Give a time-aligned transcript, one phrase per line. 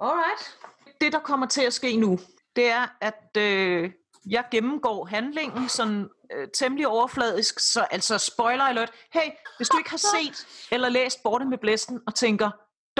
[0.00, 0.58] Alright.
[1.00, 2.18] Det, der kommer til at ske nu,
[2.56, 3.90] det er, at øh,
[4.26, 8.92] jeg gennemgår handlingen sådan øh, temmelig overfladisk, så altså spoiler alert.
[9.12, 12.50] Hey, hvis du ikke har set eller læst Borte med Blæsten og tænker,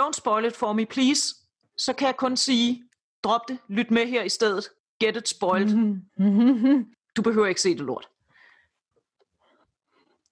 [0.00, 1.34] don't spoil it for me, please,
[1.76, 2.84] så kan jeg kun sige,
[3.24, 4.68] drop det, lyt med her i stedet,
[5.00, 5.74] get it spoiled.
[5.74, 6.86] Mm-hmm.
[7.16, 8.08] Du behøver ikke se det lort.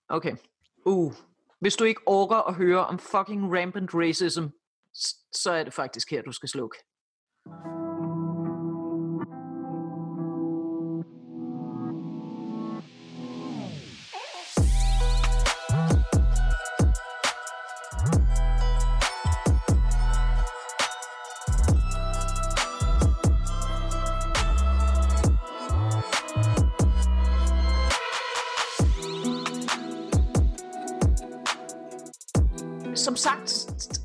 [0.08, 0.36] Okay.
[0.84, 1.14] Uh.
[1.60, 4.44] Hvis du ikke orker at høre om fucking rampant racism,
[5.32, 6.79] så er det faktisk her, du skal slukke.
[32.95, 33.62] Som sagt,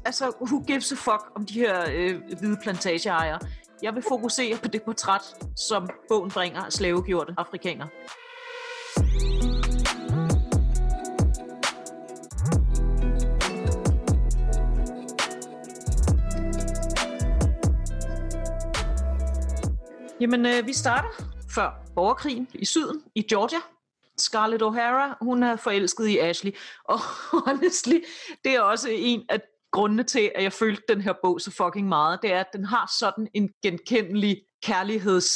[0.07, 3.39] altså, who gives a fuck om de her øh, hvide plantageejere?
[3.81, 5.21] Jeg vil fokusere på det portræt,
[5.55, 7.89] som bogen bringer af slavegjorte afrikanere.
[20.19, 21.09] Jamen, øh, vi starter
[21.55, 23.59] før borgerkrigen i syden, i Georgia.
[24.17, 26.51] Scarlett O'Hara, hun er forelsket i Ashley.
[26.83, 26.99] Og
[27.45, 27.99] honestly,
[28.43, 29.41] det er også en af
[29.77, 32.19] grundene til, at jeg følte den her bog så fucking meget.
[32.21, 35.29] Det er, at den har sådan en genkendelig kærligheds...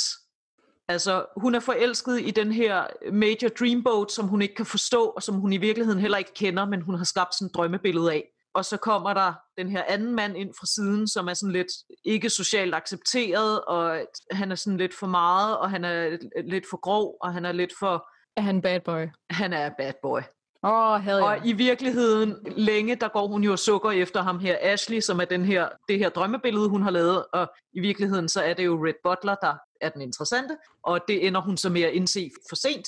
[0.88, 5.24] Altså, hun er forelsket i den her Major Dreamboat, som hun ikke kan forstå, og
[5.24, 8.24] som hun i virkeligheden heller ikke kender, men hun har skabt sådan et drømmebillede af.
[8.54, 11.72] Og så kommer der den her anden mand ind fra siden, som er sådan lidt
[12.06, 16.78] ikke socialt accepteret, og han er sådan lidt for meget, og han er lidt for
[16.78, 18.10] grov, og han er lidt for...
[18.38, 19.08] Er han bad boy?
[19.30, 20.22] Han er bad boy.
[20.64, 21.48] Oh, hell Og yeah.
[21.48, 25.26] i virkeligheden, længe, der går hun jo og sukker efter ham her, Ashley, som er
[25.26, 27.26] den her, det her drømmebillede, hun har lavet.
[27.34, 30.58] Og i virkeligheden, så er det jo Red Butler, der er den interessante.
[30.84, 32.88] Og det ender hun så med at indse for sent.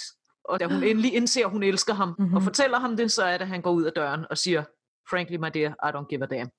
[0.49, 2.35] Og da hun endelig indser, at hun elsker ham, mm-hmm.
[2.35, 4.63] og fortæller ham det, så er det, at han går ud af døren og siger,
[5.09, 6.49] Frankly, my dear, I don't give a damn.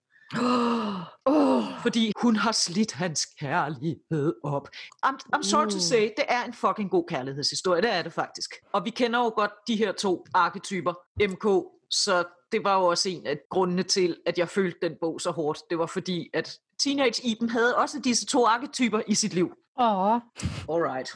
[0.43, 4.69] Oh, Fordi hun har slidt hans kærlighed op.
[5.07, 8.55] I'm, I'm sorry to say, det er en fucking god kærlighedshistorie, det er det faktisk.
[8.73, 10.93] Og vi kender jo godt de her to arketyper,
[11.31, 15.21] MK, så det var jo også en af grundene til, at jeg følte den bog
[15.21, 15.59] så hårdt.
[15.71, 19.53] Det var fordi, at Teenage Iben havde også disse to arketyper i sit liv.
[19.77, 20.21] oh,
[20.69, 21.09] Alright.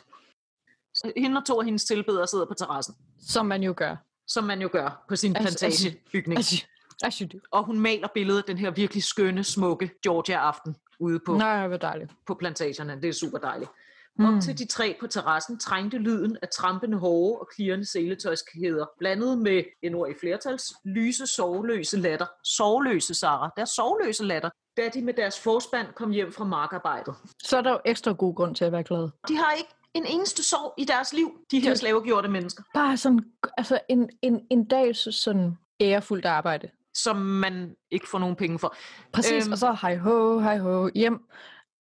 [0.94, 2.94] Så hende og to af hendes tilbedere sidder på terrassen,
[3.28, 3.96] som man jo gør.
[4.26, 6.38] som man jo gør på sin as- plantagebygning.
[6.38, 6.66] As
[7.04, 7.38] as you do.
[7.50, 11.76] Og hun maler billedet af den her virkelig skønne, smukke Georgia-aften ude på Nej, hvor
[11.76, 12.12] dejligt.
[12.26, 12.98] på plantagerne.
[13.02, 13.70] Det er super dejligt.
[14.18, 14.24] Mm.
[14.36, 19.38] Op til de tre på terrassen trængte lyden af trampende hårde og klirrende seletøjskæder, blandet
[19.38, 22.26] med en ord i flertals, lyse, sovløse latter.
[22.44, 23.50] Sovløse, Sara.
[23.56, 27.14] Deres sovløse latter, da de med deres forspand kom hjem fra markarbejdet.
[27.42, 29.08] Så er der jo ekstra god grund til at være glad.
[29.28, 32.96] De har ikke en eneste sorg i deres liv, de her De- slavegjorte mennesker, Bare
[32.96, 33.20] sådan,
[33.56, 36.70] altså en, en, en dags sådan ærefuldt arbejde.
[37.02, 38.76] Som man ikke får nogen penge for.
[39.12, 39.52] Præcis, Øhm.
[39.52, 41.18] og så hej ho, hej ho, hjem,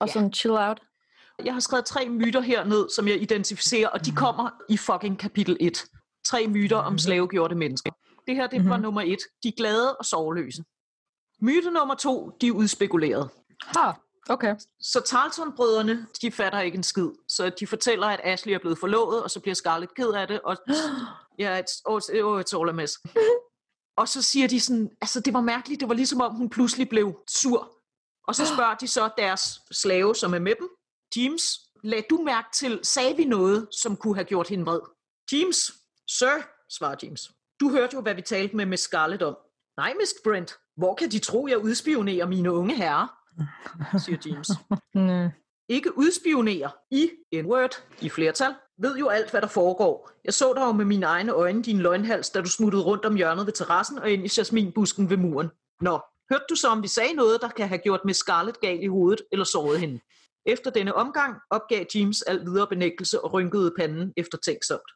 [0.00, 0.12] og Ja.
[0.12, 0.80] sådan chill out.
[1.44, 5.56] Jeg har skrevet tre myter herned, som jeg identificerer, og de kommer i fucking kapitel
[5.60, 5.84] 1.
[6.26, 7.90] Tre myter om slavegjorte mennesker.
[8.26, 8.82] Det her, det var Mhm.
[8.82, 9.18] nummer et.
[9.42, 10.62] De er glade og sorgløse.
[11.40, 13.30] Myte nummer to, de er udspekuleret.
[13.78, 13.94] Ah,
[14.30, 14.56] okay.
[14.80, 17.08] Så Tarleton-brødrene, de fatter ikke en skid.
[17.28, 20.40] Så de fortæller, at Ashley er blevet forlovet, og så bliver Scarlett ked af det.
[20.40, 20.56] Og
[21.38, 22.98] ja, it's, oh, it's, oh, it's all a mess.
[23.98, 26.88] og så siger de sådan, altså det var mærkeligt, det var ligesom om hun pludselig
[26.88, 27.72] blev sur.
[28.28, 30.68] Og så spørger de så deres slave, som er med dem,
[31.16, 31.42] James,
[31.82, 34.80] lad du mærke til, sagde vi noget, som kunne have gjort hende vred?
[35.32, 35.72] James,
[36.08, 36.36] sir,
[36.70, 37.32] svarer James.
[37.60, 39.36] Du hørte jo, hvad vi talte med Miss Scarlett om.
[39.76, 40.20] Nej, Mr.
[40.24, 43.06] Brent, hvor kan de tro, jeg udspionerer mine unge herrer?
[44.04, 44.50] siger James.
[45.76, 46.70] Ikke udspionere.
[46.90, 50.10] I, N-word, i flertal, ved jo alt, hvad der foregår.
[50.24, 53.14] Jeg så dig jo med mine egne øjne, din løgnhals, da du smuttede rundt om
[53.14, 55.48] hjørnet ved terrassen og ind i jasminbusken ved muren.
[55.80, 56.00] Nå,
[56.30, 58.86] hørte du så, om vi sagde noget, der kan have gjort med Scarlett gal i
[58.86, 60.00] hovedet eller såret hende?
[60.46, 64.90] Efter denne omgang opgav James al videre benægtelse og rynkede panden eftertænksomt.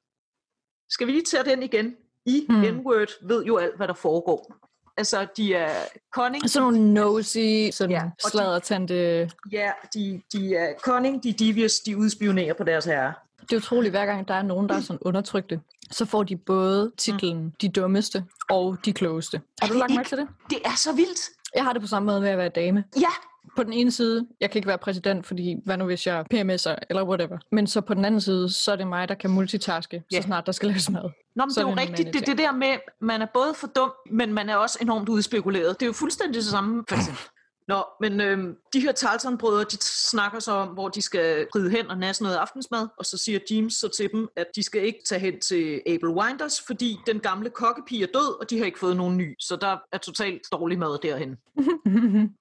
[0.91, 1.95] Skal vi lige tage den igen?
[2.27, 2.61] I, Hmm.
[2.61, 4.55] N-word, ved jo alt, hvad der foregår.
[4.97, 5.75] Altså, de er
[6.15, 9.31] cunning, Sådan nogle nosy, sådan Ja, sladdertante.
[9.53, 13.15] ja, de, de er cunning, de er devious, de udspionerer på deres herre.
[13.43, 15.61] Det er utroligt, hver gang der er nogen, der er sådan undertrykte,
[15.91, 19.41] så får de både titlen de dummeste og de klogeste.
[19.63, 20.29] Har du lagt mærke til det?
[20.51, 21.21] Det er så vildt.
[21.55, 22.85] Jeg har det på samme måde med at være dame.
[23.01, 23.09] Ja,
[23.57, 26.75] På den ene side, jeg kan ikke være præsident, fordi hvad nu hvis jeg PMS'er
[26.91, 27.39] eller whatever.
[27.53, 30.17] Men så på den anden side, så er det mig, der kan multitaske, Ja.
[30.21, 31.03] så snart der skal laves mad.
[31.37, 32.15] Nå, men Så det er jo rigtigt.
[32.15, 35.81] Det det der med, man er både for dum, men man er også enormt udspekuleret.
[35.81, 36.85] Det er jo fuldstændig det samme.
[36.89, 37.23] For eksempel.
[37.69, 41.87] Nå, men øhm, de her Tarleton-brødre, de snakker så om, hvor de skal ride hen
[41.91, 44.99] og nasse noget aftensmad, og så siger James så til dem, at de skal ikke
[45.09, 48.79] tage hen til Abel Winders, fordi den gamle kokkepige er død, og de har ikke
[48.79, 51.37] fået nogen ny, så der er totalt dårlig mad derhen.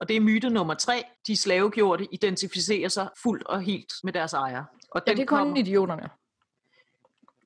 [0.00, 1.04] Og det er myte nummer tre.
[1.26, 4.64] De slavegjorte identificerer sig fuldt og helt med deres ejer.
[4.90, 6.08] Og ja, det er kun kommer- idioterne.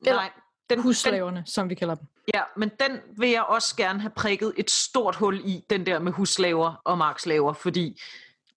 [0.06, 0.30] Eller Nej,
[0.70, 2.06] den, den, Husslaverne, som vi kalder dem.
[2.34, 5.98] ja, men den vil jeg også gerne have prikket et stort hul i, den der
[5.98, 8.00] med husslaver og markslaver, fordi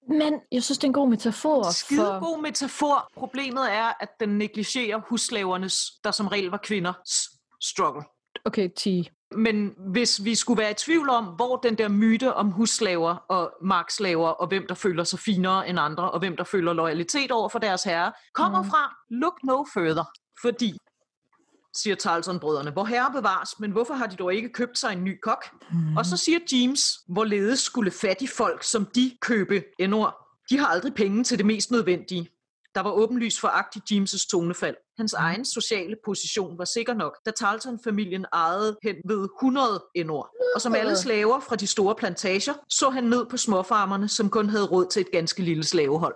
[0.10, 2.20] Men jeg synes, det er en god metafor skide for...
[2.20, 3.12] god metafor.
[3.16, 7.30] Problemet er, at den negligerer husslavernes, der som regel var kvinders
[7.62, 8.04] struggle.
[8.46, 9.10] Okay, 10.
[9.32, 13.52] Men hvis vi skulle være i tvivl om, hvor den der myte om husslaver og
[13.62, 17.50] markslaver, og hvem der føler sig finere end andre, og hvem der føler loyalitet over
[17.50, 18.70] for deres herre, kommer Mm.
[18.70, 20.04] fra, look no further.
[20.42, 20.78] Fordi,
[21.78, 25.20] siger Tarleton-brødrene, hvor herre bevares, men hvorfor har de dog ikke købt sig en ny
[25.24, 25.46] kok?
[25.72, 25.98] Mm.
[25.98, 30.16] Og så siger James, hvorledes skulle fattige folk som de købe endord?
[30.50, 32.30] De har aldrig penge til det mest nødvendige.
[32.76, 34.76] Der var åbenlyst foragt i James' tonefald.
[34.98, 40.30] Hans egen sociale position var sikker nok, da Tarleton-familien ejede hen ved 100 endord.
[40.56, 44.50] Og som alle slaver fra de store plantager, så han ned på småfarmerne, som kun
[44.50, 46.16] havde råd til et ganske lille slavehold.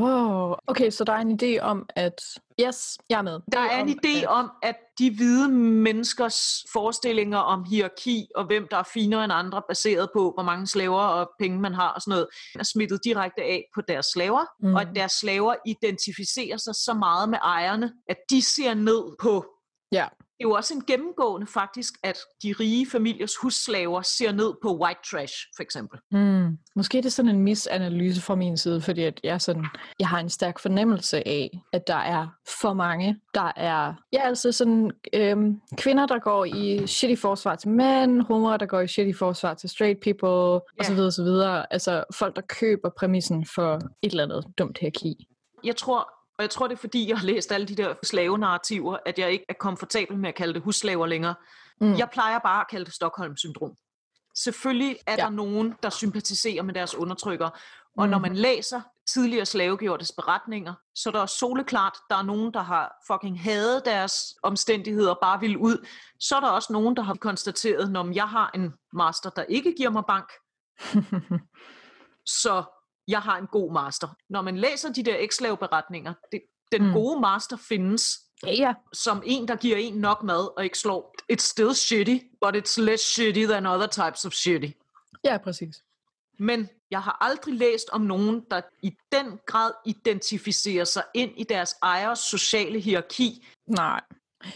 [0.00, 2.20] Oh, okay, så der er en idé om, at...
[2.60, 3.40] Yes, jeg er med.
[3.52, 8.76] Der er en idé om, at de hvide menneskers forestillinger om hierarki og hvem der
[8.76, 12.10] er finere end andre, baseret på, hvor mange slaver og penge man har og sådan
[12.10, 12.26] noget,
[12.58, 14.68] er smittet direkte af på deres slaver, mm.
[14.68, 14.74] Mm.
[14.74, 19.44] og at deres slaver identificerer sig så meget med ejerne, at de ser ned på
[19.92, 20.06] Ja.
[20.38, 24.76] Det er jo også en gennemgående faktisk, at de rige familiers husslaver ser ned på
[24.76, 25.98] white trash, for eksempel.
[26.10, 26.58] Hmm.
[26.76, 29.66] Måske er det sådan en misanalyse fra min side, fordi at jeg, sådan,
[30.00, 32.26] jeg har en stærk fornemmelse af, at der er
[32.60, 37.68] for mange, der er ja, altså sådan, øhm, kvinder, der går i shitty forsvar til
[37.68, 40.80] mænd, homoer, der går i shitty forsvar til straight people, Ja.
[40.80, 40.98] osv.
[40.98, 41.26] osv.
[41.70, 45.26] Altså folk, der køber præmissen for et eller andet dumt hierarki.
[45.64, 48.96] Jeg tror, og jeg tror, det er fordi, jeg har læst alle de der slavenarrativer,
[49.06, 51.34] at jeg ikke er komfortabel med at kalde det husslaver længere.
[51.80, 51.94] Mm.
[51.94, 53.76] Jeg plejer bare at kalde det Stockholm-syndrom.
[54.34, 55.16] Selvfølgelig er ja.
[55.16, 57.50] Der nogen, der sympatiserer med deres undertrykker.
[57.96, 58.10] Og mm.
[58.10, 62.62] når man læser tidligere slavegjortes beretninger, så er der også soleklart, der er nogen, der
[62.62, 65.86] har fucking hadet deres omstændigheder og bare vil ud.
[66.20, 69.74] Så er der også nogen, der har konstateret, at jeg har en master, der ikke
[69.76, 70.32] giver mig bank,
[72.42, 72.64] så
[73.08, 74.08] jeg har en god master.
[74.28, 76.42] Når man læser de der ekslaveberetninger, det,
[76.72, 76.92] den mm.
[76.92, 78.74] Gode master findes ja, ja.
[78.92, 81.14] som en, der giver en nok mad og ikke slår.
[81.32, 84.70] It's still shitty, but it's less shitty than other types of shitty.
[85.24, 85.82] Ja, præcis.
[86.38, 91.44] Men jeg har aldrig læst om nogen, der i den grad identificerer sig ind i
[91.44, 93.46] deres ejers sociale hierarki.
[93.66, 94.00] Nej.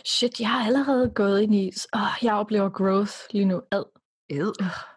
[0.05, 1.73] Shit, jeg har allerede gået ind i...
[1.93, 3.63] Oh, jeg oplever growth lige nu.
[3.71, 3.85] Ad.
[4.29, 4.53] Ed.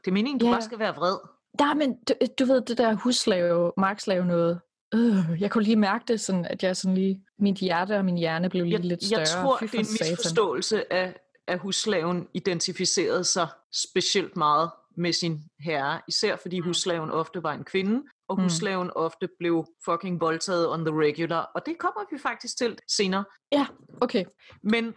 [0.06, 0.52] Det er meningen, du Ja.
[0.52, 1.18] bare skal være vred.
[1.60, 4.60] Nej, men du, du ved, det der huslave, markslave noget.
[4.94, 7.24] Øh, jeg kunne lige mærke det, sådan, at jeg sådan lige...
[7.40, 9.20] Mit hjerte og min hjerne blev lige Jeg, lidt større.
[9.20, 10.12] jeg tror, det er en satan.
[10.12, 11.16] misforståelse af,
[11.48, 17.64] at husslaven identificerede sig specielt meget med sin herre, især fordi husslaven ofte var en
[17.64, 18.44] kvinde, og Mm.
[18.44, 23.24] husslaven ofte blev fucking voldtaget on the regular, og det kommer vi faktisk til senere.
[23.52, 23.66] Ja,
[24.02, 24.24] okay.
[24.64, 24.94] Men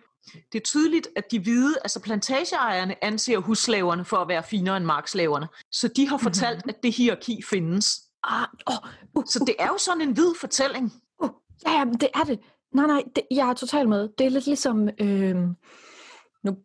[0.52, 4.84] det er tydeligt, at de hvide, altså plantageejerne, anser husslaverne for at være finere end
[4.84, 5.48] markslaverne.
[5.72, 8.00] Så de har fortalt, at det hierarki findes.
[8.24, 8.74] Ah, oh,
[9.14, 10.92] uh, Så det er jo sådan en hvid fortælling.
[11.22, 11.30] uh,
[11.66, 12.38] ja, ja, det er det.
[12.74, 14.08] Nej, nej, det, jeg er totalt med.
[14.18, 14.88] Det er lidt ligesom...
[15.00, 15.36] Øh,
[16.44, 16.56] nu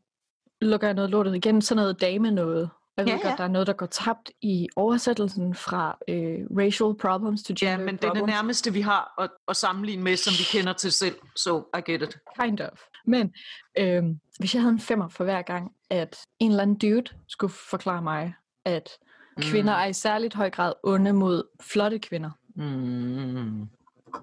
[0.62, 1.62] lukker jeg noget lortet igen.
[1.62, 2.70] Sådan noget dame noget.
[2.98, 6.40] Jeg ved Ja, ja, godt, der er noget, der går tabt i oversættelsen fra øh,
[6.58, 8.28] racial problems to gender Ja, men det er det problems.
[8.34, 11.16] nærmeste, vi har at, at sammenligne med, som vi kender til selv.
[11.36, 12.18] So I get it.
[12.42, 12.80] Kind of.
[13.06, 13.34] Men
[13.78, 17.54] øhm, hvis jeg havde en femmer for hver gang, at en eller anden dude skulle
[17.70, 18.34] forklare mig,
[18.66, 18.90] at
[19.38, 19.44] mm.
[19.44, 22.30] kvinder er i særligt høj grad onde mod flotte kvinder.
[22.56, 23.70] Mm.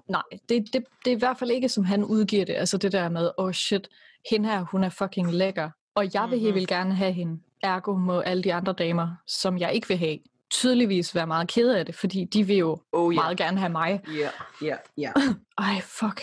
[0.07, 2.53] Nej, det, det, det er i hvert fald ikke, som han udgiver det.
[2.53, 3.89] Altså det der med, oh shit,
[4.29, 5.69] hende her, hun er fucking lækker.
[5.95, 7.39] Og jeg vil helt vildt gerne have hende.
[7.63, 10.17] Ergo må alle de andre damer, som jeg ikke vil have,
[10.49, 13.69] tydeligvis være meget kede af det, fordi de vil jo Oh ja, meget gerne have
[13.69, 14.01] mig.
[14.07, 14.29] ja,
[14.61, 15.11] ja, ja.
[15.57, 16.21] Ej, fuck.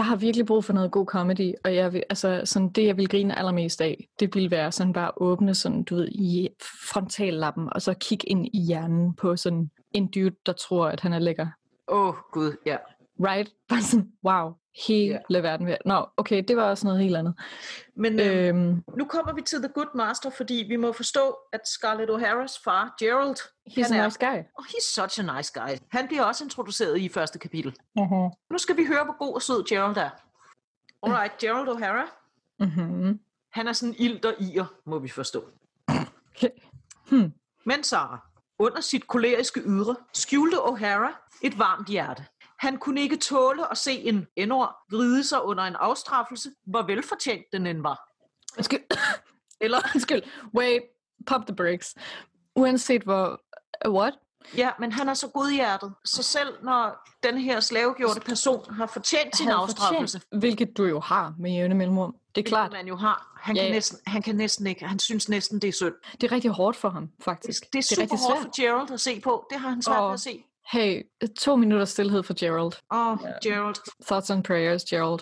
[0.00, 2.96] Jeg har virkelig brug for noget god comedy, og jeg vil, altså, sådan, det, jeg
[2.96, 6.48] vil grine allermest af, det ville være sådan bare åbne sådan, du ved, i
[6.92, 11.12] frontallappen, og så kigge ind i hjernen på sådan en dude, der tror, at han
[11.12, 11.46] er lækker.
[11.88, 12.76] Åh, oh, gud, ja.
[13.20, 13.52] Right?
[13.68, 14.52] Bare sådan, wow,
[14.86, 15.40] hele Ja.
[15.40, 15.66] verden.
[15.66, 17.34] ved- Nå, okay, det var også noget helt andet.
[17.96, 21.68] Men øh, Øhm, nu kommer vi til The Good Master, fordi vi må forstå, at
[21.68, 23.36] Scarlett O'Hara's far, Gerald,
[23.70, 24.38] he's han a er, nice guy.
[24.58, 25.76] oh, he's such a nice guy.
[25.90, 27.76] Han bliver også introduceret i første kapitel.
[28.00, 28.46] Uh-huh.
[28.50, 30.10] Nu skal vi høre, hvor god og sød Gerald er.
[31.02, 32.16] Alright, Gerald O'Hara,
[32.60, 33.20] Mm-hmm.
[33.52, 35.44] han er sådan ild og ir, må vi forstå.
[36.36, 36.50] Okay.
[37.10, 37.32] Hmm.
[37.66, 38.18] Men Sarah,
[38.58, 42.24] Under sit koleriske ydre skjulte O'Hara et varmt hjerte.
[42.60, 47.44] Han kunne ikke tåle at se en endord vride sig under en afstraffelse, hvor velfortjent
[47.52, 48.00] den end var.
[48.56, 48.80] Undskyld.
[49.64, 50.22] Eller, Undskyld.
[50.56, 50.82] Wait.
[51.26, 51.94] Pop the brakes.
[52.56, 53.40] Uanset hvor...
[53.88, 54.14] What?
[54.56, 59.36] ja, men han er så godhjertet, så selv når den her slavegjorte person har fortjent
[59.36, 62.14] sin afstraffelse, fortjent, Hvilket du jo har med jævne mellemrum.
[62.34, 62.72] Det er klart.
[62.72, 63.74] man jo har, han, Ja, kan ja.
[63.74, 65.94] næsten, han kan næsten ikke, han synes næsten, det er synd.
[66.12, 67.72] Det er rigtig hårdt for ham, Det, faktisk.
[67.72, 68.42] det er super rigtig hårdt svært.
[68.56, 69.46] for Gerald at se på.
[69.50, 70.44] Det har han svært ved at se.
[70.72, 71.02] Hey,
[71.38, 72.74] to minutter stillhed for Gerald.
[72.92, 73.76] Åh, oh, Gerald.
[74.06, 75.20] Thoughts and prayers, Gerald.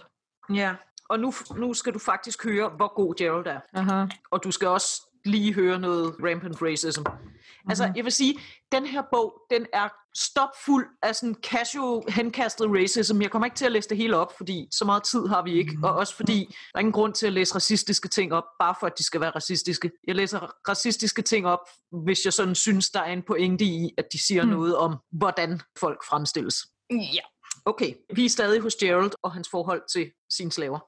[0.55, 0.75] Ja,
[1.09, 3.61] og nu, nu skal du faktisk høre, hvor god Gerald er.
[3.75, 4.07] Aha.
[4.31, 7.00] Og du skal også lige høre noget rampant racism.
[7.00, 7.71] Mm-hmm.
[7.71, 8.38] Altså, jeg vil sige,
[8.73, 9.88] den her bog, den er
[10.25, 13.22] stopfuld af sådan casual, henkastet racism.
[13.22, 15.52] Jeg kommer ikke til at læse det hele op, fordi så meget tid har vi
[15.58, 15.78] ikke.
[15.82, 18.87] Og også fordi, der er ingen grund til at læse racistiske ting op, bare for
[18.87, 19.90] at de skal være racistiske.
[20.06, 21.60] Jeg læser racistiske ting op,
[22.04, 24.48] hvis jeg sådan synes, der er en pointe i, at de siger Mm.
[24.50, 26.56] noget om, hvordan folk fremstilles.
[26.90, 27.20] Ja.
[27.64, 30.78] Okay, vi er stadig hos Gerald og hans forhold til sine slaver.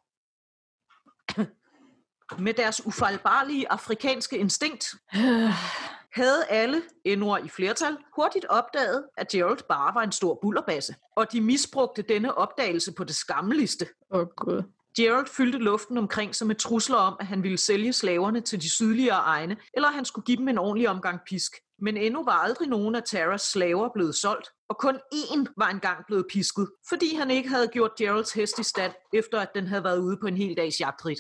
[2.44, 4.94] Med deres ufejlbarlige afrikanske instinkt
[6.12, 10.94] havde alle, endord i flertal, hurtigt opdaget, at Gerald bare var en stor bullerbasse.
[11.16, 13.86] Og de misbrugte denne opdagelse på det skammeligste.
[14.10, 14.62] Åh, oh, gud.
[14.96, 18.70] Gerald fyldte luften omkring sig med trusler om, at han ville sælge slaverne til de
[18.70, 21.52] sydligere egne, eller at han skulle give dem en ordentlig omgang pisk.
[21.82, 26.06] Men endnu var aldrig nogen af Taras slaver blevet solgt, og kun én var engang
[26.06, 29.84] blevet pisket, fordi han ikke havde gjort Geralds hest i stand, efter at den havde
[29.84, 31.18] været ude på en hel dags jagtrit.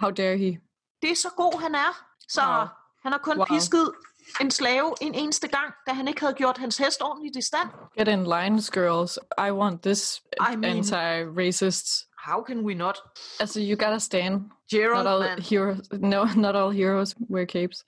[0.00, 0.60] How dare he?
[1.02, 2.66] Det er så god han er, så Wow.
[3.02, 3.46] Han har kun Wow.
[3.46, 3.92] pisket
[4.40, 7.68] en slave en eneste gang, da han ikke havde gjort hans hest ordentligt i stand.
[7.98, 9.18] Get in lines, girls.
[9.48, 12.06] I want this I mean- anti-racist.
[12.18, 12.98] How can we not?
[13.40, 14.42] Altså, you gotta stand.
[14.70, 15.38] Gerald, Not all man.
[15.42, 15.78] heroes.
[15.92, 17.84] No, not all heroes wear capes.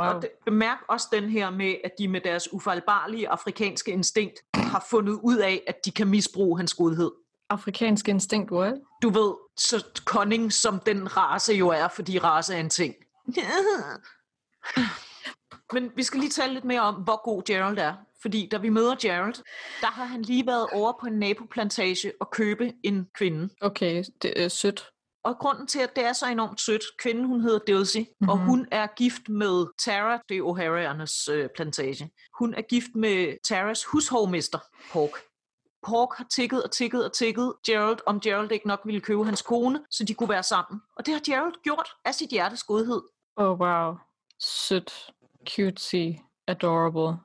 [0.00, 0.08] Wow.
[0.08, 4.86] Og det, bemærk også den her med, at de med deres ufejlbarlige afrikanske instinkt har
[4.90, 7.10] fundet ud af, at de kan misbruge hans godhed.
[7.50, 8.74] Afrikansk instinct, what?
[9.02, 12.94] Du ved, så cunning som den race jo er, fordi race er en ting.
[15.72, 17.94] Men vi skal lige tale lidt mere om, hvor god Gerald er.
[18.22, 19.34] Fordi da vi møder Gerald,
[19.80, 23.48] der har han lige været over på en naboplantage og købe en kvinde.
[23.60, 24.90] Okay, det er sødt.
[25.24, 28.28] Og grunden til, at det er så enormt sødt, kvinden hun hedder Dilsey, mm-hmm.
[28.28, 28.46] og Mhm.
[28.46, 32.10] hun er gift med Tara, det er O'Haraernes øh, plantage.
[32.38, 34.58] Hun er gift med Taras hushovmester,
[34.92, 35.10] Pork.
[35.82, 39.42] Pork har tikket og tikket og tikket Gerald, om Gerald ikke nok ville købe hans
[39.42, 40.80] kone, så de kunne være sammen.
[40.96, 43.02] Og det har Gerald gjort af sit hjertes godhed.
[43.36, 43.94] Oh, wow.
[44.40, 45.10] Sødt.
[45.56, 46.18] Cutesy.
[46.46, 47.16] Adorable.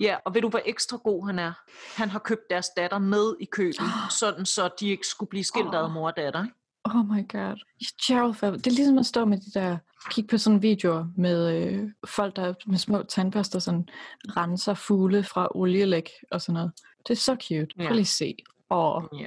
[0.00, 1.52] Ja, og ved du, hvor ekstra god han er?
[1.96, 3.76] Han har købt deres datter med i købet,
[4.20, 5.92] sådan så de ikke skulle blive skilt ad Åh.
[5.92, 6.46] mor og datter.
[6.84, 7.60] Oh my god.
[8.06, 8.52] Gerald Fab.
[8.52, 9.78] Det er ligesom at stå med de der...
[10.10, 13.88] Kig på sådan videoer med øh, folk, der med små tandbørster sådan
[14.36, 16.72] renser fugle fra olielæg og sådan noget.
[17.08, 17.68] Det er så cute.
[17.78, 17.86] Ja.
[17.86, 18.36] Prøv lige se.
[18.70, 19.26] Åh, Ja.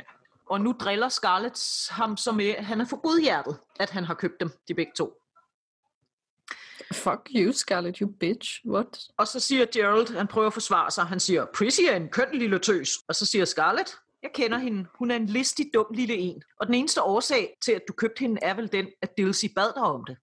[0.50, 4.14] Og nu driller Scarlett ham så med, at han er for godhjertet, at han har
[4.14, 5.14] købt dem, de begge to.
[6.94, 8.60] Fuck you, Scarlett, you bitch.
[8.68, 9.00] What?
[9.18, 12.28] Og så siger Gerald, han prøver at forsvare sig, han siger, Prissy er en køn
[12.34, 12.90] lille tøs.
[13.08, 16.44] Og så siger Scarlett, jeg kender hende, hun er en listig, dum lille en.
[16.60, 19.74] Og den eneste årsag til, at du købte hende, er vel den, at Dilsey bad
[19.76, 20.18] dig om det.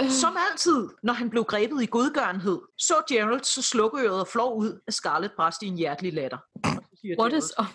[0.00, 4.54] Uh, Som altid, når han blev grebet i godgørenhed, så Gerald så slukøret og flår
[4.54, 6.38] ud, at Scarlett bræste i en hjertelig latter.
[7.18, 7.52] What is...
[7.58, 7.66] Oh,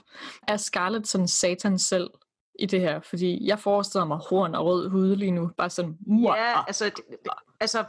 [0.47, 2.09] er Scarlett sådan satan selv
[2.59, 2.99] i det her?
[2.99, 5.51] Fordi jeg forestiller mig horn og rød hud lige nu.
[5.57, 7.17] Bare sådan, wow, Ja, altså, det- det-
[7.59, 7.83] altså,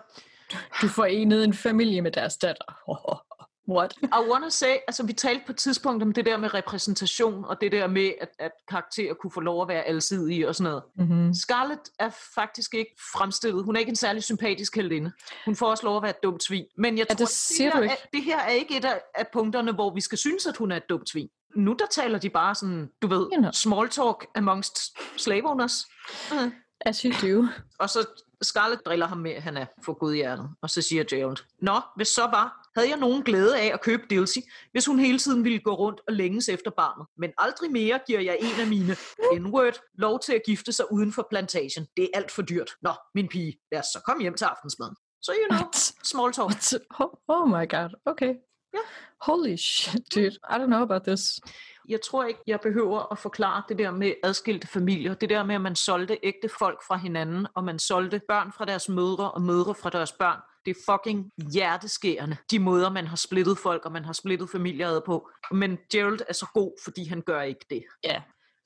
[0.82, 2.64] du forenede en familie med deres datter.
[3.68, 3.94] What?
[4.02, 7.60] I wanna say, altså vi talte på et tidspunkt om det der med repræsentation, og
[7.60, 10.82] det der med, at, at karakterer kunne få lov at være alsidige og sådan noget.
[10.96, 11.34] Mm-hmm.
[11.34, 13.64] Scarlett er faktisk ikke fremstillet.
[13.64, 15.12] Hun er ikke en særlig sympatisk heldinde.
[15.44, 16.64] Hun får også lov at være et dumt svin.
[16.78, 17.96] Men jeg Ja, tror, det siger her du ikke.
[18.12, 20.76] Det her er ikke et af, af punkterne, hvor vi skal synes, at hun er
[20.76, 21.28] et dumt svin.
[21.54, 23.50] Nu der taler de bare sådan, du ved, You know.
[23.52, 24.78] small talk amongst
[25.20, 25.86] slave owners.
[26.32, 26.52] Mm.
[26.80, 27.46] As you do.
[27.78, 28.06] Og så
[28.42, 30.50] Scarlett driller ham med, at han er for godhjertet.
[30.62, 34.02] Og så siger Gerald, Nå, hvis så var, havde jeg nogen glæde af at købe
[34.10, 34.40] Dilsey,
[34.72, 37.06] hvis hun hele tiden ville gå rundt og længes efter barnet.
[37.18, 38.96] Men aldrig mere giver jeg en af mine
[39.40, 41.86] N-word lov til at gifte sig uden for plantagen.
[41.96, 42.70] Det er alt for dyrt.
[42.82, 44.94] Nå, min pige, lad os så komme hjem til aftensmaden.
[45.22, 45.76] Så you know, What?
[46.04, 46.46] small talk.
[46.50, 46.74] What?
[47.00, 47.90] Oh, oh my god.
[48.06, 48.34] Okay.
[48.74, 48.78] Ja.
[49.20, 50.26] Holy shit, dude.
[50.26, 51.40] I don't know about this.
[51.88, 55.14] Jeg tror ikke, jeg behøver at forklare det der med adskilte familier.
[55.14, 58.64] Det der med, at man solgte ægte folk fra hinanden, og man solgte børn fra
[58.64, 60.40] deres mødre og mødre fra deres børn.
[60.66, 64.88] Det er fucking hjerteskærende, de måder, man har splittet folk, og man har splittet familier
[64.88, 65.30] ad på.
[65.50, 67.84] Men Gerald er så god, fordi han gør ikke det.
[68.04, 68.22] Ja.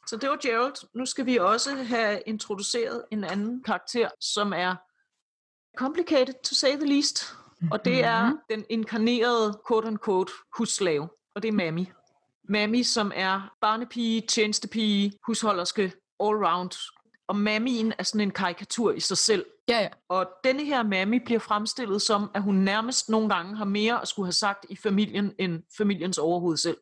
[0.06, 0.88] Så det var Gerald.
[0.94, 4.76] Nu skal vi også have introduceret en anden karakter, som er
[5.76, 7.36] complicated, to say the least.
[7.70, 11.08] Og det er den inkarnerede, quote-unquote, husslave.
[11.34, 11.86] Og det er Mammy.
[12.48, 16.92] Mammy, som er barnepige, tjenestepige, husholderske, all-round.
[17.28, 19.46] Og Mammien er sådan en karikatur i sig selv.
[19.68, 19.88] Ja, ja.
[20.08, 24.08] Og denne her Mammy bliver fremstillet som, at hun nærmest nogle gange har mere at
[24.08, 26.76] skulle have sagt i familien, end familiens overhoved selv.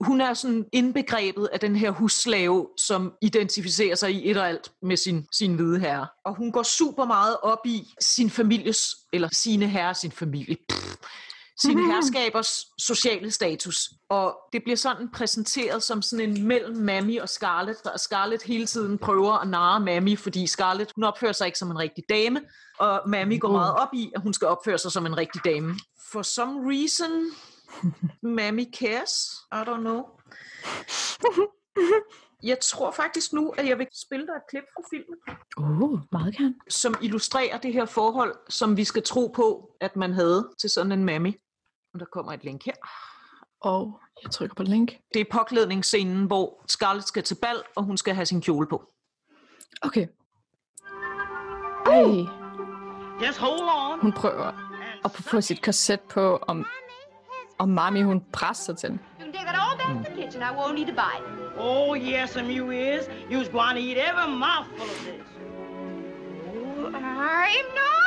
[0.00, 4.72] Hun er sådan indbegrebet af den her husslave, som identificerer sig i et og alt
[4.82, 6.06] med sin, sin hvide herre.
[6.24, 10.96] Og hun går super meget op i sin families, eller sine herrer, sin familie, pff,
[11.60, 13.90] sine herskabers sociale status.
[14.10, 18.66] Og det bliver sådan præsenteret som sådan en mellem Mammy og Scarlett, der Scarlett hele
[18.66, 22.40] tiden prøver at narre Mammy, fordi Scarlett, hun opfører sig ikke som en rigtig dame,
[22.78, 25.74] og Mammy går meget op i, at hun skal opføre sig som en rigtig dame.
[26.12, 27.10] For some reason,
[28.22, 29.12] Mammy cares.
[29.52, 30.02] I don't know.
[32.42, 35.18] Jeg tror faktisk nu, at jeg vil spille dig et klip fra filmen,
[35.58, 36.54] Uh, meget gerne.
[36.68, 40.92] som illustrerer det her forhold, som vi skal tro på, at man havde til sådan
[40.92, 41.32] en Mammy.
[41.94, 42.72] Og der kommer et link her.
[43.60, 44.92] Og jeg trykker på link.
[45.14, 48.92] Det er påklædningsscenen, hvor Scarlett skal til bal, og hun skal have sin kjole på.
[49.82, 50.06] Okay.
[51.86, 52.24] Ej,
[53.26, 54.00] Just hold on.
[54.00, 54.52] hun prøver
[55.04, 56.66] at få sit korset på, om,
[57.58, 58.90] om mami hun presser til.
[58.90, 59.00] den.
[59.18, 60.42] You can take that all back to the kitchen.
[60.42, 61.24] I won't eat a bite.
[61.58, 63.08] Oh, yes, and you is.
[63.30, 65.26] You's going to eat every mouthful of this.
[66.46, 67.98] Oh, I'm not.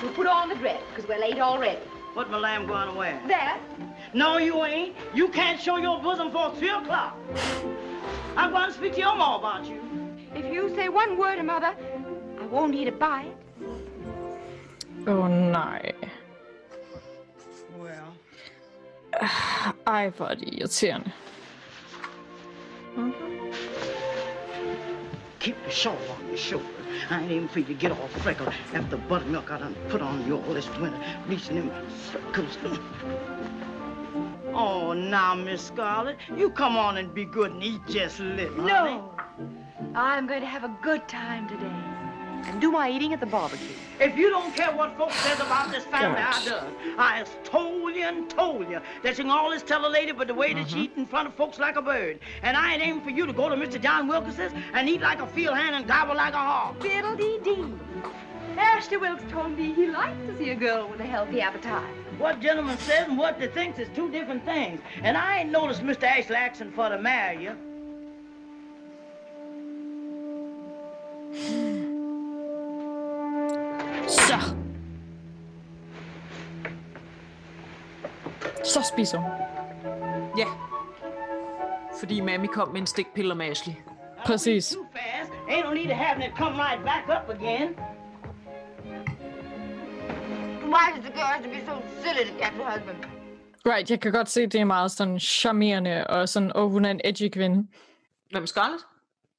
[0.00, 1.78] So put on the dress, because we're late already.
[2.14, 3.20] What my lamb going to wear?
[3.28, 3.60] That?
[4.14, 4.94] No, you ain't.
[5.14, 7.16] You can't show your bosom for 3 o'clock.
[8.36, 9.80] I'm going to speak to your mom about you.
[10.34, 11.74] If you say one word to Mother,
[12.40, 13.36] I won't eat a bite.
[15.06, 15.94] Åh oh, nej.
[19.86, 21.12] Ej, hvor er det irriterende.
[25.46, 26.66] keep the shawl on your shoulder.
[27.08, 30.02] I ain't even for you to get all freckled after the buttermilk I done put
[30.02, 31.70] on you all this winter, bleaching them
[32.10, 32.58] circles.
[34.58, 38.56] Oh, now, Miss Scarlett, you come on and be good and eat just a little,
[38.62, 38.96] honey.
[38.96, 39.14] No.
[39.94, 41.95] I'm going to have a good time today.
[42.46, 43.66] And do my eating at the barbecue.
[43.98, 46.44] If you don't care what folks says about this family, I Gosh.
[46.44, 46.72] does.
[46.96, 50.28] I has told you and told you that you can always tell a lady but
[50.28, 50.84] the way that she mm-hmm.
[50.84, 52.20] eat in front of folks like a bird.
[52.42, 53.82] And I ain't aiming for you to go to Mr.
[53.82, 56.80] John Wilkins's and eat like a field hand and gobble like a hog.
[56.82, 57.72] Fiddle-dee-dee.
[58.56, 61.84] Ashton Wilkes told me he likes to see a girl with a healthy appetite.
[62.18, 64.80] What gentleman says and what they thinks is two different things.
[65.02, 66.04] And I ain't noticed Mr.
[66.04, 67.56] Ashley asking for to marry you.
[78.66, 79.30] Så spiser hun.
[80.38, 80.46] Ja.
[81.98, 83.74] Fordi Mammy kom med en stikpille om Ashley.
[84.26, 84.76] Præcis.
[85.48, 87.68] Ain't no need to having it come right back up again.
[90.74, 92.96] Why does the girl have to be so silly to catch her husband?
[93.66, 96.84] Right, jeg kan godt se, det er meget sådan charmerende, og sådan, åh, oh, hun
[96.84, 97.68] er en edgy kvinde.
[98.30, 98.82] Hvem Scarlett?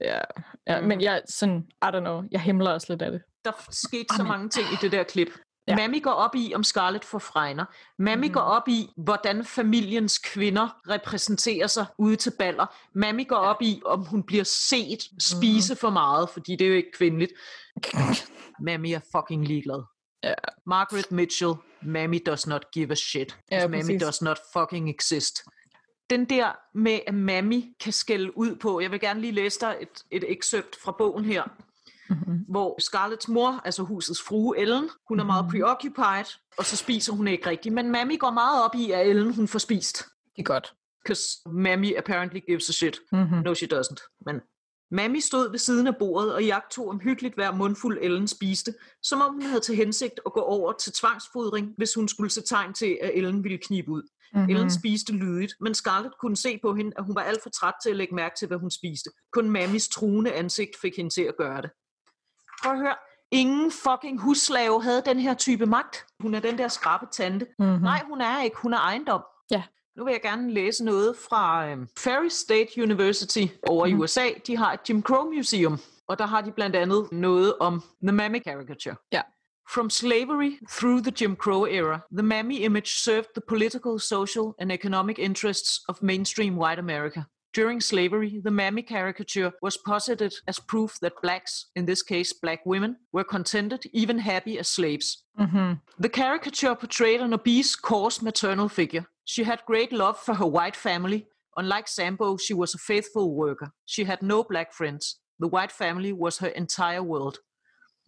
[0.02, 0.20] Ja,
[0.68, 0.88] ja mm.
[0.88, 3.22] men jeg sådan, I don't know, jeg himler også lidt af det.
[3.46, 4.32] Der skete så Amen.
[4.32, 5.28] mange ting i det der klip.
[5.68, 5.72] Ja.
[5.72, 5.78] Ja.
[5.78, 7.66] Mammy går op i, om Scarlett får fregner.
[8.00, 8.34] Mammy mm.
[8.34, 12.66] går op i, hvordan familiens kvinder repræsenterer sig ude til baller.
[12.94, 16.76] Mammy går op i, om hun bliver set spise for meget, fordi det er jo
[16.76, 17.32] ikke kvindeligt.
[18.60, 19.84] Mammy er fucking ligeglad.
[20.24, 20.34] Ja.
[20.66, 23.38] Margaret Mitchell, Mammy does not give a shit.
[23.52, 24.02] Ja, Ja, Mammy præcis.
[24.02, 25.44] does not fucking exist.
[26.10, 29.76] Den der med, at Mammy kan skælde ud på, jeg vil gerne lige læse dig
[29.82, 31.44] et, et excerpt fra bogen her,
[32.10, 32.46] Mm-hmm.
[32.50, 36.26] hvor Scarletts mor, altså husets frue Ellen, hun er meget preoccupied,
[36.58, 37.76] og så spiser hun ikke rigtigt.
[37.76, 39.98] Men Mammy går meget op i, at Ellen hun får spist.
[40.36, 40.74] Det er godt.
[41.04, 43.00] Because Mammy apparently gives a shit.
[43.12, 43.42] Mm-hmm.
[43.42, 44.22] No, she doesn't.
[44.26, 44.42] Men
[44.92, 49.34] Mammy stod ved siden af bordet og jagtog omhyggeligt hver mundfuld Ellen spiste, som om
[49.34, 52.98] hun havde til hensigt at gå over til tvangsfodring, hvis hun skulle se tegn til,
[53.02, 54.04] at Ellen ville knibe ud.
[54.34, 54.50] Mm-hmm.
[54.50, 57.74] Ellen spiste lydigt, men Scarlett kunne se på hende, at hun var alt for træt
[57.84, 59.10] til at lægge mærke til, hvad hun spiste.
[59.32, 61.70] Kun Mammys truende ansigt fik hende til at gøre det.
[62.64, 62.96] Prøv at høre.
[63.32, 66.06] Ingen fucking husslave havde den her type magt.
[66.20, 67.48] Hun er den der skrabe tante.
[67.60, 67.82] Mm-hmm.
[67.84, 68.58] Nej, hun er ikke.
[68.58, 69.22] Hun er ejendom.
[69.52, 69.64] Ja.
[69.98, 74.02] Nu vil jeg gerne læse noget fra øhm, Ferry State University over i Mhm.
[74.02, 74.30] USA.
[74.48, 78.12] De har et Jim Crow Museum, og der har de blandt andet noget om The
[78.12, 78.96] Mammy Caricature.
[79.12, 79.22] Ja.
[79.74, 84.72] From slavery through the Jim Crow era, the Mammy image served the political, social, and
[84.72, 87.22] economic interests of mainstream white America.
[87.54, 92.66] During slavery, the Mammy caricature was posited as proof that blacks, in this case black
[92.66, 95.24] women, were contented, even happy as slaves.
[95.40, 95.74] Mm-hmm.
[96.00, 99.08] The caricature portrayed an obese, coarse maternal figure.
[99.26, 101.28] She had great love for her white family.
[101.56, 103.72] Unlike Sambo, she was a faithful worker.
[103.86, 105.20] She had no black friends.
[105.40, 107.40] The white family was her entire world.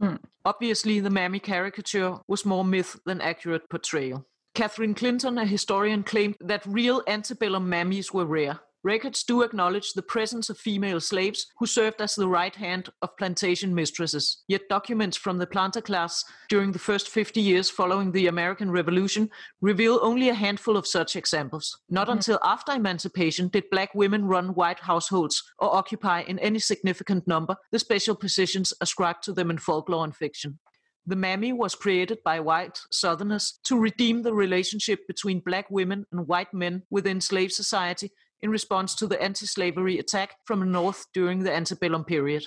[0.02, 0.19] Mm.
[0.45, 4.25] Obviously, the mammy caricature was more myth than accurate portrayal.
[4.56, 8.60] Catherine Clinton, a historian, claimed that real antebellum mammies were rare.
[8.83, 13.17] Records do acknowledge the presence of female slaves who served as the right hand of
[13.17, 14.41] plantation mistresses.
[14.47, 19.29] Yet documents from the planter class during the first 50 years following the American Revolution
[19.59, 21.77] reveal only a handful of such examples.
[21.89, 22.17] Not mm-hmm.
[22.17, 27.57] until after emancipation did black women run white households or occupy in any significant number
[27.73, 30.57] the special positions ascribed to them in folklore and fiction.
[31.05, 36.27] The mammy was created by white Southerners to redeem the relationship between black women and
[36.27, 38.11] white men within slave society
[38.43, 42.41] in response to the anti-slavery attack from the North during the antebellum period.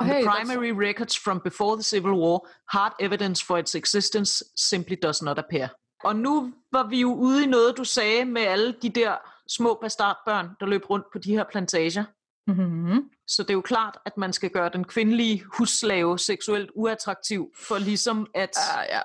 [0.00, 4.44] The hey, that's- primary records from before the Civil War, hard evidence for its existence
[4.56, 5.68] simply does not appear.
[6.04, 9.16] Og nu var vi jo ude i noget, du sagde med alle de der
[9.48, 12.04] små bastardbørn, der løb rundt på de her plantager.
[12.46, 13.10] Mm-hmm.
[13.26, 17.78] Så det er jo klart, at man skal gøre den kvindelige husslave seksuelt uattraktiv, for
[17.78, 19.00] ligesom at Uh, ja.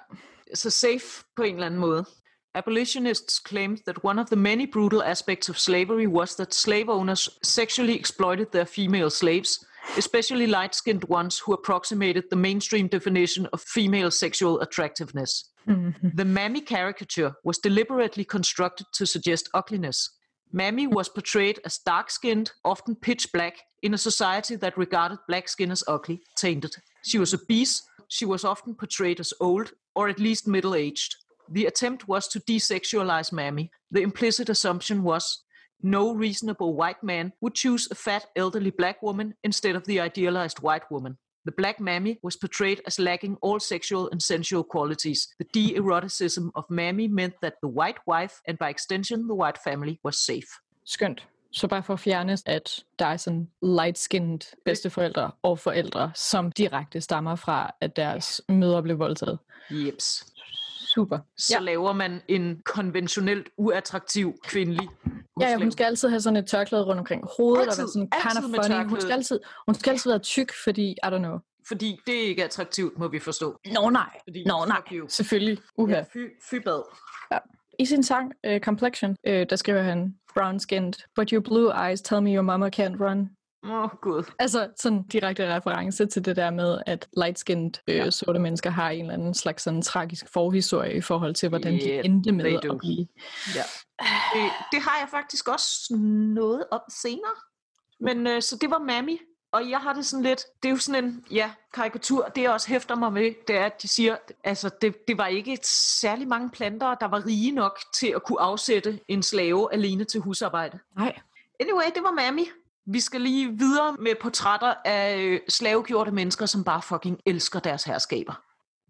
[0.54, 2.06] så safe på en eller anden måde.
[2.54, 7.30] Abolitionists claimed that one of the many brutal aspects of slavery was that slave owners
[7.42, 9.66] sexually exploited their female slaves,
[9.98, 15.50] especially light-skinned ones who approximated the mainstream definition of female sexual attractiveness.
[15.66, 16.10] Mm-hmm.
[16.14, 20.10] The Mammy caricature was deliberately constructed to suggest ugliness.
[20.52, 25.48] Mammy was portrayed as dark skinned, often pitch black, in a society that regarded black
[25.48, 26.76] skin as ugly, tainted.
[27.04, 31.16] She was obese, she was often portrayed as old, or at least middle aged.
[31.54, 33.72] The attempt was to desexualize Mammy.
[33.92, 35.44] The implicit assumption was
[35.84, 40.60] no reasonable white man would choose a fat, elderly black woman instead of the idealized
[40.62, 41.18] white woman.
[41.46, 45.28] The black mammy was portrayed as lacking all sexual and sensual qualities.
[45.40, 49.58] The de eroticism of mammy meant that the white wife, and by extension the white
[49.64, 50.50] family, was safe.
[50.86, 51.28] Skønt.
[51.54, 57.02] Så bare for at fjerne, at der er sådan light-skinned bedsteforældre og forældre, som direkte
[57.02, 59.40] stammer fra, at deres mødre blev voldtaget.
[59.70, 60.34] Jeps.
[60.94, 61.20] Super.
[61.38, 61.60] Så ja.
[61.60, 64.90] laver man en konventionelt uattraktiv kvindelig
[65.42, 67.88] Ja, ja, hun skal altid have sådan et tørklæde rundt omkring hovedet, Altid, og være
[67.88, 68.90] sådan kind of funny.
[68.90, 71.38] Hun skal, altid, hun skal altid være tyk, fordi, I don't know.
[71.68, 73.60] Fordi det er ikke attraktivt, må vi forstå.
[73.74, 75.08] Nå nej, Fordi, nå nej, fuck you.
[75.10, 75.58] selvfølgelig.
[75.78, 75.94] Uha.
[75.94, 76.18] Ja, fy,
[76.50, 76.82] fy bad.
[77.80, 82.02] I sin sang uh, Complexion, uh, der skriver han, brown skinned, but your blue eyes
[82.02, 83.30] tell me your mama can't run.
[83.63, 84.24] Åh, oh, gud.
[84.39, 88.12] Altså sådan direkte reference til det der med, at light-skinned øh, Ja.
[88.12, 91.88] sorte mennesker har en eller anden slags sådan tragisk forhistorie i forhold til, hvordan de
[91.88, 93.08] Yeah, endte they med at blive.
[93.56, 93.63] Ja.
[94.34, 95.95] Det, det har jeg faktisk også
[96.36, 97.36] noget om senere.
[98.00, 99.17] Men øh, så det var Mammy.
[99.54, 102.52] Og jeg har det sådan lidt, det er jo sådan en, ja, karikatur, det jeg
[102.52, 105.65] også hæfter mig med, det er, at de siger, altså det, det var ikke et
[106.02, 110.19] særlig mange planter, der var rige nok til at kunne afsætte en slave alene til
[110.19, 110.80] husarbejde.
[110.97, 111.19] Nej.
[111.60, 112.41] Anyway, det var Mammy.
[112.86, 117.84] Vi skal lige videre med portrætter af øh, slavegjorte mennesker, som bare fucking elsker deres
[117.84, 118.34] herskaber.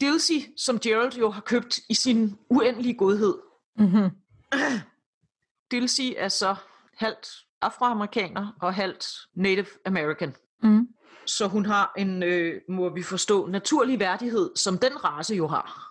[0.02, 3.36] Dilsey, som Gerald jo har købt i sin uendelige godhed,
[3.78, 4.10] Mm-hmm.
[5.72, 6.56] Dilsey er så
[6.98, 7.28] halvt
[7.62, 10.36] afroamerikaner og halvt Native American.
[10.64, 10.88] Mm.
[11.26, 15.91] Så hun har en, øh, må vi forstå, naturlig værdighed, som den race jo har.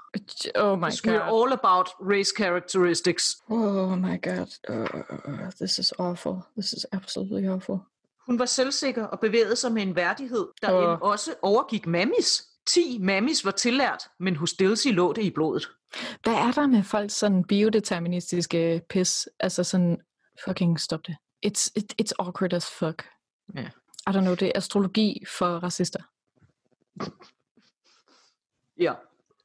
[0.56, 1.28] Oh my We're god.
[1.32, 3.36] all about race characteristics.
[3.48, 4.48] Oh my god.
[4.68, 6.42] Uh, this is awful.
[6.58, 7.78] This is absolutely awful.
[8.26, 12.42] Hun var selvsikker og bevægede sig med en værdighed, der end også overgik mammis.
[12.66, 15.70] 10 mammis var tillært, men hos Dilsey lå det i blodet.
[16.22, 19.28] Hvad er der med folks sådan biodeterministiske pis?
[19.40, 19.98] Altså sådan,
[20.44, 21.16] fucking stop det.
[21.46, 23.04] It's, it, it's awkward as fuck.
[23.54, 23.70] Ja.
[24.06, 26.02] I don't know, det er astrologi for racister.
[28.78, 28.94] Ja.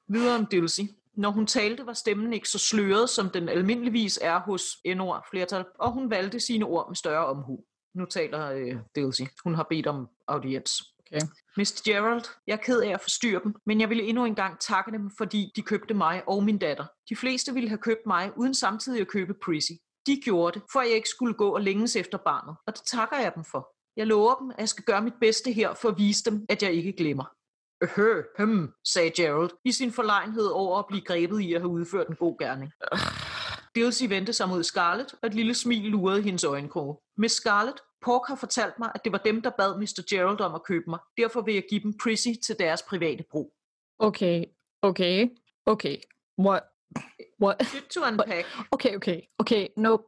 [0.07, 0.83] Videre om Dilsey.
[1.13, 5.65] Når hun talte, var stemmen ikke så sløret, som den almindeligvis er hos N-ord flertal,
[5.79, 7.59] og hun valgte sine ord med større omhu.
[7.93, 9.25] Nu taler øh, Dilsey.
[9.43, 10.83] Hun har bedt om audiens.
[10.99, 11.21] Okay.
[11.57, 11.81] Mr.
[11.85, 14.91] Gerald, jeg er ked af at forstyrre dem, men jeg ville endnu en gang takke
[14.91, 16.85] dem, fordi de købte mig og min datter.
[17.09, 19.71] De fleste ville have købt mig, uden samtidig at købe Prissy.
[20.07, 22.81] De gjorde det, for at jeg ikke skulle gå og længes efter barnet, og det
[22.85, 23.75] takker jeg dem for.
[23.97, 26.63] Jeg lover dem, at jeg skal gøre mit bedste her for at vise dem, at
[26.63, 27.25] jeg ikke glemmer.
[27.81, 32.07] Øh, hm, sagde Gerald, i sin forlegenhed over at blive grebet i at have udført
[32.07, 32.71] en god gerning.
[33.75, 36.97] Dilsey vendte sig mod Scarlett, og et lille smil lurede i hendes øjenkroge.
[37.17, 40.03] Miss Scarlett, Pork har fortalt mig, at det var dem, der bad Mr.
[40.09, 40.99] Gerald om at købe mig.
[41.17, 43.53] Derfor vil jeg give dem Prissy til deres private brug.
[43.99, 44.45] Okay,
[44.81, 45.29] okay,
[45.65, 45.97] okay.
[46.39, 46.63] What?
[47.41, 47.65] What?
[47.65, 48.45] Shit to unpack.
[48.71, 50.03] Okay, okay, okay, nope.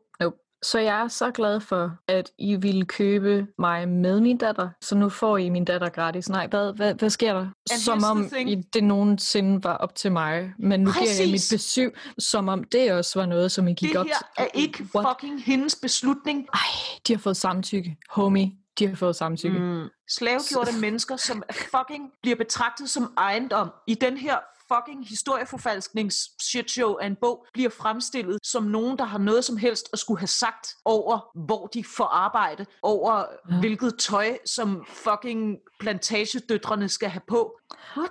[0.71, 4.95] Så jeg er så glad for, at I ville købe mig med min datter, så
[4.95, 6.29] nu får I min datter gratis.
[6.29, 7.41] Nej, hvad, hvad, hvad sker der?
[7.71, 8.31] And som om.
[8.47, 11.53] I, det nogensinde var op til mig, men nu giver jeg mit Præcis.
[11.53, 14.25] besøg, som om det også var noget, som I gik Det op her til.
[14.37, 15.07] er ikke What?
[15.09, 16.47] fucking hendes beslutning.
[16.53, 16.59] Ej,
[17.07, 17.97] de har fået samtykke.
[18.09, 19.59] Homie, de har fået samtykke.
[19.59, 19.83] Mm.
[20.09, 24.35] Slavegjorte mennesker, som fucking bliver betragtet som ejendom i den her
[24.73, 29.57] fucking historieforfalsknings shit show af en bog, bliver fremstillet som nogen, der har noget som
[29.57, 33.59] helst at skulle have sagt over, hvor de får arbejde, over ja.
[33.59, 37.59] hvilket tøj, som fucking plantagedøtrene skal have på.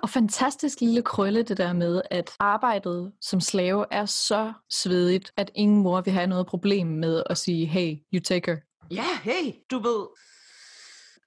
[0.01, 5.51] Og fantastisk lille krølle det der med, at arbejdet som slave er så svedigt, at
[5.55, 8.57] ingen mor vil have noget problem med at sige, hey, you take her.
[8.91, 10.07] Ja, hey, du ved...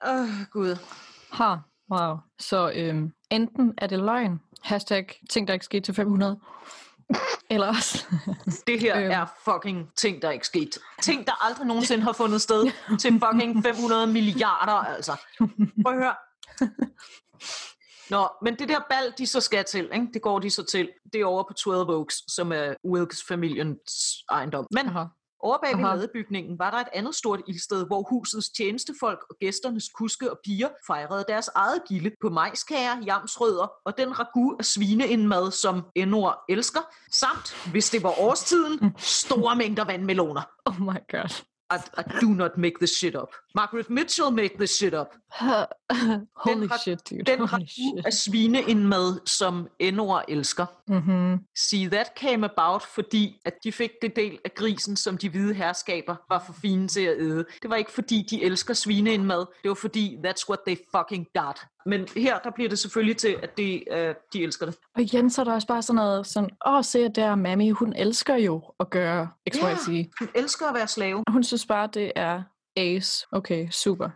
[0.07, 0.77] Åh, uh, gud.
[1.31, 1.55] Ha,
[1.91, 2.17] wow.
[2.39, 6.39] Så øhm, enten er det løgn, hashtag ting, der ikke skete til 500,
[7.49, 8.05] eller også...
[8.67, 9.11] Det her Øhm.
[9.11, 10.77] er fucking ting, der ikke sket.
[11.01, 12.71] Ting, der aldrig nogensinde har fundet sted
[13.01, 15.15] til fucking 500 milliarder, altså.
[15.83, 16.15] Prøv at høre.
[18.09, 20.07] Nå, men det der bal, de så skal til, ikke?
[20.13, 20.89] det går de så til.
[21.13, 24.67] Det er over på 12 Oaks, som er Wilkes-familiens ejendom.
[24.71, 25.03] Men Aha.
[25.43, 29.89] Over bag ved ladebygningen var der et andet stort ildsted, hvor husets tjenestefolk og gæsternes
[29.89, 35.51] kuske og piger fejrede deres eget gilde på majskager, jamsrødder og den ragu af svineindmad,
[35.51, 40.41] som Enor elsker, samt, hvis det var årstiden, store mængder vandmeloner.
[40.65, 41.43] Oh my god.
[41.71, 43.33] I, I do not make this shit up.
[43.55, 45.07] Margaret Mitchell made this shit up.
[46.45, 47.23] Holy rak- shit, dude.
[47.23, 48.05] Den Holy shit.
[48.05, 50.65] af svineindmad, som Enor elsker.
[50.87, 51.39] Mm-hmm.
[51.57, 55.53] See, that came about, fordi at de fik det del af grisen, som de hvide
[55.53, 57.45] herskaber var for fine til at æde.
[57.61, 59.45] Det var ikke fordi, de elsker svineindmad.
[59.61, 61.61] Det var fordi, that's what they fucking got.
[61.85, 63.97] Men her, der bliver det selvfølgelig til, at de, uh,
[64.33, 64.75] de elsker det.
[64.95, 67.69] Og igen, så er der også bare sådan noget, sådan, åh, se at der Mami,
[67.69, 69.89] hun elsker jo at gøre XYZ.
[69.89, 70.03] Ja.
[70.19, 71.23] Hun elsker at være slave.
[71.29, 72.41] Hun synes bare, det er
[72.77, 73.25] ace.
[73.31, 74.09] Okay, super.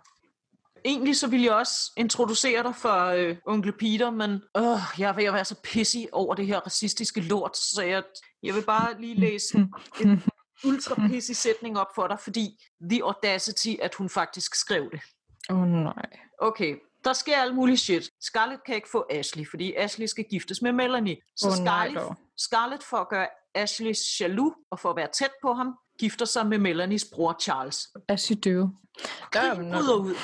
[0.86, 5.14] Egentlig så ville jeg også introducere dig for øh, onkel Peter, men øh, jeg er
[5.14, 8.04] ved at være så pissy over det her racistiske lort, så jeg,
[8.44, 9.58] jeg vil bare lige læse
[10.02, 10.24] en
[10.70, 15.02] ultra pissy sætning op for dig, fordi the audacity, at hun faktisk skrev det.
[15.50, 16.10] Åh oh, nej.
[16.40, 18.10] Okay, der sker alt muligt shit.
[18.22, 21.18] Scarlett kan ikke få Ashley, fordi Ashley skal giftes med Melanie.
[21.36, 22.16] Så nej Scarlett, dog.
[22.38, 25.68] Scarlett for at gøre Ashley jaloux og for at være tæt på ham,
[26.00, 27.90] gifter sig med Melanies bror Charles.
[28.08, 28.70] As you do.
[29.32, 30.16] Krig Jamen, bryder ud.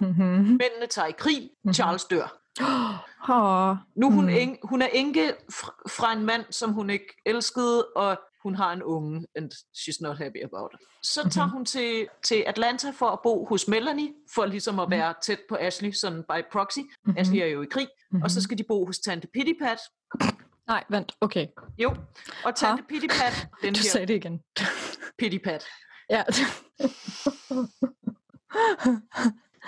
[0.00, 0.24] Mm-hmm.
[0.44, 1.50] Mændene tager i krig.
[1.74, 2.38] Charles dør.
[3.28, 4.34] Oh, Nu hun, Hmm.
[4.34, 5.34] en, hun er enke
[5.88, 10.18] fra, en mand, som hun ikke elskede, og hun har en unge, and she's not
[10.18, 10.80] happy about it.
[11.02, 15.14] Så tager hun til, til Atlanta for at bo hos Melanie, for ligesom at være
[15.22, 16.78] tæt på Ashley, sådan by proxy.
[17.06, 17.16] Mhm.
[17.18, 17.88] Ashley er jo i krig,
[18.22, 19.78] og så skal de bo hos tante Pittypat.
[20.66, 21.12] Nej, vent.
[21.20, 21.46] Okay.
[21.78, 21.96] Jo,
[22.44, 22.86] og tante Ha?
[22.88, 24.40] Pittypat, den Du her sagde det igen.
[25.18, 25.64] Pittypat.
[26.10, 26.22] ja.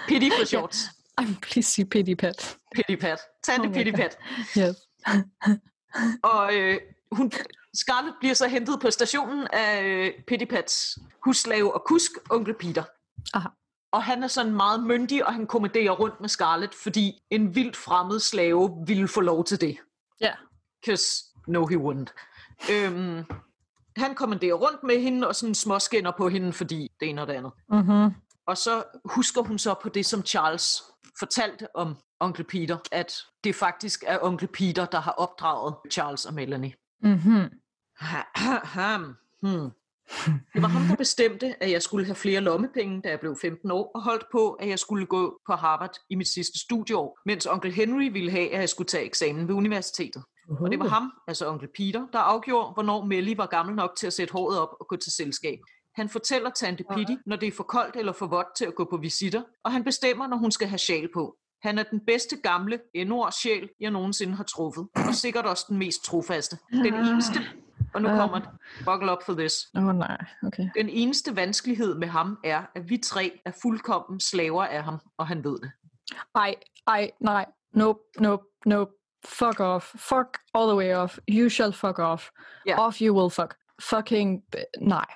[0.08, 0.84] Pitty for shorts.
[1.20, 2.58] I'm please sige pity pat.
[2.74, 3.18] Pittypat.
[3.42, 4.18] Tante Oh my Pittypat.
[4.58, 4.76] Yes.
[6.32, 6.80] Og øh,
[7.12, 7.32] hun,
[7.74, 12.84] Scarlett bliver så hentet på stationen af øh, Pittypats husslave og kusk, onkel Peter.
[13.34, 13.48] Aha.
[13.92, 17.76] Og han er sådan meget myndig, og han kommanderer rundt med Scarlett, fordi en vildt
[17.76, 19.76] fremmed slave ville få lov til det.
[20.20, 20.32] Ja.
[20.80, 22.12] Because no, he wouldn't.
[22.72, 23.24] Øhm,
[23.96, 27.34] han kommanderer rundt med hende, og sådan småskinner på hende, fordi det ene og det
[27.34, 27.52] andet.
[27.70, 28.14] Mm-hmm.
[28.46, 30.82] Og så husker hun så på det, som Charles
[31.18, 36.34] fortalte om onkel Peter, at det faktisk er onkel Peter, der har opdraget Charles og
[36.34, 36.74] Melanie.
[37.02, 37.48] Mm-hmm.
[39.42, 39.70] hmm.
[40.54, 43.70] Det var ham, der bestemte, at jeg skulle have flere lommepenge, da jeg blev 15
[43.70, 47.46] år, og holdt på, at jeg skulle gå på Harvard i mit sidste studieår, mens
[47.46, 50.22] onkel Henry ville have, at jeg skulle tage eksamen ved universitetet.
[50.48, 54.06] Og det var ham, altså onkel Peter, der afgjorde, hvornår Melly var gammel nok til
[54.06, 55.58] at sætte håret op og gå til selskab.
[55.94, 58.84] Han fortæller tante Pitty, når det er for koldt eller for vådt til at gå
[58.90, 61.36] på visitter, og han bestemmer, når hun skal have sjal på.
[61.62, 65.78] Han er den bedste gamle endord sjæl, jeg nogensinde har truffet, og sikkert også den
[65.78, 66.58] mest trofaste.
[66.70, 67.40] Den eneste,
[67.94, 68.48] og nu kommer det,
[68.84, 69.52] buckle up for this.
[69.76, 70.68] Åh oh, nej, okay.
[70.76, 75.26] Den eneste vanskelighed med ham er, at vi tre er fuldkommen slaver af ham, og
[75.26, 75.70] han ved det.
[76.34, 76.54] Ej,
[76.86, 77.46] ej, nej.
[77.74, 78.92] Nope, nope, nope.
[79.24, 79.94] Fuck off.
[79.96, 81.18] Fuck all the way off.
[81.30, 82.30] You shall fuck off.
[82.66, 82.78] Ja.
[82.78, 83.54] Off you will fuck.
[83.80, 84.42] Fucking...
[84.80, 85.06] Nej.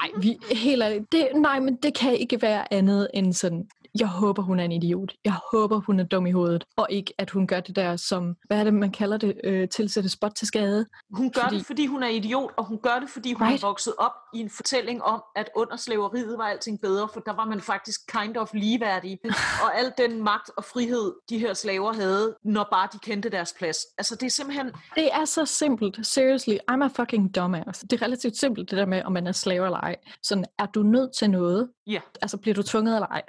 [0.00, 3.68] Nej, vi, helt ærligt, det, nej, men det kan ikke være andet end sådan,
[4.00, 5.12] jeg håber, hun er en idiot.
[5.24, 6.64] Jeg håber, hun er dum i hovedet.
[6.76, 9.68] Og ikke, at hun gør det der som, hvad er det, man kalder det, øh,
[9.68, 10.86] tilsætte spot til skade.
[11.10, 13.62] Hun gør Fordi- det, fordi hun er idiot, og hun gør det, fordi hun Right.
[13.62, 17.32] er vokset op i en fortælling om, at under slaveriet var alting bedre, for der
[17.32, 19.18] var man faktisk kind of ligeværdige.
[19.64, 23.54] og al den magt og frihed, de her slaver havde, når bare de kendte deres
[23.58, 23.76] plads.
[23.98, 24.70] Altså, det er simpelthen...
[24.94, 26.06] Det er så simpelt.
[26.06, 27.80] Seriously, I'm a fucking dumbass.
[27.80, 29.96] Det er relativt simpelt, det der med, om man er slave eller ej.
[30.22, 31.68] Sådan, er du nødt til noget?
[31.86, 33.22] Ja, Altså, bliver du tvunget eller ej?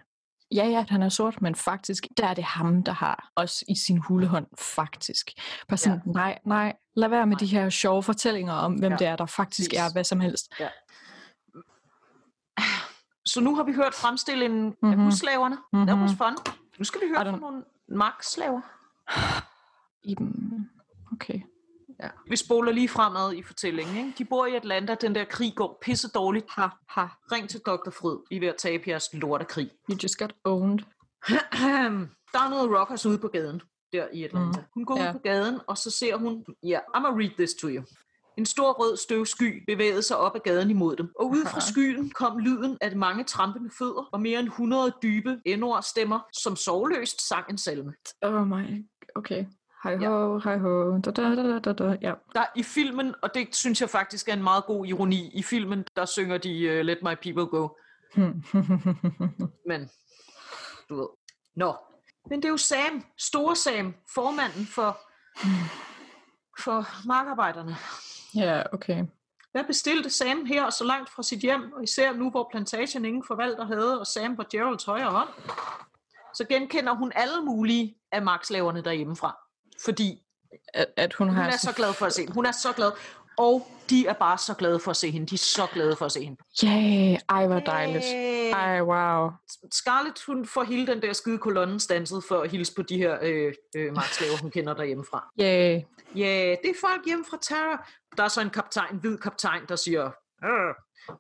[0.52, 3.76] Ja, ja, han er sort, men faktisk, der er det ham, der har os i
[3.76, 5.32] sin hulehånd, faktisk.
[5.68, 6.12] Bare sådan, ja.
[6.12, 7.40] nej, nej, lad være med Nej.
[7.40, 8.98] de her sjove fortællinger om, hvem Ja, ja.
[8.98, 9.80] det er, der faktisk præcis.
[9.80, 10.54] er hvad som helst.
[13.26, 14.92] Så nu har vi hørt fremstillingen mm-hmm.
[14.92, 15.06] af Mhm.
[15.06, 15.56] husslaverne.
[15.74, 15.88] Mm-hmm.
[15.88, 16.54] That was fun.
[16.78, 18.62] Nu skal vi høre fra nogle magtslaver.
[20.04, 20.70] Iben.
[21.12, 21.42] Okay.
[22.04, 22.10] Ja.
[22.30, 23.98] Vi spoler lige fremad i fortællingen.
[23.98, 24.14] Ikke?
[24.18, 24.96] De bor i Atlanta.
[25.02, 26.46] Den der krig går pisse dårligt.
[26.50, 27.06] Ha, ha.
[27.32, 27.90] Ring til Dr.
[27.90, 28.18] Fryd.
[28.32, 29.70] I er ved at tabe jeres lortekrig.
[29.92, 30.80] You just got owned.
[32.34, 33.62] der er noget rockers ude på gaden,
[33.94, 34.60] der i Atlanta.
[34.60, 34.66] Mm.
[34.74, 35.10] Hun går Ja.
[35.10, 37.84] ud på gaden, og så ser hun, ja, yeah, I'm gonna read this to you.
[38.38, 42.10] En stor rød støvsky bevægede sig op ad gaden imod dem, og ud fra skyen
[42.10, 45.40] kom lyden af mange trampende fødder og mere end 100 dybe
[45.82, 47.94] stemmer, som sovløst sang en salme.
[48.22, 48.86] Oh my.
[49.16, 49.46] Okay.
[49.84, 50.98] Hej ho, hej ho.
[50.98, 51.98] Da, da, da, da, da.
[52.02, 52.14] Ja.
[52.36, 55.86] Der i filmen, og det synes jeg faktisk er en meget god ironi, i filmen,
[55.96, 57.68] der synger de uh, Let My People Go.
[59.70, 59.90] Men,
[60.90, 61.08] du ved.
[61.56, 61.76] Nå.
[62.30, 64.98] Men det er jo Sam, store Sam, formanden for,
[66.64, 67.76] for markarbejderne.
[68.36, 69.06] ja, okay.
[69.52, 73.24] Hvad bestilte Sam her så langt fra sit hjem, og især nu, hvor plantagen ingen
[73.28, 75.30] forvalter havde, og Sam var Geralds højre hånd?
[76.34, 79.47] Så genkender hun alle mulige af markslaverne derhjemmefra.
[79.86, 80.22] Fordi
[80.74, 82.34] At, at hun hun har er så glad for at se hende.
[82.34, 82.92] Hun er så glad.
[83.38, 85.28] Og de er bare så glade for at se hende.
[85.28, 86.38] De er så glade for at se hende.
[86.64, 88.06] Yay, ej hvor dejligt.
[88.54, 89.30] Ej, wow.
[89.72, 93.18] Scarlett, hun får hele den der skide kolonne stanset for at hilse på de her
[93.22, 95.30] øh, øh, markslaver, hun kender derhjemmefra.
[95.42, 95.82] Yay.
[96.16, 97.88] Ja, det er folk hjemme fra Terra.
[98.18, 100.06] Der er så en kaptajn, en hvid kaptajn, der siger,
[100.44, 100.74] "Øh,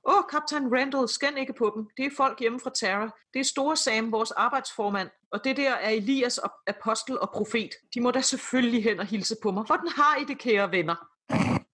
[0.07, 1.87] Åh, kaptajn Randall, skænd ikke på dem.
[1.97, 3.09] Det er folk hjemme fra Terra.
[3.33, 5.09] Det er Store Sam, vores arbejdsformand.
[5.31, 7.69] Og det der er Elias, og apostel og profet.
[7.93, 9.63] De må da selvfølgelig hen og hilse på mig.
[9.63, 10.95] Hvordan har I det, kære venner?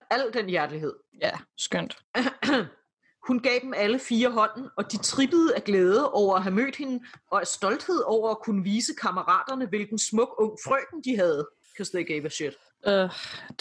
[0.10, 0.94] Al den hjertelighed.
[1.22, 1.98] Ja, skønt.
[3.28, 6.76] Hun gav dem alle fire hånden, og de trippede af glæde over at have mødt
[6.76, 11.48] hende, og af stolthed over at kunne vise kammeraterne, hvilken smuk ung frøken de havde.
[11.74, 12.54] Because they gave a shit.
[12.88, 13.10] Uh,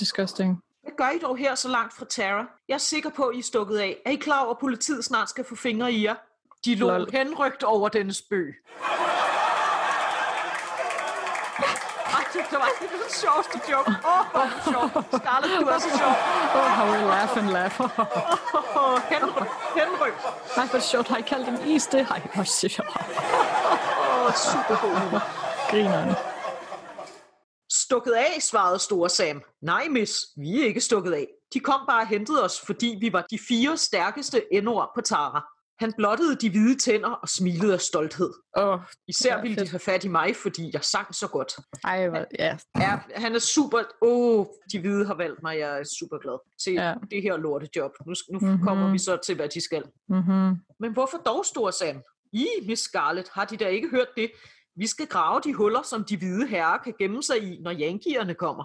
[0.01, 0.63] disgusting.
[0.83, 2.47] Hvad gør I dog her så langt fra Tara?
[2.69, 4.03] Jeg er sikker på, at I er stukket af.
[4.07, 6.15] Er I klar over, at politiet snart skal få fingre i jer?
[6.65, 8.55] De lå henrygt over denne spøg.
[12.19, 13.91] Ej, det var den sjoveste joke.
[14.05, 14.93] Åh, oh, hvor sjovt.
[15.19, 16.15] Scarlett, du er så sjov.
[16.59, 17.81] Oh, how we laugh and laugh.
[18.81, 19.53] Oh, henrygt.
[19.81, 20.21] Henrygt.
[20.57, 21.09] Ej, hvor sjovt.
[21.09, 22.07] Har I kaldt en is det?
[22.11, 22.97] Ej, hvor sjovt.
[24.09, 25.23] Åh, oh, super god humor.
[27.73, 29.43] Stukket af, svarede Store Sam.
[29.63, 31.27] Nej, miss, vi er ikke stukket af.
[31.55, 35.45] De kom bare og hentede os, fordi vi var de fire stærkeste endord på Tara.
[35.83, 38.31] Han blottede de hvide tænder og smilede af stolthed.
[38.57, 39.71] Oh, Især Ja, ville de fedt.
[39.71, 41.53] have fat i mig, fordi jeg sang så godt.
[41.85, 42.57] ej, hvor, ja.
[42.79, 43.79] Ja, han er super...
[44.03, 45.59] Åh, oh, de hvide har valgt mig.
[45.59, 46.39] Jeg er super glad.
[46.65, 46.95] Se, Ja.
[47.11, 47.93] det her lortejob.
[48.07, 48.49] Nu, nu Mhm.
[48.49, 48.67] mm-hmm.
[48.67, 49.83] kommer vi så til, hvad de skal.
[50.09, 50.57] Mm-hmm.
[50.81, 52.03] Men hvorfor dog, Store Sam?
[52.33, 54.31] I, Miss Scarlett, har de da ikke hørt det?
[54.77, 58.35] Vi skal grave de huller, som de hvide herrer kan gemme sig i, når yankierne
[58.35, 58.65] kommer.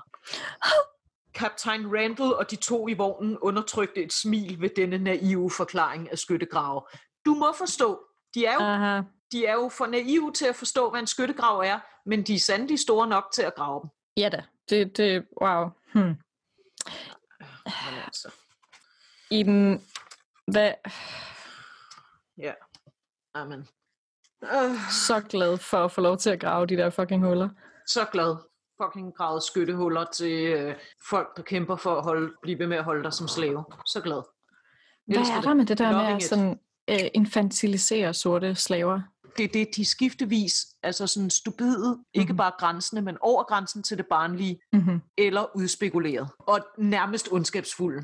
[1.34, 6.18] Kaptajn Randall og de to i vognen undertrykte et smil ved denne naive forklaring af
[6.18, 6.82] skyttegrave.
[7.28, 8.00] Du må forstå,
[8.36, 9.02] de er, jo, Aha.
[9.32, 12.40] de er jo for naive til at forstå, hvad en skyttegrav er, men de er
[12.40, 13.90] sandelig store nok til at grave dem.
[14.18, 14.44] Ja da.
[14.70, 15.70] Det, det, wow.
[15.94, 16.16] Hmm.
[17.66, 18.32] Men altså,
[19.32, 19.84] Iben,
[20.48, 20.72] hvad,
[22.38, 22.54] ja.
[23.34, 23.68] Amen.
[24.44, 27.50] Øh, så glad for at få lov til at grave de der fucking huller.
[27.88, 28.36] så glad.
[28.84, 30.76] Fucking gravet skyttehuller til øh,
[31.10, 33.66] folk, der kæmper for at holde, blive ved med at holde dig som slave.
[33.86, 34.22] Så glad.
[35.08, 36.30] Hvad er der med det der med Loving at it.
[36.30, 36.60] sådan,
[36.90, 39.02] øh, infantilisere sorte slaver?
[39.38, 42.04] det er det, de skiftevis, altså sådan stupide, mm-hmm.
[42.14, 42.38] ikke Mhm.
[42.38, 45.02] bare grænsende, men over grænsen til det barnlige, Mm-hmm.
[45.18, 48.02] eller udspekuleret, og nærmest ondskabsfulde.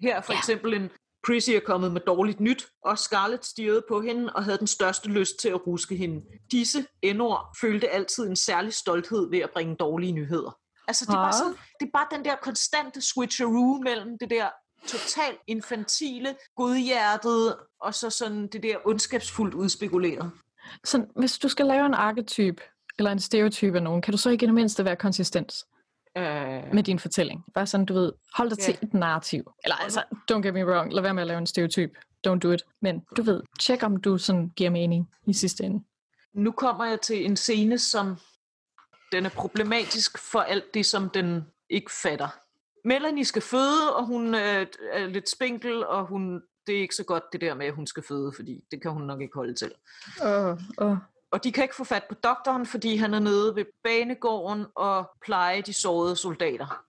[0.00, 0.38] Her er for Ja.
[0.38, 0.90] eksempel en
[1.26, 5.08] Prissy er kommet med dårligt nyt, og Scarlett stirrede på hende og havde den største
[5.08, 6.22] lyst til at ruske hende.
[6.52, 10.58] Disse endord følte altid en særlig stolthed ved at bringe dårlige nyheder.
[10.88, 11.32] Altså, det er, bare Ah.
[11.34, 14.48] sådan, det er bare den der konstante switcheroo mellem det der
[14.86, 20.30] totalt infantile, godhjertede, og så sådan det der ondskabsfuldt udspekuleret.
[20.84, 22.60] Så hvis du skal lave en arketyp,
[22.98, 25.64] eller en stereotyp af nogen, kan du så ikke i det mindste være konsistent
[26.16, 27.44] Øh, med din fortælling?
[27.54, 28.64] Bare sådan, du ved, hold dig Ja.
[28.64, 29.52] til et narrativ.
[29.64, 31.90] Eller altså, don't get me wrong, lad være med at lave en stereotyp.
[32.28, 32.62] Don't do it.
[32.82, 35.84] Men du ved, tjek om du sådan giver mening i sidste ende.
[36.32, 38.16] nu kommer jeg til en scene, som
[39.12, 42.28] den er problematisk for alt det, som den ikke fatter.
[42.84, 47.04] Melanie skal føde, og hun øh, er lidt spinkel, og hun, det er ikke så
[47.04, 49.54] godt det der med, at hun skal føde, fordi det kan hun nok ikke holde
[49.54, 49.72] til.
[50.24, 50.96] Åh, åh.
[51.32, 55.10] Og de kan ikke få fat på doktoren, fordi han er nede ved banegården og
[55.24, 56.84] pleje de sårede soldater.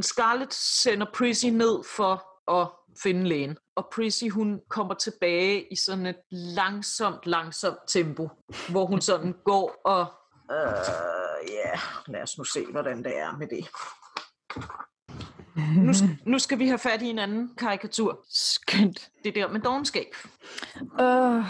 [0.00, 2.68] Scarlett sender Prissy ned for at
[3.02, 3.58] finde lægen.
[3.76, 8.28] Og Prissy, hun kommer tilbage i sådan et langsomt, langsomt tempo,
[8.70, 10.06] hvor hun sådan går og...
[10.50, 10.84] Øh,
[11.48, 11.78] ja, yeah.
[12.06, 13.68] lad os nu se, hvordan det er med det.
[15.76, 15.92] Nu,
[16.32, 18.24] nu skal vi have fat i en anden karikatur.
[18.28, 19.10] Skønt.
[19.24, 20.06] Det der med dogenskab.
[21.00, 21.42] Åh,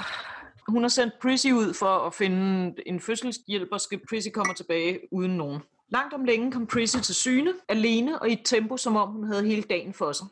[0.69, 5.37] hun har sendt Prissy ud for at finde en fødselshjælper, skal Prissy kommer tilbage uden
[5.37, 5.61] nogen.
[5.89, 9.27] Langt om længe kom Prissy til syne, alene og i et tempo, som om hun
[9.27, 10.27] havde hele dagen for sig.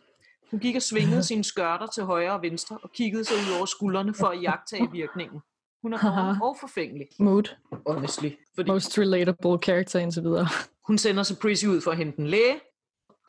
[0.50, 3.66] Hun gik og svingede sine skørter til højre og venstre og kiggede sig ud over
[3.66, 5.40] skuldrene for at jagtage virkningen.
[5.82, 7.56] Hun er doven og forfængelig, Mood.
[7.86, 8.30] honestly.
[8.54, 10.48] Fordi Most relatable character indtil videre.
[10.86, 12.60] hun sender så Prissy ud for at hente en læge.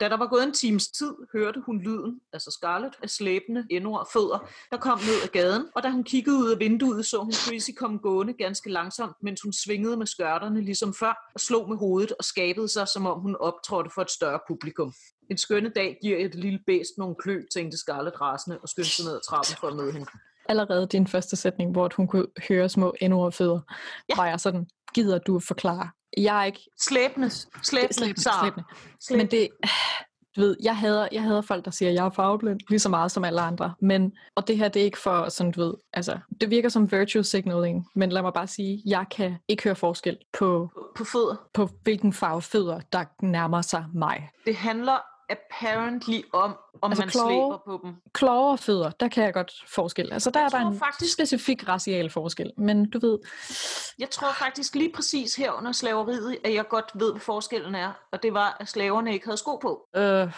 [0.00, 4.00] Da der var gået en times tid, hørte hun lyden, altså Scarlett, af slæbende endord
[4.00, 7.18] og fødder, der kom ned ad gaden, og da hun kiggede ud af vinduet, så
[7.18, 11.68] hun Chrissy komme gående ganske langsomt, mens hun svingede med skørterne ligesom før, og slog
[11.68, 14.92] med hovedet og skabede sig, som om hun optrådte for et større publikum.
[15.30, 19.04] En skønne dag giver et lille bæst nogle klø, tænkte Scarlett rasende og skyndte sig
[19.04, 20.06] ned ad trappen for at møde hende.
[20.48, 23.60] Allerede din første sætning, hvor hun kunne høre små endord og fødder,
[24.08, 24.14] Ja.
[24.16, 25.88] var jeg sådan, gider du forklare?
[26.16, 28.40] Jeg er ikke Slæbende, slæbende, slæbende, Sara.
[28.40, 28.64] slæbende.
[29.16, 29.48] Men det,
[30.36, 32.88] du ved, jeg hader, jeg hader folk, der siger, at jeg er farveblind, lige så
[32.88, 33.74] meget som alle andre.
[33.80, 36.92] Men, og det her, det er ikke for, sådan du ved, altså, det virker som
[36.92, 41.36] virtue signaling, men lad mig bare sige, jeg kan ikke høre forskel på, På fødder.
[41.54, 44.30] på hvilken farve fødder, der nærmer sig mig.
[44.46, 44.96] Det handler
[45.30, 47.28] apparently om, om Altså man kloge.
[47.30, 47.94] slæber på dem.
[48.12, 50.12] Kloge og fødder, der kan jeg godt forskel.
[50.12, 53.18] Altså, der er der en faktisk- specifik racial forskel, men du ved,
[53.98, 57.92] Jeg tror faktisk lige præcis her under slaveriet, at jeg godt ved, hvad forskellen er.
[58.12, 59.88] Og det var, at slaverne ikke havde sko på.
[59.96, 60.32] øh,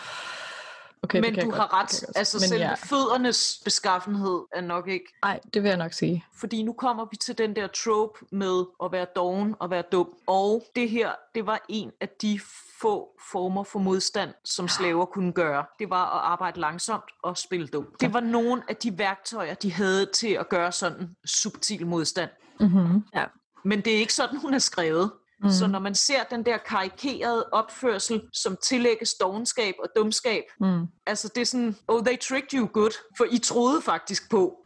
[1.02, 2.06] okay, Men du har godt, ret.
[2.06, 2.16] godt.
[2.16, 5.14] Altså men selve ja, føddernes beskaffenhed er nok ikke...
[5.22, 6.24] nej, det vil jeg nok sige.
[6.34, 10.08] Fordi nu kommer vi til den der trope med at være doven og være dum.
[10.26, 12.40] Og det her, det var en af de
[12.80, 15.64] få former for modstand, som slaver kunne gøre.
[15.78, 17.86] Det var at arbejde langsomt og spille dum.
[18.00, 22.30] Det var nogle af de værktøjer, de havde til at gøre sådan subtil modstand.
[22.60, 23.04] Mm-hmm.
[23.14, 23.24] Ja.
[23.64, 25.10] Men det er ikke sådan, hun er skrevet.
[25.42, 25.50] Mm.
[25.50, 30.86] Så når man ser den der karikerede opførsel, som tillægges dogenskab og dumskab, Mm.
[31.06, 34.56] altså det er sådan, oh, they tricked you good, for I troede faktisk på.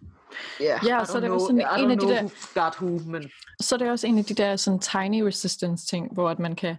[0.62, 2.98] Yeah, Ja, I så er det know, sådan en af de der- who got who,
[3.10, 6.38] men Så er det også en af de der sådan tiny resistance ting, hvor at
[6.38, 6.76] man kan,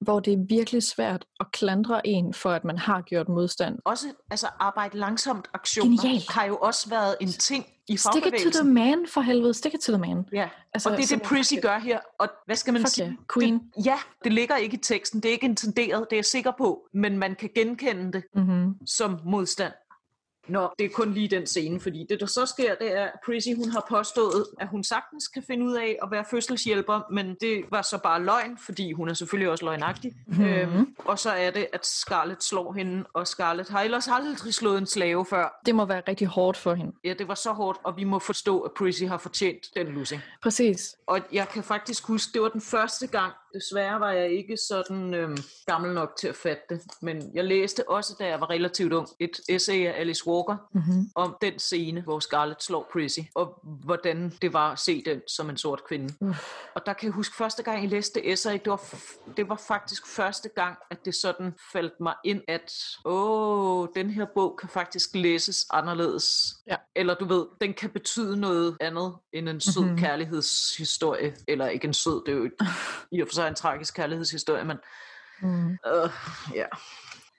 [0.00, 3.78] hvor det er virkelig svært at klandre en for, at man har gjort modstand.
[3.84, 6.30] også altså arbejde langsomt aktioner Genialt.
[6.30, 9.74] har jo også været en ting i Stick it to the man for helvede, stick
[9.74, 10.24] it to the man.
[10.32, 11.98] Ja, Altså, og det er det, Prissy gør her.
[12.18, 13.06] Og hvad skal man Fuck sige?
[13.06, 13.54] yeah, queen.
[13.76, 15.20] Det, ja, det ligger ikke i teksten.
[15.20, 16.88] Det er ikke intenderet, det er jeg sikker på.
[16.94, 18.74] Men man kan genkende det Mm-hmm.
[18.86, 19.72] som modstand.
[20.48, 23.12] Nå, det er kun lige den scene, fordi det der så sker, det er, at
[23.26, 27.36] Prissy hun har påstået, at hun sagtens kan finde ud af at være fødselshjælper, men
[27.40, 30.12] det var så bare løgn, fordi hun er selvfølgelig også løgnagtig.
[30.26, 30.44] Mm-hmm.
[30.44, 34.78] Øhm, og så er det, at Scarlett slår hende, og Scarlett har ellers aldrig slået
[34.78, 35.60] en slave før.
[35.66, 36.92] Det må være rigtig hårdt for hende.
[37.04, 40.22] Ja, det var så hårdt, og vi må forstå, at Prissy har fortjent den lussing.
[40.42, 40.96] Præcis.
[41.06, 45.14] Og jeg kan faktisk huske, det var den første gang, desværre var jeg ikke sådan
[45.14, 45.36] øhm,
[45.66, 49.08] gammel nok til at fatte det, men jeg læste også, da jeg var relativt ung,
[49.20, 51.10] et essay af Alice Walker Mm-hmm.
[51.14, 55.50] om den scene, hvor Scarlett slår Prissy, og hvordan det var at se den som
[55.50, 56.14] en sort kvinde.
[56.74, 59.48] Og der kan jeg huske, første gang jeg læste det essay, det var, f- det
[59.48, 62.72] var faktisk første gang, at det sådan faldt mig ind, at
[63.04, 66.54] åh, den her bog kan faktisk læses anderledes.
[66.68, 66.76] Ja.
[66.96, 69.84] Eller du ved, den kan betyde noget andet end en sød Mhm.
[69.90, 69.98] mm-hmm.
[70.04, 71.34] kærlighedshistorie.
[71.48, 72.50] Eller ikke en sød, det er jo
[73.12, 74.76] i og for sig en tragisk kærlighedshistorie, men
[75.40, 75.70] Mm.
[75.70, 76.10] øh,
[76.54, 76.64] ja.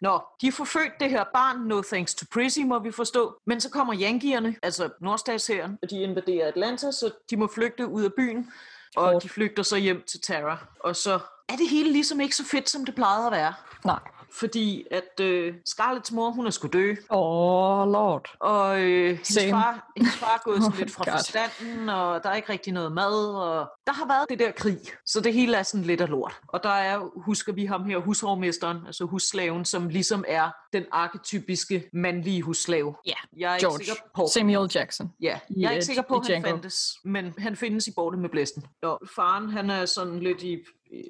[0.02, 3.40] Nå, de får født det her barn, no thanks to Prissy, må vi forstå.
[3.46, 8.04] Men så kommer yankierne, altså nordstatshæren, og de invaderer Atlanta, så de må flygte ud
[8.04, 8.52] af byen.
[8.96, 10.58] Og de flygter så hjem til Tara.
[10.80, 13.54] Og så er det hele ligesom ikke så fedt, som det plejede at være.
[13.86, 14.00] Nej.
[14.32, 16.92] Fordi at øh, Scarletts mor, hun er sgu dø.
[17.10, 18.30] Åh, oh, lord.
[18.40, 19.50] Og øh, hendes, Same.
[19.52, 21.14] far, hendes far er gået sådan Oh lidt fra God.
[21.14, 24.78] forstanden, og der er ikke rigtig noget mad, og der har været det der krig,
[25.06, 26.40] så det hele er sådan lidt af lort.
[26.48, 31.90] Og der er, husker vi ham her, hushovmesteren, altså husslaven, som ligesom er den arketypiske
[31.94, 32.96] mandlige husslave.
[33.06, 33.86] Ja, Jeg er ikke George.
[33.86, 35.12] sikker på, Samuel Jackson.
[35.22, 36.50] Ja, i, jeg er øh, ikke sikker på, at han Django.
[36.50, 38.64] fandtes, men han findes i bordet med blæsten.
[38.82, 40.58] Nå, faren, han er sådan lidt i...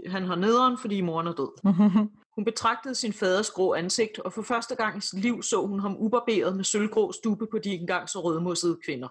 [0.07, 1.49] Han har nederen, fordi moren er død.
[2.37, 5.79] Hun betragtede sin faders grå ansigt, og for første gang i sit liv så hun
[5.79, 9.07] ham ubarberet med sølvgrå stube på de engang så rødmossede kvinder.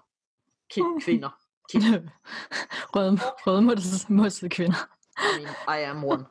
[0.69, 1.29] Kind kvinder.
[1.71, 1.83] Kind.
[2.95, 3.17] Røde,
[3.47, 4.87] rødmodsede kvinder.
[5.17, 6.25] I mean, I am one.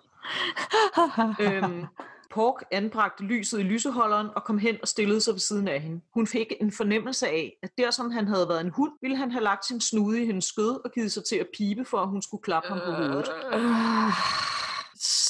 [1.41, 1.87] øhm,
[2.31, 6.01] Pork anbragte lyset i lyseholderen og kom hen og stillede sig ved siden af hende.
[6.15, 9.31] Hun fik en fornemmelse af, at der som han havde været en hund, ville han
[9.31, 12.09] have lagt sin snude i hendes skød og givet sig til at pibe, for at
[12.09, 13.29] hun skulle klappe ham på hovedet.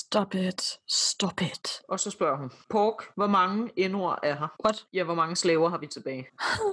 [0.07, 0.63] Stop it.
[0.89, 1.81] Stop it.
[1.89, 4.49] Og så spørger hun, Pork, hvor mange endord er her?
[4.65, 4.87] What?
[4.93, 6.27] Ja, hvor mange slaver har vi tilbage?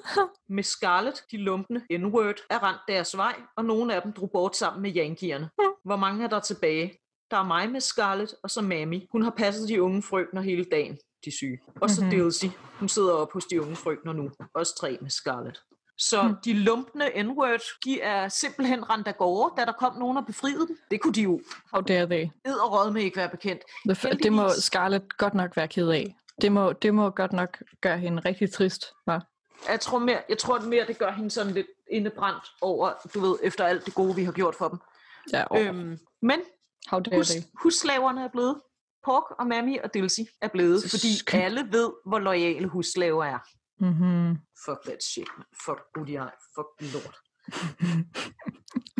[0.55, 4.55] med Scarlett, de lumpende N-word, er rendt deres vej, og nogle af dem drog bort
[4.55, 5.49] sammen med yankierne.
[5.85, 6.99] Hvor mange er der tilbage?
[7.31, 9.01] Der er mig med Scarlett, og så Mammy.
[9.11, 11.59] Hun har passet de unge frøkner hele dagen, de syge.
[11.81, 12.09] Og så Mhm.
[12.11, 12.47] Dilsey.
[12.79, 14.29] Hun sidder op hos de unge frøkner nu.
[14.55, 15.63] Også tre med Scarlett.
[15.97, 16.35] Så hmm.
[16.45, 20.67] de lumpne n-word, de er simpelthen rendt af gårde, da der kom nogen og befriede
[20.67, 20.77] dem.
[20.91, 21.41] Det kunne de jo
[21.73, 22.27] How dare they?
[22.45, 23.61] ed og råd med ikke være bekendt.
[23.87, 24.49] Det, f- det må.
[24.49, 26.15] Scarlett godt nok være ked af.
[26.41, 29.27] Det må, det må godt nok gøre hende rigtig trist, var.
[29.69, 33.35] Jeg tror, mere, jeg tror mere, det gør hende sådan lidt indebrændt over, du ved,
[33.43, 34.79] efter alt det gode, vi har gjort for dem.
[35.33, 36.39] Ja, oh, Øhm, men
[36.87, 37.41] how dare hus, they?
[37.63, 38.61] husslaverne er blevet.
[39.05, 43.39] Pork og Mammy og Dilsey er blevet, fordi alle ved, hvor lojale husslaver er.
[43.81, 44.35] Mm-hmm.
[44.65, 45.45] Fuck that shit, man.
[45.65, 46.35] Fuck Goody Eye.
[46.55, 47.15] Fuck lort.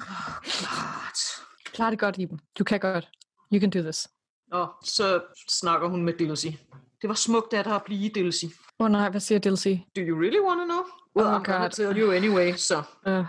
[0.01, 1.17] Oh, God.
[1.65, 2.39] Klar det godt, Iben.
[2.59, 3.09] Du kan godt.
[3.53, 4.07] You can do this.
[4.51, 6.49] Og så snakker hun med Dilsey.
[7.01, 8.47] Det var smukt af dig at blive Dilsey.
[8.80, 9.78] Åh oh, nej, hvad siger Dilsey?
[9.95, 10.84] Do you really want to know?
[11.15, 11.69] Well, Oh, I'm gonna God.
[11.69, 12.84] tell you anyway, så.
[13.07, 13.26] Uh,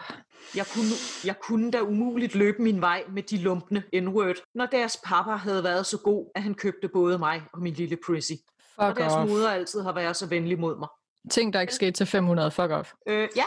[0.56, 0.90] Jeg kunne,
[1.24, 5.64] jeg kunne da umuligt løbe min vej med de lumpne n-word, når deres papa havde
[5.64, 8.32] været så god, at han købte både mig og min lille Prissy.
[8.76, 9.30] Og fuck deres off.
[9.30, 10.88] moder altid har været så venlig mod mig.
[11.30, 12.50] Ting, der ikke skete til 500.
[12.50, 12.92] Fuck off.
[13.08, 13.44] Øh, ja,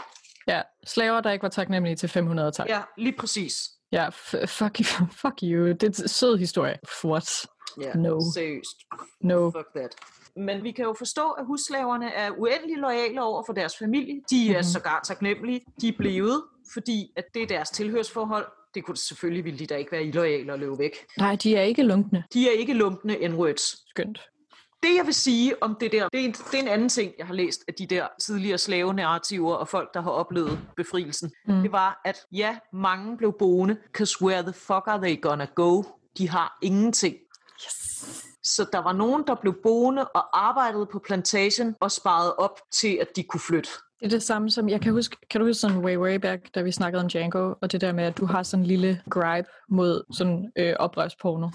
[0.48, 2.52] Ja, slaver, der ikke var taknemmelige til 500.
[2.52, 2.68] Tak.
[2.68, 3.70] ja, lige præcis.
[3.92, 5.06] Ja, f- fuck, you.
[5.22, 5.68] fuck you.
[5.68, 6.78] Det er en sød historie.
[7.04, 7.46] What?
[7.80, 8.20] Ja, No.
[8.34, 8.76] seriøst.
[9.20, 9.50] No.
[9.50, 9.94] Fuck that.
[10.36, 14.20] Men vi kan jo forstå, at husslaverne er uendelig lojale over for deres familie.
[14.30, 14.62] De er Mhm.
[14.62, 15.60] sågar taknemmelige.
[15.80, 18.46] De er blevet, fordi at det er deres tilhørsforhold.
[18.74, 20.92] Det kunne selvfølgelig ville de da ikke være illoyale og løbe væk.
[21.18, 22.24] Nej, de er ikke lunkne.
[22.34, 23.88] De er ikke lumpne n-words.
[23.90, 24.20] Skønt.
[24.82, 27.12] Det jeg vil sige om det der, det er, en, det er en anden ting,
[27.18, 31.30] jeg har læst af de der tidligere slavenarrativer og folk, der har oplevet befrielsen.
[31.46, 31.62] Mm.
[31.62, 35.82] Det var, at ja, mange blev boende, cause where the fuck are they gonna go?
[36.18, 37.16] De har ingenting.
[37.66, 38.24] Yes.
[38.42, 42.98] Så der var nogen, der blev boende og arbejdede på plantation og sparede op til,
[43.00, 43.70] at de kunne flytte.
[44.00, 46.54] Det er det samme som, jeg kan huske, kan du huske sådan way, way back,
[46.54, 49.02] da vi snakkede om Django, og det der med, at du har sådan en lille
[49.10, 51.48] gripe mod sådan øh, oprørsporno.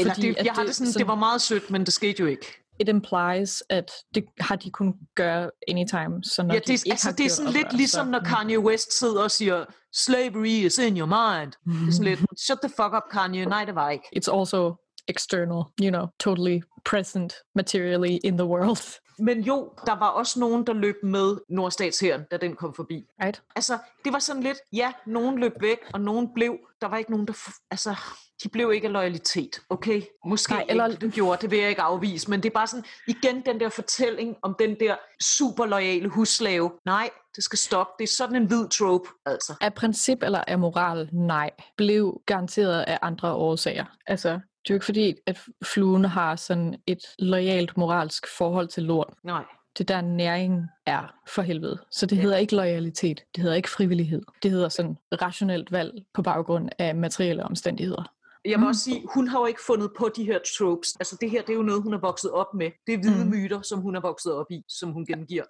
[0.00, 1.92] Eller Fordi det, jeg har det det sådan, sådan- det var meget sødt, men det
[1.92, 2.46] skete jo ikke.
[2.80, 6.90] It implies, at det har de kunnet gøre anytime, så når Ja, de det, ikke
[6.92, 10.78] altså, har det er sådan lidt ligesom, når Kanye West sidder og siger, slavery is
[10.78, 11.52] in your mind.
[11.82, 13.44] Det er sådan lidt, shut the fuck up, Kanye.
[13.46, 14.04] Nej, det var ikke.
[14.16, 14.74] It's also
[15.08, 18.78] external, you know, totally present materially in the world.
[19.18, 23.06] Men jo, der var også nogen, der løb med Nordstatshæren, da den kom forbi.
[23.22, 23.42] Right?
[23.56, 26.56] Altså, det var sådan lidt, ja, nogen løb væk, og nogen blev.
[26.80, 27.32] Der var ikke nogen, der...
[27.70, 27.96] Altså,
[28.42, 30.02] de blev ikke af loyalitet, okay?
[30.26, 32.84] Måske Nej, eller- det gjorde, det vil jeg ikke afvise, men det er bare sådan,
[33.08, 36.70] igen den der fortælling om den der super loyale husslave.
[36.84, 37.92] Nej, det skal stoppe.
[37.98, 39.54] Det er sådan en hvid trope, altså.
[39.60, 43.84] Af princip eller af moral, nej, blev garanteret af andre årsager.
[44.06, 48.82] Altså, det er jo ikke fordi, at fluen har sådan et lojalt moralsk forhold til
[48.82, 49.14] lort.
[49.22, 49.44] Nej.
[49.78, 51.78] Det der næring er for helvede.
[51.90, 52.22] Så det Ja.
[52.22, 54.22] hedder ikke loyalitet, det hedder ikke frivillighed.
[54.42, 58.12] Det hedder sådan rationelt valg på baggrund af materielle omstændigheder.
[58.44, 58.68] Jeg må Mm.
[58.68, 60.96] også sige, hun har jo ikke fundet på de her tropes.
[61.00, 62.70] Altså det her, det er jo noget, hun er vokset op med.
[62.86, 63.30] Det er hvide Mm.
[63.30, 63.36] mm.
[63.36, 65.44] myter, som hun er vokset op i, som hun gengiver.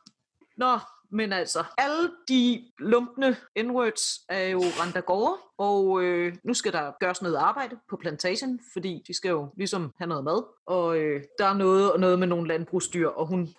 [0.56, 0.78] Nå,
[1.10, 6.72] men altså, alle de lumpne n-words er jo rendt af gårde, og øh, nu skal
[6.72, 10.98] der gøres noget arbejde på plantation, fordi de skal jo ligesom have noget mad, og
[10.98, 13.54] øh, der er noget og noget med nogle landbrugsdyr, og hun,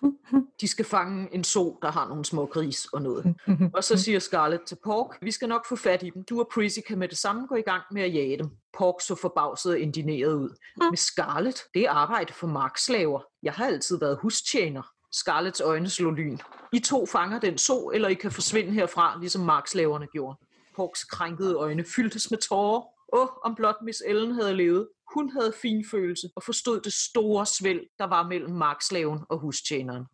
[0.60, 3.34] de skal fange en so, der har nogle små gris og noget.
[3.74, 6.24] Og så siger Scarlett til Pork, vi skal nok få fat i dem.
[6.24, 8.50] Du og Prissy kan med det samme gå i gang med at jage dem.
[8.78, 10.50] Pork så forbavset og indineret ud.
[10.76, 13.20] Med Scarlett, det er arbejde for markslaver.
[13.42, 14.82] Jeg har altid været hustjener.
[15.12, 16.38] Scarletts øjne slog lyn.
[16.72, 20.38] I to fanger den so, eller I kan forsvinde herfra, ligesom markslaverne gjorde.
[20.76, 22.82] Porks krænkede øjne fyldtes med tårer.
[23.12, 24.88] Åh, om blot Miss Ellen havde levet.
[25.14, 30.04] Hun havde fin følelse og forstod det store svæld, der var mellem markslaven og hustjeneren.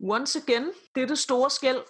[0.00, 1.80] Once again, dette store skæld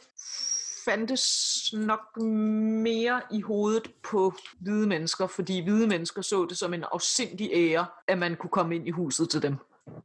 [0.85, 1.25] fandtes
[1.73, 7.51] nok mere i hovedet på hvide mennesker, fordi hvide mennesker så det som en afsindig
[7.53, 9.57] ære, at man kunne komme ind i huset til dem.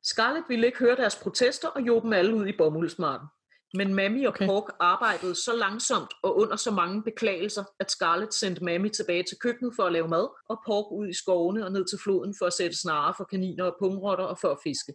[0.03, 3.27] Scarlett ville ikke høre deres protester og jog dem alle ud i bomuldsmarken.
[3.73, 4.33] Men Mammy og.
[4.33, 9.37] Pork arbejdede så langsomt og under så mange beklagelser, at Scarlett sendte Mammy tilbage til
[9.37, 12.45] køkkenet for at lave mad, og Pork ud i skovene og ned til floden for
[12.45, 14.93] at sætte snare for kaniner og pungrotter og for at fiske.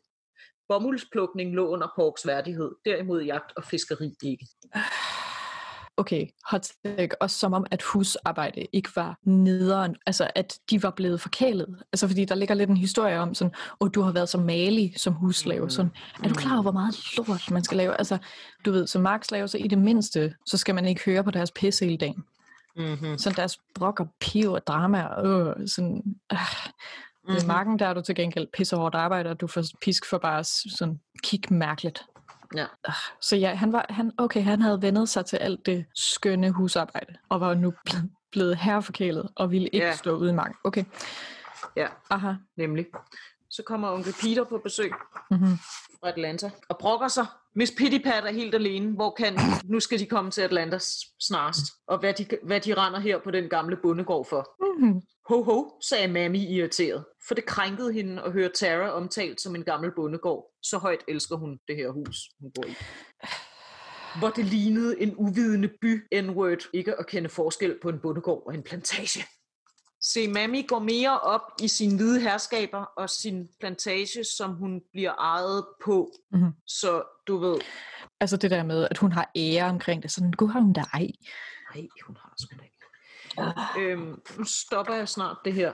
[0.68, 4.46] Bomuldsplukning lå under Porks værdighed, derimod jagt og fiskeri ikke.
[5.96, 7.22] Okay, hot take.
[7.22, 9.96] Også som om, at husarbejde ikke var nederen.
[10.06, 11.82] Altså, at de var blevet forkælet.
[11.92, 14.94] Altså, fordi der ligger lidt en historie om sådan, åh, du har været så malig
[14.96, 15.70] som huslave.
[15.70, 15.90] Sådan,
[16.24, 17.98] er du klar over, hvor meget lort man skal lave?
[17.98, 18.18] Altså,
[18.64, 21.50] du ved, som markslave, så i det mindste, så skal man ikke høre på deres
[21.50, 22.24] pisse hele dagen.
[22.76, 23.18] Mm-hmm.
[23.18, 25.26] Sådan deres brok og piv og drama.
[25.26, 26.38] Øh, sådan, øh.
[27.28, 27.44] Mm-hmm.
[27.44, 30.18] I marken, der er du til gengæld pisse hårdt arbejde, og du får pisk for
[30.18, 32.04] bare sådan kig mærkeligt.
[32.54, 32.66] Ja.
[33.20, 37.14] Så ja, han var, han, okay, han havde vendet sig til alt det skønne husarbejde,
[37.28, 39.94] og var nu ble- blevet herreforkælet, og ville ikke Ja.
[39.96, 40.56] stå ude i marken.
[40.64, 40.84] Okay,
[41.76, 42.32] Ja, aha.
[42.56, 42.86] nemlig.
[43.50, 44.92] Så kommer onkel Peter på besøg
[45.30, 45.58] Mm-hmm.
[46.00, 47.26] fra Atlanta og brokker sig
[47.56, 48.94] Miss Pittypat er helt alene.
[48.94, 49.38] Hvor kan?
[49.64, 50.78] Nu skal de komme til Atlanta
[51.20, 51.64] snarest.
[51.86, 54.50] Og hvad de, hvad de render her på den gamle bondegård for.
[54.60, 55.00] Mm-hmm.
[55.28, 57.04] Ho ho, sagde Mammy irriteret.
[57.28, 60.52] For det krænkede hende at høre Tara omtalt som en gammel bondegård.
[60.62, 62.74] Så højt elsker hun det her hus, hun bor i.
[64.18, 68.54] Hvor det lignede en uvidende by N-word ikke at kende forskel på en bondegård og
[68.54, 69.24] en plantage.
[70.12, 75.12] Se, Mammy går mere op i sine hvide herskaber og sin plantage, som hun bliver
[75.12, 76.12] ejet på.
[76.32, 76.52] Mhm.
[76.66, 77.60] Så du ved,
[78.20, 80.12] Altså det der med, at hun har ære omkring det.
[80.12, 81.06] Sådan, gud har hun da ej.
[81.74, 82.74] nej, hun har sgu da ikke.
[83.78, 85.72] Øhm, nu stopper jeg snart det her.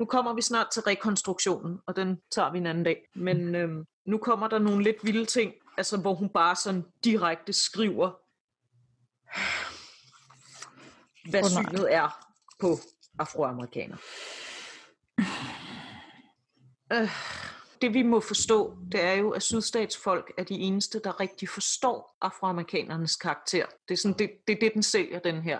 [0.00, 2.96] Nu kommer vi snart til rekonstruktionen, og den tager vi en anden dag.
[3.14, 7.52] Men øhm, nu kommer der nogle lidt vilde ting, altså hvor hun bare sådan direkte
[7.52, 8.10] skriver,
[11.30, 12.26] hvad synet er
[12.60, 12.78] på
[13.18, 13.98] afroamerikanere.
[16.92, 17.10] Øh,
[17.82, 22.16] det vi må forstå, det er jo, at sydstatsfolk er de eneste, der rigtig forstår
[22.20, 23.66] afroamerikanernes karakter.
[23.88, 25.58] Det er, sådan, det, det, er det, den sælger, den her.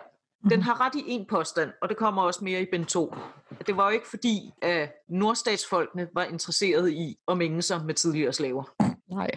[0.51, 3.15] Den har ret i en påstand, og det kommer også mere i Ben 2.
[3.67, 8.33] Det var jo ikke fordi, at nordstatsfolkene var interesserede i at mænge sig med tidligere
[8.33, 8.65] slaver.
[9.11, 9.31] Nej.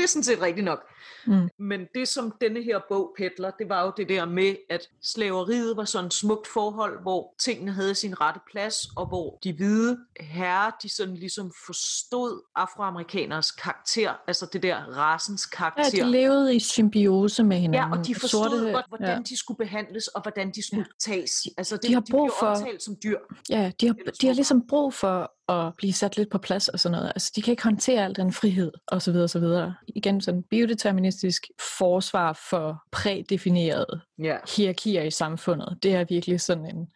[0.00, 0.84] Det er sådan set rigtigt nok.
[1.26, 1.48] Mm.
[1.58, 5.76] Men det, som denne her bog pætler, det var jo det der med, at slaveriet
[5.76, 9.98] var sådan et smukt forhold, hvor tingene havde sin rette plads, og hvor de hvide
[10.20, 16.04] herrer, de sådan ligesom forstod afroamerikaners karakter, altså det der rasens Ja, karakter.
[16.04, 17.92] de levede i symbiose med hinanden.
[17.92, 19.22] Ja, og de forstod, Sorte- Sorte, hvordan ja.
[19.22, 21.46] de skulle behandles, og hvordan de skulle tages.
[21.58, 23.18] Altså, det, de har de brug blev for- omtalt som dyr.
[23.50, 26.80] Ja, de har, de har ligesom brug for at blive sat lidt på plads og
[26.80, 27.08] sådan noget.
[27.14, 29.74] Altså, de kan ikke håndtere al den frihed og så videre og så videre.
[29.88, 31.46] Igen sådan biodeterministisk
[31.78, 34.36] forsvar for prædefinerede Ja.
[34.56, 35.78] hierarkier i samfundet.
[35.82, 36.88] Det er virkelig sådan en,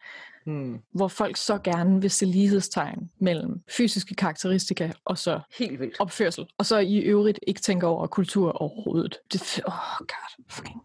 [0.45, 0.79] Hmm.
[0.93, 5.95] hvor folk så gerne vil se lighedstegn mellem fysiske karakteristika og så Helt vildt.
[5.99, 6.45] opførsel.
[6.57, 9.17] Og så i øvrigt ikke tænker over kultur overhovedet.
[9.33, 10.81] Det, oh god, fucking.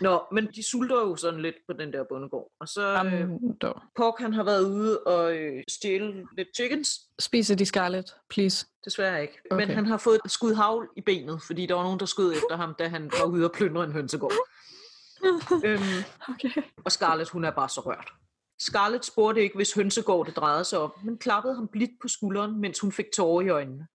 [0.00, 2.50] Nå, men de sulter jo sådan lidt på den der bondegård.
[2.60, 3.28] Og så øh.
[3.96, 7.00] Pork, han har været ude og øh, stjæle lidt chickens.
[7.18, 8.66] Spiser de Scarlett, please.
[8.84, 9.38] Desværre ikke.
[9.50, 9.66] Okay.
[9.66, 12.32] Men han har fået et skud havl i benet, fordi der var nogen, der skød
[12.32, 14.32] efter ham, da han var ude og plyndre en hønsegård.
[15.66, 15.80] øhm,
[16.28, 16.62] Okay.
[16.84, 18.12] og Scarlett, hun er bare så rørt.
[18.58, 22.60] Scarlett spurgte ikke, hvis hønsegård det drejede sig om, men klappede ham blidt på skulderen,
[22.60, 23.86] mens hun fik tårer i øjnene.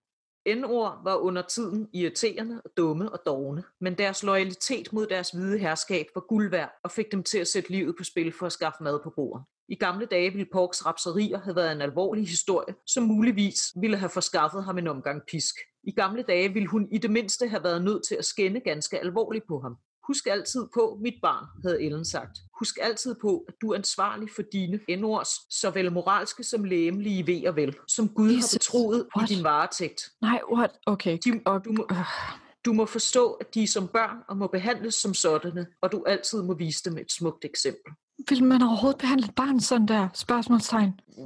[0.54, 5.58] N-ord var under tiden irriterende og dumme og dogne, men deres loyalitet mod deres hvide
[5.58, 8.52] herskab var guld værd og fik dem til at sætte livet på spil for at
[8.52, 9.44] skaffe mad på bordet.
[9.68, 14.08] I gamle dage ville Porks rapserier have været en alvorlig historie, som muligvis ville have
[14.08, 15.54] forskaffet ham en omgang pisk.
[15.84, 18.98] I gamle dage ville hun i det mindste have været nødt til at skænde ganske
[18.98, 19.76] alvorligt på ham.
[20.06, 22.38] Husk altid på, mit barn, havde Ellen sagt.
[22.58, 27.46] Husk altid på, at du er ansvarlig for dine endords, såvel moralske som læmelige ved
[27.46, 29.30] og vel, som Gud har Jesus, betroet what?
[29.30, 30.00] i din varetægt.
[30.20, 30.70] Nej, what?
[30.86, 31.18] Okay.
[31.24, 31.96] De, Og, du, må, øh,
[32.64, 36.04] du må forstå, at de er som børn og må behandles som sådanne, og du
[36.06, 37.92] altid må vise dem et smukt eksempel.
[38.28, 40.08] vil man overhovedet behandle et barn sådan der?
[40.14, 41.00] Spørgsmålstegn.
[41.18, 41.24] Mm,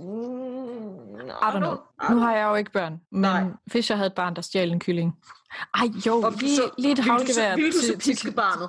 [1.16, 1.76] I don't know.
[2.10, 3.44] Nu har jeg jo ikke børn, men Nej.
[3.66, 5.12] hvis jeg havde et barn, der stjal en kylling.
[5.74, 7.56] Ej, jo, Og lige, så- lige et vil du så- havlgevær.
[7.56, 8.68] Vil du så til- til- piske barnet?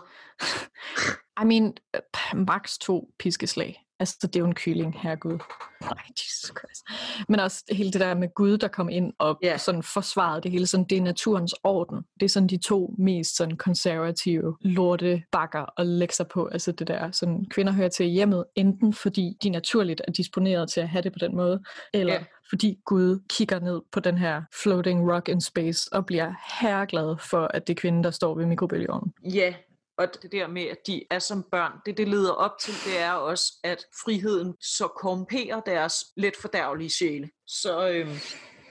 [1.41, 3.79] I mean, øh, max to piskeslag.
[3.99, 5.39] Altså, det er jo en kylling, herregud.
[5.81, 6.83] Nej, Jesus Christ.
[7.29, 9.59] Men også hele det der med Gud, der kom ind og yeah.
[9.59, 10.67] sådan forsvarede det hele.
[10.67, 11.97] Sådan, det er naturens orden.
[12.19, 16.45] Det er sådan de to mest sådan konservative lorte bakker at lægge sig på.
[16.45, 20.81] Altså det der, sådan, kvinder hører til hjemmet, enten fordi de naturligt er disponeret til
[20.81, 21.63] at have det på den måde,
[21.93, 22.23] eller Ja.
[22.49, 27.47] fordi Gud kigger ned på den her floating rock in space og bliver herreglad for,
[27.53, 29.13] at det er kvinden, der står ved mikrobølgeovnen.
[29.33, 29.53] Ja,
[29.97, 32.99] og det der med, at de er som børn, det det leder op til, det
[32.99, 37.29] er også, at friheden så korrumperer deres let fordærvelige sjæle.
[37.47, 38.17] Så øhm,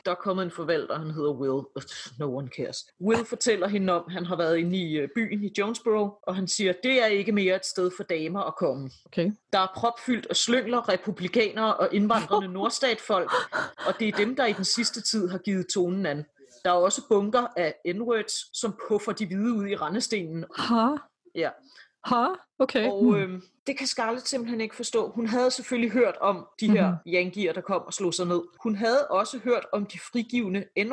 [0.05, 1.65] der er kommet en forvalter, han hedder Will.
[2.19, 2.87] No one cares.
[3.01, 6.49] Will fortæller hende om, han har været inde i øh, byen i Jonesboro, og han
[6.49, 8.91] siger, det er ikke mere et sted for damer at komme.
[9.07, 9.33] Okay.
[9.53, 13.33] Der er propfyldt af slyngler, republikanere og indvandrende nordstatfolk,
[13.87, 16.25] og det er dem, der i den sidste tid har givet tonen an.
[16.65, 20.45] Der er også bunker af n-words, som puffer de hvide ud i rendestenen.
[20.59, 20.87] Ha?
[21.35, 21.51] Ja.
[22.05, 22.27] Ha?
[22.59, 22.89] Okay.
[22.91, 23.15] Og Hmm.
[23.15, 25.11] øhm, det kan Scarlett simpelthen ikke forstå.
[25.11, 26.99] Hun havde selvfølgelig hørt om de her Mhm.
[27.15, 28.43] yankier, der kom og slog sig ned.
[28.63, 30.93] Hun havde også hørt om de frigivende n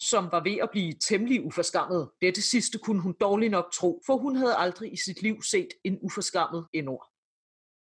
[0.00, 2.08] som var ved at blive temmelig uforskammet.
[2.22, 5.68] Dette sidste kunne hun dårligt nok tro, for hun havde aldrig i sit liv set
[5.84, 6.88] en uforskammet n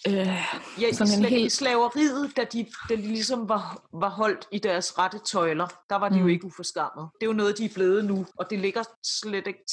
[0.07, 0.15] Øh,
[0.81, 4.59] Ja, Sådan i, sla- helt- slaveriet, da de, da de ligesom var, var holdt i
[4.59, 6.21] deres rette tøjler, der var de mm.
[6.21, 7.09] jo ikke uforskammet.
[7.19, 9.63] Det er jo noget, de er blevet nu, og det ligger slet ikke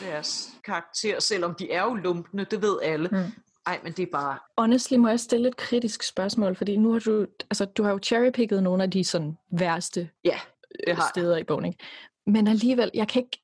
[0.00, 3.08] deres karakter, selvom de er jo lumpende, det ved alle.
[3.12, 3.32] Mm.
[3.66, 4.38] Ej, men det er bare...
[4.58, 7.98] honestly må jeg stille et kritisk spørgsmål, fordi nu har du, altså du har jo
[8.02, 10.38] cherrypicket nogle af de sådan værste Ja,
[10.86, 11.08] det har jeg.
[11.14, 11.78] steder i bogen, ikke?
[12.26, 13.43] Men alligevel, jeg kan ikke,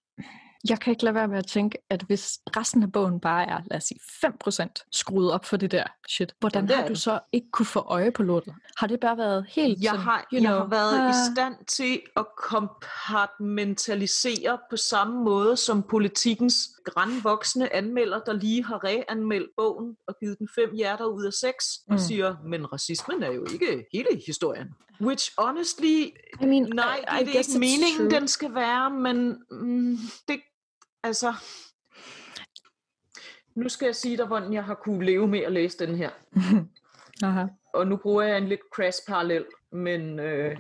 [0.69, 3.61] Jeg kan ikke lade være med at tænke, at hvis resten af bogen bare er,
[3.71, 6.95] lad os sige, 5% skruet op for det der shit, hvordan det har er du
[6.95, 8.55] så ikke kunne få øje på lortet?
[8.77, 11.15] Har det bare været helt Jeg sådan, har, you jeg know, har været i ah,
[11.35, 19.51] stand til at kompartmentalisere på samme måde som politikens grænvoksne anmelder, der lige har reanmeldt
[19.57, 21.99] bogen og givet den fem hjerter ud af seks, og Mm.
[21.99, 24.69] siger, men racismen er jo ikke hele historien.
[25.01, 26.07] Which honestly,
[26.43, 28.11] I mean, nej, I, det er I det guess ikke meningen, true.
[28.11, 29.99] den skal være, men mm,
[30.29, 30.41] det,
[31.03, 31.35] altså...
[33.55, 36.11] Nu skal jeg sige dig, hvordan jeg har kunne leve med at læse den her.
[37.23, 37.47] Aha.
[37.75, 40.57] og nu bruger jeg en lidt crass parallel, men øh,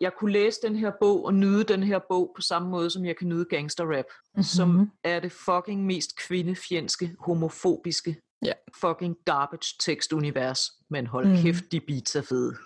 [0.00, 3.04] jeg kunne læse den her bog og nyde den her bog på samme måde, som
[3.04, 4.42] jeg kan nyde gangsterrap, mm-hmm.
[4.42, 8.52] som er det fucking mest kvindefjendske, homofobiske, Ja.
[8.80, 10.70] fucking garbage tekstunivers.
[10.90, 11.36] Men hold mm.
[11.36, 12.56] kæft, de beats er fede.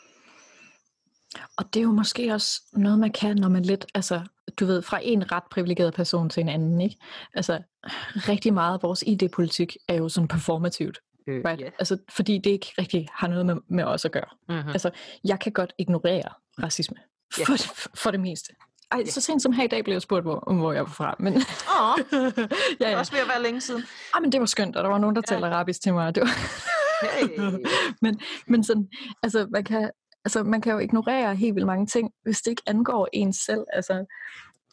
[1.57, 4.27] Og det er jo måske også noget, man kan, når man lidt, altså,
[4.61, 6.97] du ved, fra en ret privilegeret person til en anden, ikke?
[7.35, 7.59] Altså,
[8.29, 10.99] rigtig meget af vores ID-politik er jo sådan performativt,
[11.29, 11.61] Øh, right?
[11.61, 11.71] ja.
[11.79, 14.29] Altså, fordi det ikke rigtig har noget med, med os at gøre.
[14.51, 14.71] Uh-huh.
[14.73, 14.91] Altså,
[15.25, 16.29] jeg kan godt ignorere
[16.63, 16.97] racisme,
[17.39, 17.45] Ja.
[17.45, 18.53] for, det, for det meste.
[18.93, 19.11] Ej, Ja.
[19.11, 21.17] så sent som her i dag blev jeg spurgt, hvor, om hvor jeg var fra,
[21.19, 21.43] men, Åh,
[22.13, 22.99] ja, det ja.
[22.99, 23.83] også ved at være længe siden.
[24.15, 25.35] Ej, men det var skønt, og der var nogen, der Ja.
[25.35, 26.29] talte arabisk til mig, det var,
[27.03, 27.41] Hey.
[28.03, 28.89] men, men sådan,
[29.23, 29.91] altså man, kan,
[30.27, 33.65] altså, man kan jo ignorere helt vildt mange ting, hvis det ikke angår en selv.
[33.73, 34.05] Altså,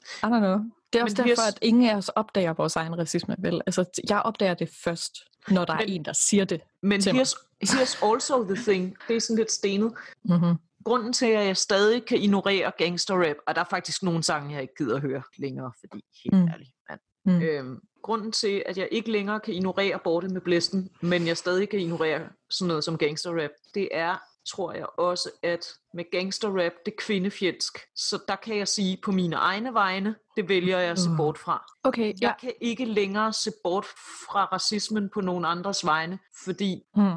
[0.08, 0.58] I don't know.
[0.93, 3.62] Det er også Men derfor, here's- at ingen af os opdager vores egen racisme, vel?
[3.66, 5.14] Altså, jeg opdager det først,
[5.47, 6.62] når der Men- er en, der siger det.
[6.82, 7.22] Men til mig.
[7.26, 7.36] here's,
[7.70, 8.95] here's also the thing.
[9.08, 9.93] Det er sådan lidt stenet.
[10.26, 10.56] Mm-hmm.
[10.86, 14.62] grunden til, at jeg stadig kan ignorere gangsterrap, og der er faktisk nogle sange, jeg
[14.62, 16.47] ikke gider at høre længere, fordi helt Mm.
[16.47, 16.99] ærligt, mand.
[17.26, 17.41] Mm.
[17.41, 21.70] Øhm, grunden til, at jeg ikke længere kan ignorere Borte med Blæsten, men jeg stadig
[21.70, 24.16] kan ignorere sådan noget som gangsterrap, det er,
[24.50, 27.78] tror jeg også, at med gangsterrap, det er kvindefjendsk.
[27.96, 31.18] Så der kan jeg sige på mine egne vegne, det vælger jeg at se Mm.
[31.18, 31.66] bort fra.
[31.84, 32.28] Okay, ja.
[32.28, 33.86] Jeg kan ikke længere se bort
[34.28, 37.12] fra racismen på nogen andres vegne, fordi Mm.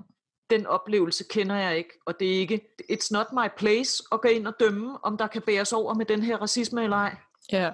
[0.50, 2.60] den oplevelse kender jeg ikke, og det er ikke,
[2.92, 6.06] it's not my place at gå ind og dømme, om der kan bæres over med
[6.06, 7.16] den her racisme eller ej.
[7.52, 7.70] Ja,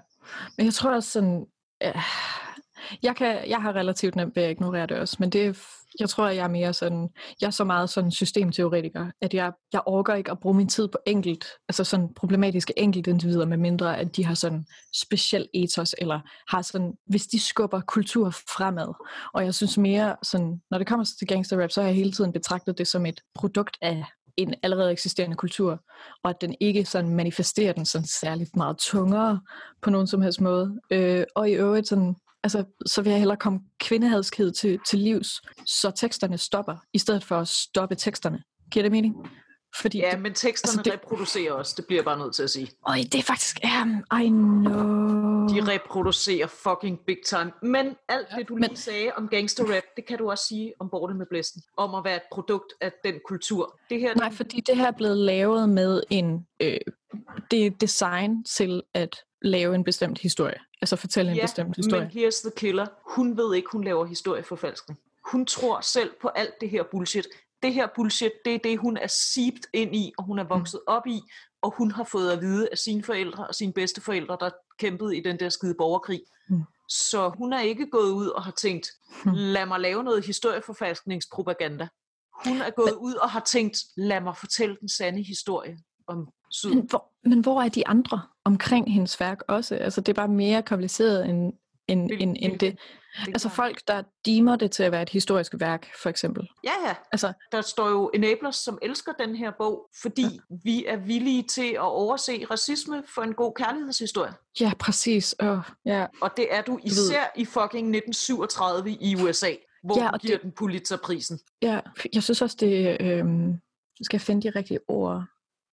[0.57, 1.47] men jeg tror også sådan,
[1.83, 2.03] øh,
[3.03, 5.53] jeg, kan, jeg har relativt nemt ved at ignorere det også, men det er,
[6.01, 7.09] jeg tror, at jeg er mere sådan,
[7.41, 10.89] jeg er så meget sådan systemteoretiker, at jeg, jeg orker ikke at bruge min tid
[10.89, 14.65] på enkelt, altså sådan problematiske enkeltindivider, med mindre at de har sådan
[14.95, 18.95] speciel ethos, eller har sådan, hvis de skubber kultur fremad.
[19.35, 22.13] Og jeg synes mere sådan, når det kommer til gangster rap, så har jeg hele
[22.13, 24.05] tiden betragtet det som et produkt af
[24.37, 25.81] en allerede eksisterende kultur,
[26.25, 29.41] og at den ikke sådan manifesterer den sådan særligt meget tungere
[29.83, 30.81] på nogen som helst måde.
[30.91, 35.41] Øh, og i øvrigt sådan, altså, så vil jeg hellere komme kvindehadskhed til, til livs,
[35.67, 38.43] så teksterne stopper, i stedet for at stoppe teksterne.
[38.71, 39.15] Giver det mening?
[39.77, 42.51] Fordi Ja, men teksterne altså, det- reproducerer også, det bliver jeg bare nødt til at
[42.51, 42.71] sige.
[42.89, 45.49] øj, det er faktisk, um, I know.
[45.49, 47.53] De reproducerer fucking big time.
[47.63, 50.89] Men alt det, du men- lige sagde om gangsterrap, det kan du også sige om
[50.91, 51.63] Borte med Blæsten.
[51.77, 53.79] Om at være et produkt af den kultur.
[53.91, 56.77] Det her, Nej, fordi det her er blevet lavet med en, øh,
[57.51, 60.59] det er design til at lave en bestemt historie.
[60.83, 62.11] Altså fortælle en ja, bestemt historie.
[62.15, 62.87] men here's the killer.
[63.07, 64.99] Hun ved ikke, hun laver historieforfalskning.
[65.25, 67.27] Hun tror selv på alt det her bullshit.
[67.63, 70.81] Det her bullshit, det er det, hun er sibt ind i, og hun er vokset
[70.89, 70.93] mm.
[70.93, 71.21] op i,
[71.63, 75.21] og hun har fået at vide af sine forældre og sine bedsteforældre, der kæmpede i
[75.23, 76.21] den der skide borgerkrig.
[76.49, 76.63] Mm.
[76.89, 78.87] Så hun er ikke gået ud og har tænkt,
[79.25, 79.33] Mm.
[79.35, 81.89] lad mig lave noget historieforfalskningspropaganda.
[82.45, 86.75] Hun er gået ud og har tænkt, lad mig fortælle den sande historie om Syd.
[86.75, 89.75] Men hvor, men hvor er de andre omkring hendes værk også?
[89.75, 91.53] Altså, det er bare mere kompliceret end,
[91.93, 92.79] end, Hvil- end, end det.
[93.27, 96.49] Det Altså folk, der deemer det til at være et historisk værk, for eksempel.
[96.65, 96.95] Ja, ja.
[97.13, 100.25] Altså, Der står jo enablers, som elsker den her bog, fordi
[100.65, 104.33] vi er villige til at overse racisme for en god kærlighedshistorie.
[104.61, 105.35] ja, præcis.
[105.41, 106.07] Oh, ja.
[106.23, 109.51] Og det er du især i fucking 1937 i USA,
[109.85, 111.39] hvor Ja, ja, du giver det- den Pulitzerprisen.
[111.63, 111.81] ja,
[112.15, 113.25] jeg synes også, det...
[114.01, 115.25] Nu skal jeg finde de rigtige ord.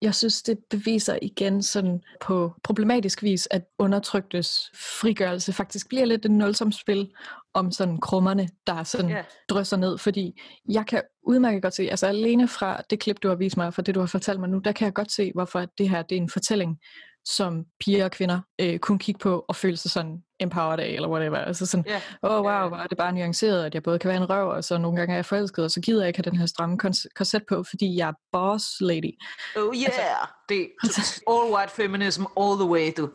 [0.02, 6.26] Jeg synes, det beviser igen sådan på problematisk vis, at undertryktes frigørelse faktisk bliver lidt
[6.26, 7.10] et nulsomspil
[7.54, 9.24] om sådan krummerne, der sådan Ja.
[9.50, 13.36] drysser ned, fordi jeg kan udmærket godt se, altså alene fra det klip, du har
[13.36, 15.66] vist mig, fra det, du har fortalt mig nu, der kan jeg godt se, hvorfor
[15.78, 16.80] det her det er en fortælling,
[17.26, 21.08] som piger og kvinder øh, kunne kigge på og føle sig sådan empowered af, eller
[21.10, 21.38] whatever.
[21.38, 21.86] Altså sådan,
[22.24, 22.62] åh oh, Ja.
[22.62, 24.78] wow, hvor er det bare nuanceret, at jeg både kan være en røv, og så
[24.78, 26.78] nogle gange er jeg forelsket, og så gider jeg ikke have den her stramme
[27.16, 29.12] korset på, fordi jeg er boss lady.
[29.58, 29.86] Oh yeah!
[29.86, 30.02] Altså,
[30.50, 33.10] det er all white feminism all the way, du.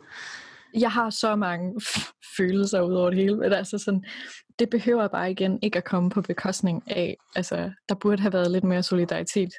[0.73, 1.81] jeg har så mange
[2.37, 4.03] følelser ud over det hele, men altså sådan,
[4.59, 8.51] det behøver bare igen ikke at komme på bekostning af, altså, der burde have været
[8.51, 9.49] lidt mere solidaritet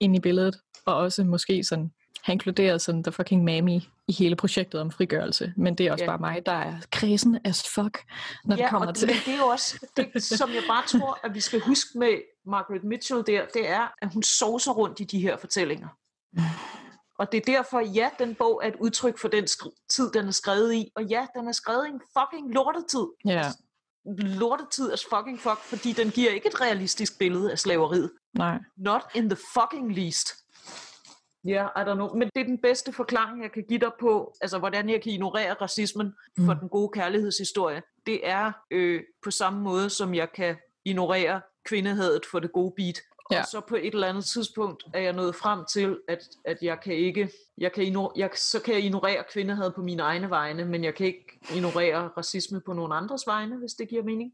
[0.00, 1.90] ind i billedet, og også måske sådan
[2.26, 5.52] Han inkluderer sådan the fucking mami i hele projektet om frigørelse.
[5.56, 6.10] Men det er også Ja.
[6.10, 7.98] bare mig, der er kredsen as fuck,
[8.44, 9.24] når det Ja, kommer og til det, det.
[9.26, 12.84] det er jo også, det, som jeg bare tror, at vi skal huske med Margaret
[12.84, 15.88] Mitchell der, det er, at hun sovser rundt i de her fortællinger.
[17.18, 19.46] Og det er derfor, ja, den bog er et udtryk for den
[19.90, 20.90] tid, den er skrevet i.
[20.96, 23.06] Og ja, den er skrevet i en fucking lortetid.
[23.24, 23.50] Ja,
[24.18, 28.10] Lortetid as fucking fuck, fordi den giver ikke et realistisk billede af slaveriet.
[28.34, 28.58] nej.
[28.76, 30.28] Not in the fucking least.
[31.46, 32.14] Ja, yeah, I don't know.
[32.14, 35.12] Men det er den bedste forklaring, jeg kan give dig på, altså hvordan jeg kan
[35.12, 36.14] ignorere racismen
[36.46, 36.58] for Mm.
[36.60, 37.82] den gode kærlighedshistorie.
[38.06, 43.00] Det er øh, på samme måde, som jeg kan ignorere kvindehadet for det gode beat.
[43.30, 43.40] Ja.
[43.40, 46.80] Og så på et eller andet tidspunkt er jeg nået frem til, at, at jeg
[46.80, 50.64] kan ikke, jeg kan igno- jeg, så kan jeg ignorere kvindehadet på mine egne vegne,
[50.64, 54.32] men jeg kan ikke ignorere racisme på nogen andres vegne, hvis det giver mening.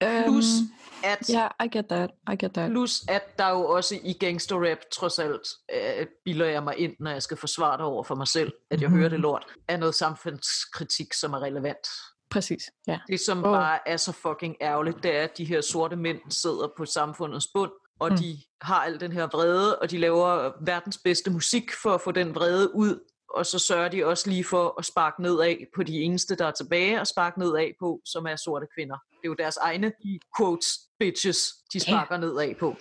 [0.00, 0.70] Plus, Øhm,
[1.04, 2.10] at Ja, I get that.
[2.32, 2.70] I get that.
[2.70, 7.10] Plus, at der jo også i gangsterrap, trods alt, øh, bilder jeg mig ind, når
[7.10, 8.98] jeg skal forsvare det over for mig selv, at jeg Mhm.
[8.98, 11.88] hører det lort, er noget samfundskritik, som er relevant.
[12.30, 12.98] Præcis, ja.
[13.08, 13.52] Det, som oh.
[13.52, 17.46] bare er så fucking ærgerligt, det er, at de her sorte mænd sidder på samfundets
[17.54, 17.70] bund,
[18.00, 18.16] og Mm.
[18.18, 22.10] de har al den her vrede, og de laver verdens bedste musik for at få
[22.12, 23.00] den vrede ud,
[23.34, 26.50] og så sørger de også lige for at sparke nedad på de eneste, der er
[26.50, 28.96] tilbage, og sparke nedad på, som er sorte kvinder.
[29.10, 29.92] Det er jo deres egne
[30.38, 30.66] quotes,
[30.98, 32.76] bitches, de sparker nedad på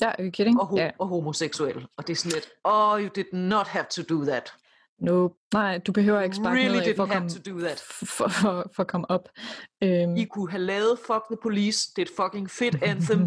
[0.00, 0.60] Ja, are you kidding?
[0.60, 0.90] og, ho- Ja.
[0.98, 1.86] og homoseksuelle.
[1.96, 4.52] Og det er sådan lidt, oh, you did not have to do that.
[5.00, 5.34] Nope.
[5.52, 7.80] Nej, du behøver ikke sparke Really nedad for at komme, to do that.
[7.80, 8.28] for, for,
[8.74, 9.28] for at komme op.
[9.82, 10.16] Øhm.
[10.16, 11.90] I kunne have lavet Fuck the Police.
[11.96, 13.20] Det er et fucking fedt anthem.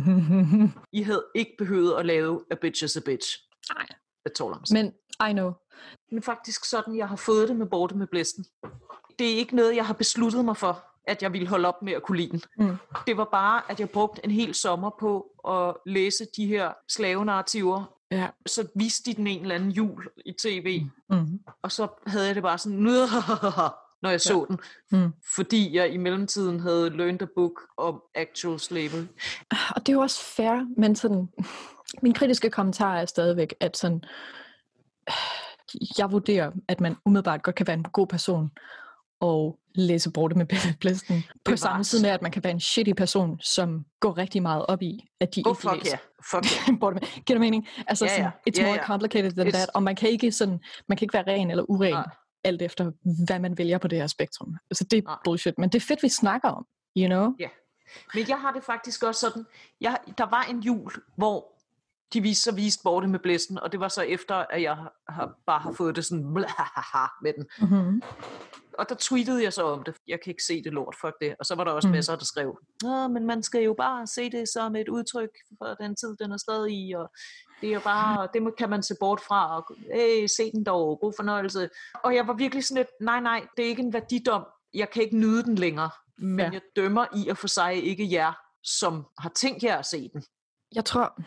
[1.00, 3.38] I havde ikke behøvet at lave A Bitch is a Bitch.
[3.76, 3.86] Nej.
[4.30, 4.94] That's all I'm saying.
[5.20, 5.52] Men I know.
[6.12, 8.46] Men faktisk sådan, jeg har fået det med Borte med Blæsten.
[9.20, 11.94] Det er ikke noget, jeg har besluttet mig for, at jeg ville holde op med
[11.94, 12.42] at kunne lide den.
[12.58, 12.78] Mm.
[13.08, 17.84] Det var bare, at jeg brugte en hel sommer på at læse de her slavenarrativer.
[18.12, 18.30] Ja.
[18.46, 21.40] Så viste de den en eller anden jul i tv, Mm.
[21.62, 22.78] og så havde jeg det bare sådan,
[24.02, 24.60] når jeg så den.
[24.92, 25.12] Mm.
[25.36, 29.06] Fordi jeg i mellemtiden havde learned a book om actual slavery.
[29.76, 31.30] Og det er jo også fair, men sådan,
[32.02, 34.04] min kritiske kommentar er stadigvæk, at sådan,
[35.98, 38.52] jeg vurderer, at man umiddelbart godt kan være en god person
[39.20, 40.46] og læse borte med
[40.80, 41.24] blæsten.
[41.46, 44.66] På samme tid med, at man kan være en shitty person, som går rigtig meget
[44.66, 45.98] op i, at de Oh, ikke fuck læser.
[45.98, 46.42] yeah.
[46.44, 46.80] Fuck yeah.
[46.80, 47.02] Borte med.
[47.02, 47.68] Giver det mening?
[47.88, 48.52] Altså, Ja, sådan, ja.
[48.52, 48.86] it's Ja, more ja.
[48.86, 51.64] complicated than It's- that, og man kan ikke sådan, man kan ikke være ren eller
[51.70, 52.06] uren, Nej.
[52.44, 52.92] alt efter,
[53.26, 54.56] hvad man vælger på det her spektrum.
[54.72, 55.16] Altså, det er Nej.
[55.26, 56.66] bullshit, men det er fedt, vi snakker om,
[56.98, 57.34] you know?
[57.40, 57.48] Ja.
[58.14, 59.46] Men jeg har det faktisk også sådan,
[59.82, 61.55] jeg, der var en jul, hvor
[62.14, 64.78] de viste, så viste Borte med blæsten, og det var så efter, at jeg
[65.10, 67.46] har, bare har fået det sådan blahaha med den.
[67.62, 68.02] Mm-hmm.
[68.80, 69.96] Og der tweetede jeg så om det.
[70.08, 71.36] Jeg kan ikke se det lort, fuck det.
[71.40, 71.92] Og så var der også Mm.
[71.92, 75.66] masser, der skrev, Nå, men man skal jo bare se det som et udtryk for
[75.66, 77.10] den tid, den er skrevet i, og
[77.62, 81.14] det er bare, det kan man se bort fra, og hey, se den dog, god
[81.16, 81.70] fornøjelse.
[82.04, 84.46] Og jeg var virkelig sådan lidt, nej, nej, det er ikke en værdidom.
[84.74, 85.90] Jeg kan ikke nyde den længere.
[86.18, 86.50] Men Ja.
[86.54, 88.34] jeg dømmer i og for sig ikke jer,
[88.64, 90.24] som har tænkt jer at se den.
[90.76, 91.20] Jeg tror,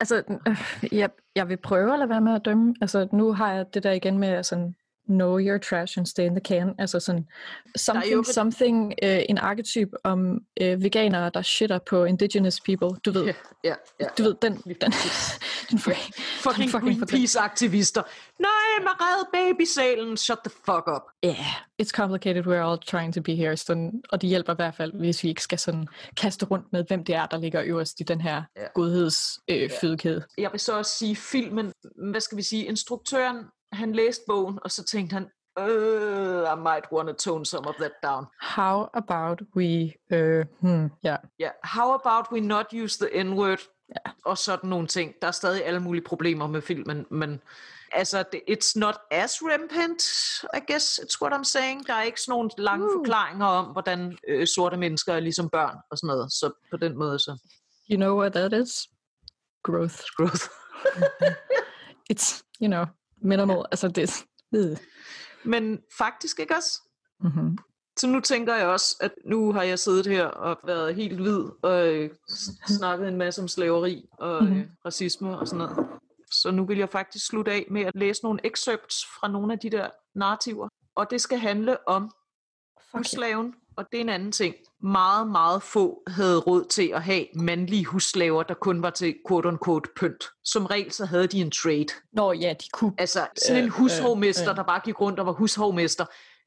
[0.00, 2.74] altså, øh, jeg, jeg vil prøve at lade være med at dømme.
[2.80, 4.74] Altså, nu har jeg det der igen med sådan,
[5.10, 6.74] know your trash and stay in the can.
[6.78, 7.26] Altså sådan,
[7.76, 13.00] something, jo- something, øh, en arketyp om øh, veganere, der shitter på indigenous people.
[13.04, 13.32] Du ved, Ja,
[13.64, 14.06] ja, ja.
[14.18, 14.92] du ved, den, den, den,
[15.70, 18.02] den fucking, Fucking, fucking Greenpeace-aktivister.
[18.38, 20.16] Nej, man redde babysalen.
[20.16, 21.02] Shut the fuck up.
[21.24, 21.46] Yeah,
[21.82, 22.46] it's complicated.
[22.46, 23.56] We're all trying to be here.
[23.56, 25.86] Sådan, og det hjælper i hvert fald, hvis vi ikke skal sådan
[26.16, 28.62] kaste rundt med, hvem det er, der ligger øverst i den her Ja.
[28.74, 30.24] godheds øh, fødekæde.
[30.38, 31.72] jeg vil så også sige filmen,
[32.10, 33.36] hvad skal vi sige, instruktøren,
[33.72, 37.74] han læste bogen, og så tænkte han, øh, I might want to tone some of
[37.74, 38.26] that down.
[38.40, 39.92] How about we...
[40.12, 40.90] Øh, hmm.
[41.04, 41.52] Ja, yeah.
[41.64, 43.60] how about we not use the n-word?
[43.88, 44.10] Ja.
[44.24, 45.14] Og sådan nogle ting.
[45.22, 47.40] Der er stadig alle mulige problemer med filmen, men
[47.92, 50.02] altså, det- it's not as rampant,
[50.56, 51.86] I guess, it's what I'm saying.
[51.86, 52.92] Der er ikke sådan nogle lange Uh.
[52.98, 56.32] forklaringer om, hvordan øh, sorte mennesker er ligesom børn og sådan noget.
[56.32, 57.38] Så på den måde, så
[57.90, 58.88] You know what that is?
[59.62, 59.98] Growth.
[60.16, 60.44] growth.
[62.12, 62.84] It's, you know,
[63.22, 63.64] minimal.
[63.70, 64.26] Altså, det.
[65.44, 66.80] Men faktisk ikke også?
[67.20, 67.58] Mm-hmm.
[67.98, 71.44] Så nu tænker jeg også, at nu har jeg siddet her og været helt hvid
[71.62, 72.10] og øh,
[72.66, 74.68] snakket en masse om slaveri og øh, Mhm.
[74.86, 75.88] racisme og sådan noget.
[76.32, 79.58] Så nu vil jeg faktisk slutte af med at læse nogle excerpts fra nogle af
[79.58, 80.68] de der narrativer.
[80.94, 82.10] Og det skal handle om
[82.94, 84.54] husslaven, og det er en anden ting.
[84.82, 89.92] Meget, meget få havde råd til at have mandlige husslaver, der kun var til quote-unquote
[89.96, 90.24] pynt.
[90.44, 91.86] Som regel så havde de en trade.
[92.12, 92.92] Nå ja, de kunne...
[92.98, 94.56] Altså sådan en Øh, hushovmester, øh, øh.
[94.56, 96.04] der bare gik rundt og var hushovmester.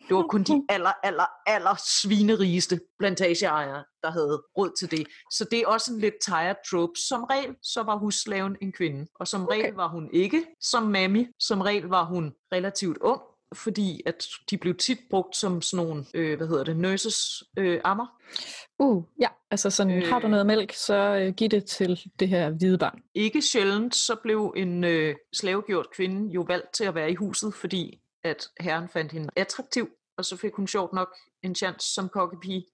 [0.07, 5.07] Det var kun de aller, aller, aller svinerigeste plantageejere, der havde råd til det.
[5.32, 6.93] Så det er også en lidt tired trope.
[7.07, 9.07] Som regel, så var husslaven en kvinde.
[9.19, 9.55] Og som okay.
[9.57, 11.28] regel var hun ikke som mami.
[11.39, 13.21] Som regel var hun relativt ung
[13.54, 17.82] fordi at de blev tit brugt som sådan nogle, øh, hvad hedder det, nurses øh,
[17.84, 18.06] ammer.
[18.80, 22.30] Uh, ja, altså sådan, øh, har du noget mælk, så øh, giv det til det
[22.30, 22.99] her hvide barn.
[23.14, 27.54] Ikke sjældent, så blev en øh, slavegjort kvinde jo valgt til at være i huset,
[27.54, 32.10] fordi at herren fandt hende attraktiv, og så fik hun sjovt nok en chance som
[32.10, 32.66] kokkepige.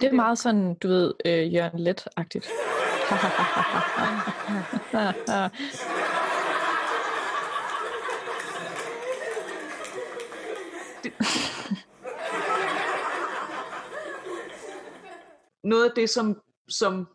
[0.00, 2.50] Det er meget sådan, du ved, øh, Jørgen Let-agtigt.
[15.64, 17.08] Noget af det, som, som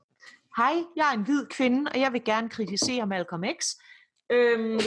[0.57, 3.65] hej, jeg er en hvid kvinde, og jeg vil gerne kritisere Malcolm X.
[4.31, 4.79] Øhm,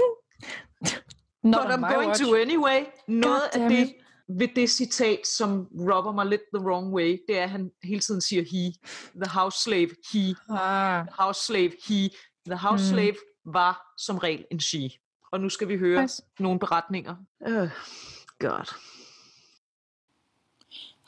[1.42, 2.24] Not but I'm going watch.
[2.24, 2.84] to anyway.
[3.08, 3.94] Noget af det,
[4.38, 8.00] ved det citat, som robber mig lidt the wrong way, det er, at han hele
[8.00, 8.72] tiden siger he.
[9.24, 10.34] The house slave, he.
[10.50, 12.10] Ah, House slave, he.
[12.46, 12.88] The house Mm.
[12.94, 14.90] slave var som regel en she.
[15.32, 16.22] Og nu skal vi høre Nice.
[16.38, 17.16] nogle beretninger.
[17.40, 17.68] Uh,
[18.38, 18.74] God.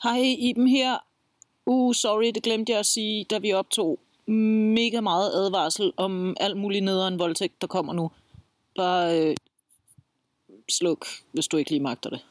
[0.03, 0.97] Hej, Iben her.
[1.65, 3.99] Uh, sorry, det glemte jeg at sige, da vi optog.
[4.27, 8.11] Mega meget advarsel om alt muligt nederen voldtægt, der kommer nu.
[8.75, 9.35] Bare øh,
[10.69, 12.25] sluk, hvis du ikke lige magter det.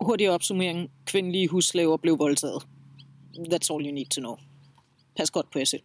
[0.00, 0.90] Hurtig opsummering.
[1.06, 2.62] Kvindelige husslaver blev voldtaget.
[3.36, 4.36] That's all you need to know.
[5.16, 5.82] Pas godt på jer selv.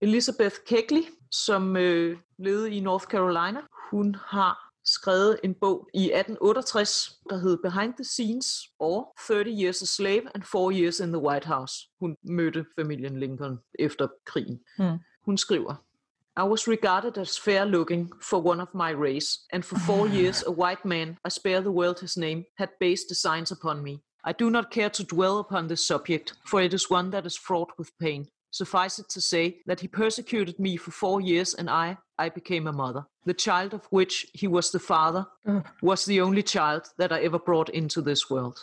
[0.00, 7.18] Elizabeth Kegley, som øh, levede i North Carolina, hun har skrevet en bog i 1868,
[7.30, 8.46] der hed Behind the Scenes,
[8.78, 11.74] or 30 Years a Slave and 4 Years in the White House.
[12.00, 14.60] Hun mødte familien Lincoln efter krigen.
[14.78, 14.98] Hmm.
[15.24, 15.74] Hun skriver,
[16.38, 20.42] I was regarded as fair looking for one of my race, and for four years
[20.42, 24.02] a white man, I spare the world his name, had base designs upon me.
[24.24, 27.38] I do not care to dwell upon this subject, for it is one that is
[27.38, 28.28] fraught with pain.
[28.56, 32.66] Suffice it to say that he persecuted me for four years, and I, I became
[32.66, 33.02] a mother.
[33.26, 35.24] The child of which he was the father
[35.82, 38.58] was the only child that I ever brought into this world.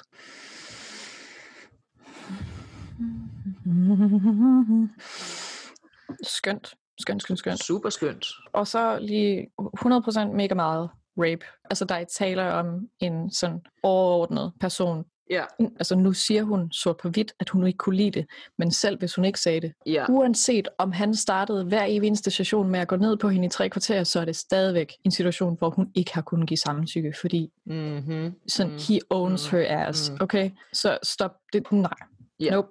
[6.23, 6.73] skønt.
[6.97, 7.63] Skønt, skønt, skønt.
[7.63, 8.25] Super skønt.
[8.53, 11.45] Og så lige 100% mega meget rape.
[11.69, 15.05] Altså der er taler om en sådan overordnet person.
[15.29, 18.25] Ja, Altså nu siger hun sort på hvidt, at hun ikke kunne lide det.
[18.57, 20.05] Men selv hvis hun ikke sagde det, ja.
[20.09, 23.49] uanset om han startede hver evig eneste station med at gå ned på hende i
[23.49, 27.13] tre kvarter, så er det stadigvæk en situation, hvor hun ikke har kunnet give samtykke,
[27.21, 28.33] fordi Mm-hmm.
[28.47, 30.09] sådan, Mm, he owns mm, her ass.
[30.09, 30.17] mm.
[30.21, 31.71] Okay, så stop det.
[31.71, 31.89] Nej.
[32.39, 32.51] Ja.
[32.51, 32.67] Nope.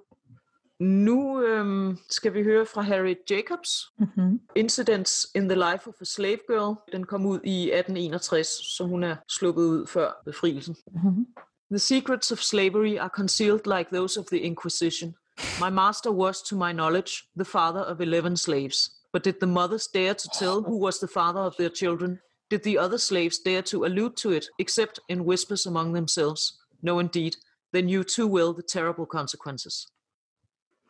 [0.81, 4.41] Nu øhm, skal vi høre fra Harriet Jacobs, Mm-hmm.
[4.57, 6.77] Incidents in the Life of a Slave Girl.
[6.93, 8.47] Den kom ud i 1861,
[8.77, 10.77] så hun er sluppet ud før befrielsen.
[10.93, 11.27] Mm-hmm.
[11.73, 15.15] The secrets of slavery are concealed like those of the Inquisition.
[15.59, 18.91] My master was, to my knowledge, the father of 11 slaves.
[19.11, 22.21] But did the mothers dare to tell who was the father of their children?
[22.51, 26.61] Did the other slaves dare to allude to it, except in whispers among themselves?
[26.83, 27.37] No, indeed.
[27.73, 29.87] They knew too well the terrible consequences.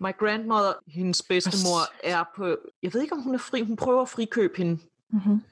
[0.01, 2.57] My grandmother, hendes bedstemor, er på...
[2.83, 3.63] Jeg ved ikke, om hun er fri.
[3.63, 4.79] Hun prøver at frikøbe hende.
[5.13, 5.43] Mm-hmm.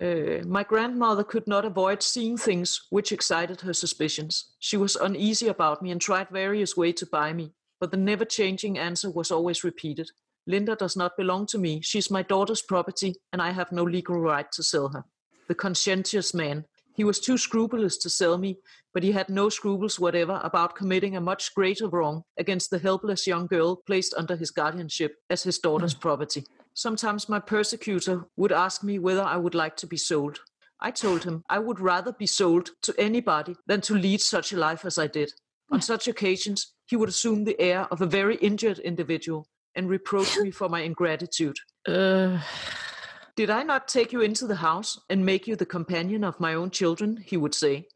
[0.00, 4.52] Uh, my grandmother could not avoid seeing things which excited her suspicions.
[4.58, 8.24] She was uneasy about me and tried various ways to buy me, but the never
[8.24, 10.10] changing answer was always repeated
[10.46, 11.80] Linda does not belong to me.
[11.82, 15.04] She's my daughter's property, and I have no legal right to sell her.
[15.48, 16.64] The conscientious man.
[16.94, 18.58] He was too scrupulous to sell me,
[18.94, 23.26] but he had no scruples whatever about committing a much greater wrong against the helpless
[23.26, 26.44] young girl placed under his guardianship as his daughter's property.
[26.76, 30.40] Sometimes my persecutor would ask me whether I would like to be sold.
[30.78, 34.58] I told him I would rather be sold to anybody than to lead such a
[34.58, 35.32] life as I did.
[35.72, 40.36] On such occasions, he would assume the air of a very injured individual and reproach
[40.38, 41.56] me for my ingratitude.
[41.88, 42.40] Uh,
[43.36, 46.54] Did I not take you into the house and make you the companion of my
[46.54, 47.22] own children?
[47.24, 47.86] He would say.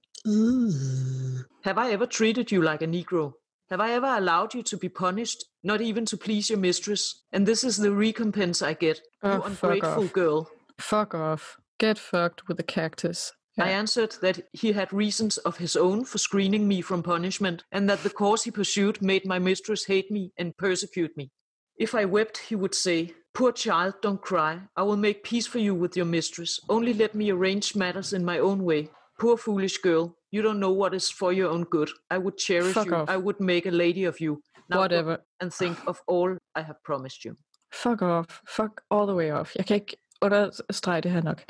[1.64, 3.33] Have I ever treated you like a Negro?
[3.70, 7.22] Have I ever allowed you to be punished, not even to please your mistress?
[7.32, 10.12] And this is the recompense I get, oh, you Oh, fuck ungrateful off.
[10.12, 10.50] girl.
[10.80, 11.56] fuck off.
[11.78, 13.32] Get fucked with the cactus.
[13.58, 17.88] I answered that he had reasons of his own for screening me from punishment, and
[17.88, 21.30] that the course he pursued made my mistress hate me and persecute me.
[21.78, 24.62] If I wept, he would say, Poor child, don't cry.
[24.76, 26.58] I will make peace for you with your mistress.
[26.68, 28.88] Only let me arrange matters in my own way.
[29.20, 30.04] Poor foolish girl,
[30.34, 31.88] you don't know what is for your own good.
[32.14, 32.96] I would cherish Fuck you.
[32.96, 33.08] off.
[33.10, 34.32] I would make a lady of you.
[34.70, 35.16] Now Whatever.
[35.40, 37.34] And think of all I have promised you.
[37.82, 38.40] Fuck off.
[38.56, 39.56] Fuck all the way off.
[39.56, 41.42] Jeg kan ikke understrege det her nok.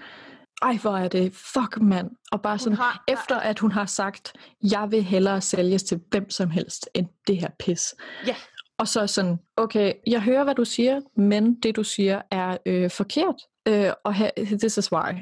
[0.62, 2.10] ej, hvor er det fuck mand.
[2.32, 4.32] Og bare sådan, har- efter at hun har sagt,
[4.72, 7.94] jeg vil hellere sælges til hvem som helst, end det her pis.
[8.26, 8.36] Ja.
[8.78, 12.90] Og så sådan, okay, jeg hører, hvad du siger, men det du siger er øh,
[12.90, 13.34] forkert.
[13.68, 15.12] Øh, og her, this is why.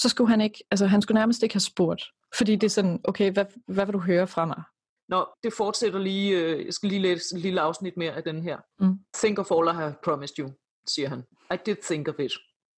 [0.00, 2.02] Så skulle han ikke, altså han skulle nærmest ikke have spurgt.
[2.36, 4.62] Fordi det er sådan, okay, hvad, hvad vil du høre fra mig?
[5.08, 8.42] Nå, det fortsætter lige, øh, jeg skal lige læse et lille afsnit mere af den
[8.42, 8.58] her.
[8.80, 8.98] Mm.
[9.14, 10.50] Think of all I have promised you,
[10.88, 11.22] siger han.
[11.54, 12.32] I did think of it.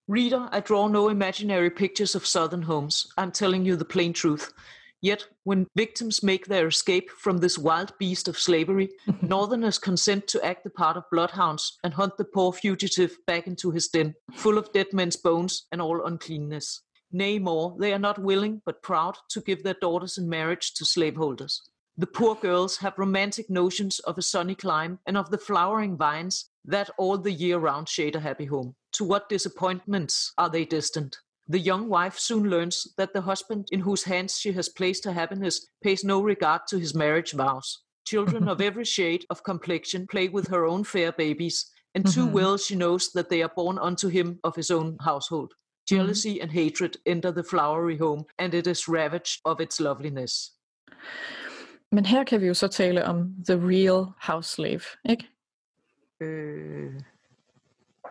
[0.09, 3.07] Reader, I draw no imaginary pictures of southern homes.
[3.21, 4.45] I'm telling you the plain truth.
[5.05, 8.89] Yet, when victims make their escape from this wild beast of slavery,
[9.23, 13.71] northerners consent to act the part of bloodhounds and hunt the poor fugitive back into
[13.73, 16.83] his den, full of dead men's bones and all uncleanness.
[17.13, 20.85] Nay, more, they are not willing but proud to give their daughters in marriage to
[20.85, 21.63] slaveholders.
[21.99, 26.49] The poor girls have romantic notions of a sunny clime and of the flowering vines
[26.65, 28.75] that all the year round shade a happy home.
[28.93, 31.19] To what disappointments are they destined?
[31.49, 35.13] The young wife soon learns that the husband in whose hands she has placed her
[35.13, 37.83] happiness pays no regard to his marriage vows.
[38.07, 42.33] Children of every shade of complexion play with her own fair babies, and too Mhm.
[42.33, 45.53] well she knows that they are born unto him of his own household.
[45.91, 50.33] Jealousy and hatred enter the flowery home, and it is ravaged of its loveliness.
[51.93, 54.81] Men her kan vi jo så tale om the real house slave,
[55.11, 55.29] ikke?
[56.21, 56.93] Øh,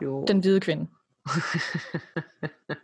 [0.02, 0.26] jo.
[0.28, 0.88] Den hvide kvinde.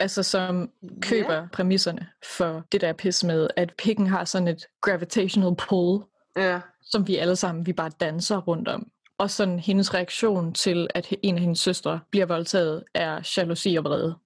[0.00, 0.70] Altså som
[1.02, 1.46] køber Ja.
[1.52, 6.04] præmisserne for det der pis med, at pikken har sådan et gravitational pull,
[6.36, 6.60] Ja.
[6.82, 8.90] som vi alle sammen, vi bare danser rundt om.
[9.18, 13.84] Og sådan hendes reaktion til, at en af hendes søstre bliver voldtaget, er jalousi og
[13.84, 14.16] vrede.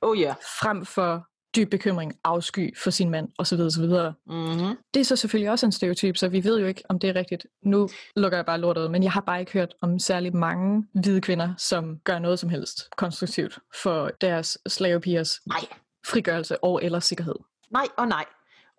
[0.00, 0.34] Oh ja.
[0.60, 1.26] Frem for
[1.56, 3.60] dyb bekymring, afsky for sin mand osv.
[3.60, 3.84] osv.
[3.84, 4.76] Mm-hmm.
[4.94, 7.14] Det er så selvfølgelig også en stereotyp, så vi ved jo ikke, om det er
[7.14, 7.46] rigtigt.
[7.62, 10.86] Nu lukker jeg bare lortet ud, men jeg har bare ikke hørt om særlig mange
[10.92, 15.60] hvide kvinder, som gør noget som helst konstruktivt for deres slavepigers Nej.
[16.06, 17.36] frigørelse og eller sikkerhed.
[17.70, 18.24] Nej og nej.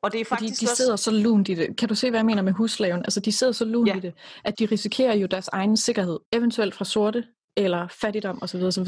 [0.03, 0.75] Og det er Fordi faktisk de også...
[0.75, 1.77] sidder så lunt i det.
[1.77, 2.99] Kan du se, hvad jeg mener med husslaven?
[2.99, 3.95] Altså, de sidder så lunt Ja.
[3.95, 4.13] i det,
[4.45, 7.23] at de risikerer jo deres egen sikkerhed, eventuelt fra sorte
[7.57, 8.61] eller fattigdom osv.
[8.63, 8.87] osv.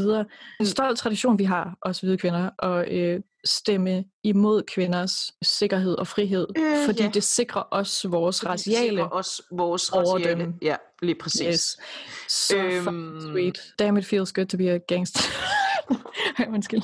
[0.59, 6.07] En stolt tradition, vi har, os hvide kvinder, at øh, stemme imod kvinders sikkerhed og
[6.07, 7.09] frihed, Øh, fordi ja.
[7.13, 10.43] det sikrer os vores fordi det raciale sikrer også vores overdømme.
[10.43, 10.53] raciale...
[10.61, 11.77] Ja, lige præcis.
[12.27, 12.51] Yes.
[12.55, 12.87] Øhm.
[12.87, 13.59] øhm, sweet.
[13.79, 15.19] Damn, it feels good to be a gangster.
[16.37, 16.81] Ej, undskyld.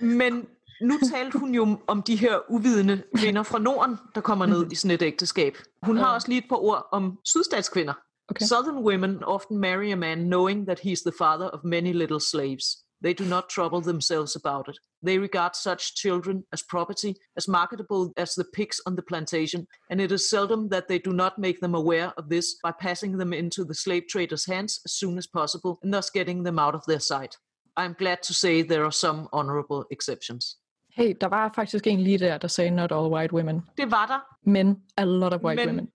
[0.00, 0.46] Men
[0.80, 4.74] nu talte hun jo om de her uvidende kvinder fra Norden, der kommer ned i
[4.74, 5.56] sådan et ægteskab.
[5.82, 7.94] Hun har også lige et par ord om sydstatskvinder.
[8.28, 8.44] Okay.
[8.46, 12.64] Southern women often marry a man knowing that he's the father of many little slaves.
[13.02, 14.78] They do not trouble themselves about it.
[15.06, 20.00] They regard such children as property, as marketable as the pigs on the plantation, and
[20.00, 23.32] it is seldom that they do not make them aware of this by passing them
[23.32, 26.84] into the slave traders' hands as soon as possible and thus getting them out of
[26.86, 27.36] their sight.
[27.76, 30.56] I am glad to say there are some honorable exceptions.
[30.96, 34.06] Hey, der var faktisk en lige der, der sagde not all white women, Det var
[34.06, 35.90] der, men a lot of white Men- women.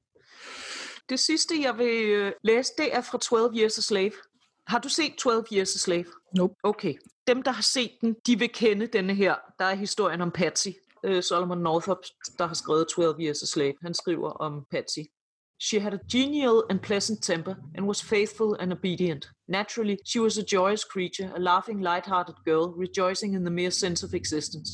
[1.09, 4.11] Det sidste, jeg vil øh, læse, det er fra 12 Years a Slave.
[4.67, 6.05] Har du set 12 Years a Slave?
[6.35, 6.53] Nope.
[6.63, 6.93] Okay.
[7.27, 9.35] Dem, der har set den, de vil kende denne her.
[9.59, 10.67] Der er historien om Patsy.
[11.03, 11.97] Øh, Solomon Northup,
[12.37, 13.73] der har skrevet 12 Years a Slave.
[13.81, 14.99] Han skriver om Patsy.
[15.61, 19.29] She had a genial and pleasant temper and was faithful and obedient.
[19.47, 24.05] Naturally, she was a joyous creature, a laughing, light-hearted girl, rejoicing in the mere sense
[24.05, 24.67] of existence.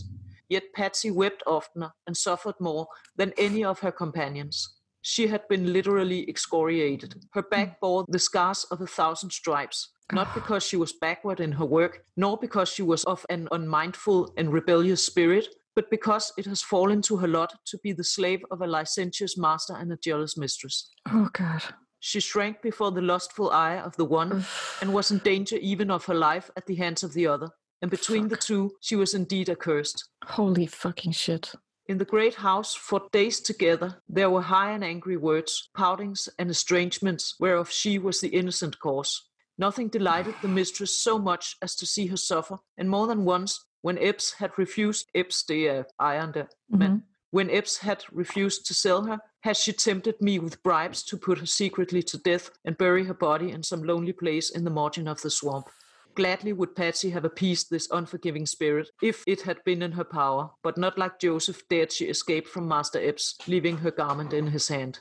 [0.49, 4.77] Yet Patsy wept oftener and suffered more than any of her companions.
[5.01, 7.15] She had been literally excoriated.
[7.31, 7.75] Her back hmm.
[7.81, 10.33] bore the scars of a thousand stripes, not ah.
[10.33, 14.51] because she was backward in her work, nor because she was of an unmindful and
[14.51, 18.61] rebellious spirit, but because it has fallen to her lot to be the slave of
[18.61, 20.89] a licentious master and a jealous mistress.
[21.07, 21.63] Oh god.
[21.99, 24.45] She shrank before the lustful eye of the one
[24.81, 27.49] and was in danger even of her life at the hands of the other.
[27.81, 30.09] And between the two, she was indeed accursed.
[30.23, 31.53] Holy fucking shit.
[31.85, 36.49] In the great house, for days together, there were high and angry words, poutings, and
[36.49, 39.23] estrangements, whereof she was the innocent cause.
[39.57, 43.63] Nothing delighted the mistress so much as to see her suffer, and more than once,
[43.81, 47.03] when Epps had refused, Epps the der, men Mhm.
[47.31, 51.37] when Epps had refused to sell her, had she tempted me with bribes to put
[51.39, 55.07] her secretly to death and bury her body in some lonely place in the margin
[55.07, 55.69] of the swamp.
[56.18, 60.49] Gladly would Patsy have appeased this unforgiving spirit if it had been in her power,
[60.64, 64.68] but not like Joseph dared she escape from Master Epps, leaving her garment in his
[64.68, 64.99] hand.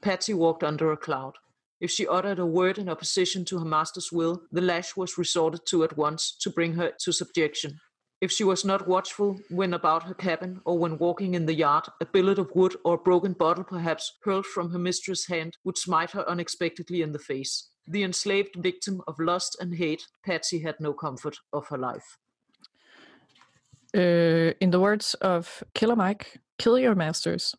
[0.00, 1.34] Patsy walked under a cloud.
[1.82, 5.66] If she uttered a word in opposition to her master's will, the lash was resorted
[5.66, 7.78] to at once to bring her to subjection.
[8.22, 11.84] If she was not watchful when about her cabin or when walking in the yard,
[12.00, 15.76] a billet of wood or a broken bottle, perhaps, hurled from her mistress' hand, would
[15.76, 17.68] smite her unexpectedly in the face.
[17.92, 22.18] The enslaved victim of lust and hate, Patsy had no comfort of her life.
[23.96, 27.54] Uh, in the words of Killer Mike, kill your masters.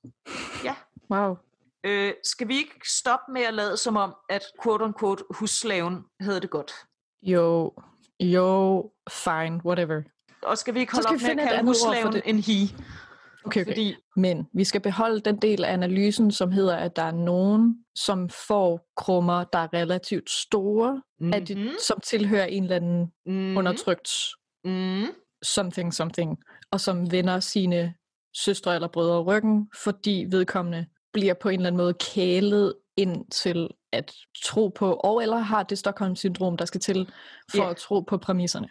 [0.63, 0.75] Ja.
[1.09, 1.37] Wow.
[1.83, 6.49] Øh, skal vi ikke stoppe med at lade som om, at quote-unquote husslaven havde det
[6.49, 6.71] godt?
[7.21, 7.73] Jo,
[8.19, 10.01] jo, fine, whatever.
[10.41, 12.53] Og skal vi ikke holde op med at kalde husslaven en he?
[13.45, 13.71] Okay, okay.
[13.71, 17.85] Fordi, Men vi skal beholde den del af analysen, som hedder, at der er nogen,
[17.95, 21.33] som får krummer, der er relativt store, mm-hmm.
[21.33, 24.11] at de, som tilhører en eller anden mm, undertrykt
[24.63, 25.05] mm,
[25.43, 26.37] something something,
[26.71, 27.93] og som vender sine
[28.35, 33.67] søstre eller brødre ryggen, fordi vedkommende bliver på en eller anden måde kælet ind til
[33.91, 37.11] at tro på, og eller har det Stockholm-syndrom, der skal til
[37.51, 37.69] for Ja.
[37.69, 38.69] at tro på præmisserne.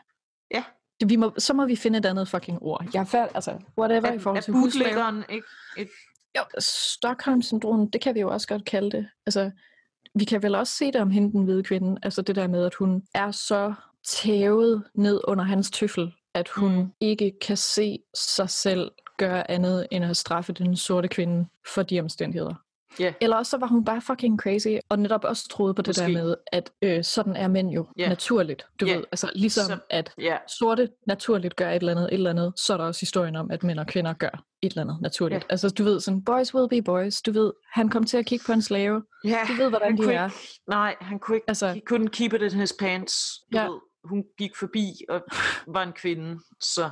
[0.54, 0.64] Ja.
[1.06, 2.86] Vi må, så må vi finde et andet fucking ord.
[2.94, 4.84] Jeg er færdig, altså, whatever i forhold til husslave.
[4.84, 5.46] bootleggeren ikke
[5.76, 5.88] et...
[6.38, 9.08] Jo, Stockholm-syndrom, det kan vi jo også godt kalde det.
[9.26, 9.50] Altså,
[10.14, 12.00] vi kan vel også se det om hende, den hvide kvinde.
[12.02, 13.74] Altså det der med, at hun er så
[14.06, 16.92] tævet ned under hans tøffel, at hun mm.
[17.00, 22.00] ikke kan se sig selv gøre andet end at straffe den sorte kvinde for de
[22.00, 22.54] omstændigheder.
[23.00, 23.12] Ja.
[23.20, 26.02] Eller også så var hun bare fucking crazy, og netop også troede på det Måske.
[26.02, 28.08] der med, at øh, sådan er mænd jo Ja.
[28.08, 28.66] naturligt.
[28.80, 28.96] Du Ja.
[28.96, 32.52] ved, altså ligesom Så- at Ja, sorte naturligt gør et eller andet, et eller andet,
[32.56, 35.42] så er der også historien om, at mænd og kvinder gør et eller andet naturligt.
[35.42, 35.46] Ja.
[35.50, 38.44] Altså du ved sådan, boys will be boys, du ved, han kom til at kigge
[38.46, 40.24] på en slave, ja du ved, hvordan han de er.
[40.24, 40.36] Ikke,
[40.68, 41.44] nej, han kunne ikke...
[41.48, 43.14] Altså- he couldn't keep it in his pants.
[43.52, 43.64] Du Ja.
[43.64, 45.24] ved, hun gik forbi og
[45.66, 46.90] var en kvinde, så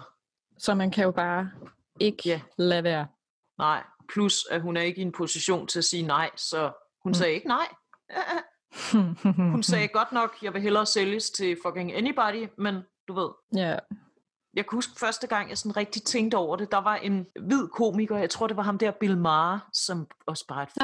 [0.59, 1.51] Så man kan jo bare
[2.01, 2.40] ikke Ja.
[2.59, 3.06] lade være.
[3.59, 3.82] nej.
[4.12, 6.73] Plus, at hun er ikke i en position til at sige nej, så
[7.03, 7.15] hun Mm.
[7.15, 7.66] sagde ikke nej.
[9.53, 12.74] Hun sagde godt nok, jeg vil hellere sælges til fucking anybody, men
[13.09, 13.78] du ved, ja.
[14.55, 17.69] Jeg kan huske første gang, jeg sådan rigtig tænkte over det, der var en hvid
[17.69, 20.70] komiker, jeg tror det var ham der Bill Maher, som også bare et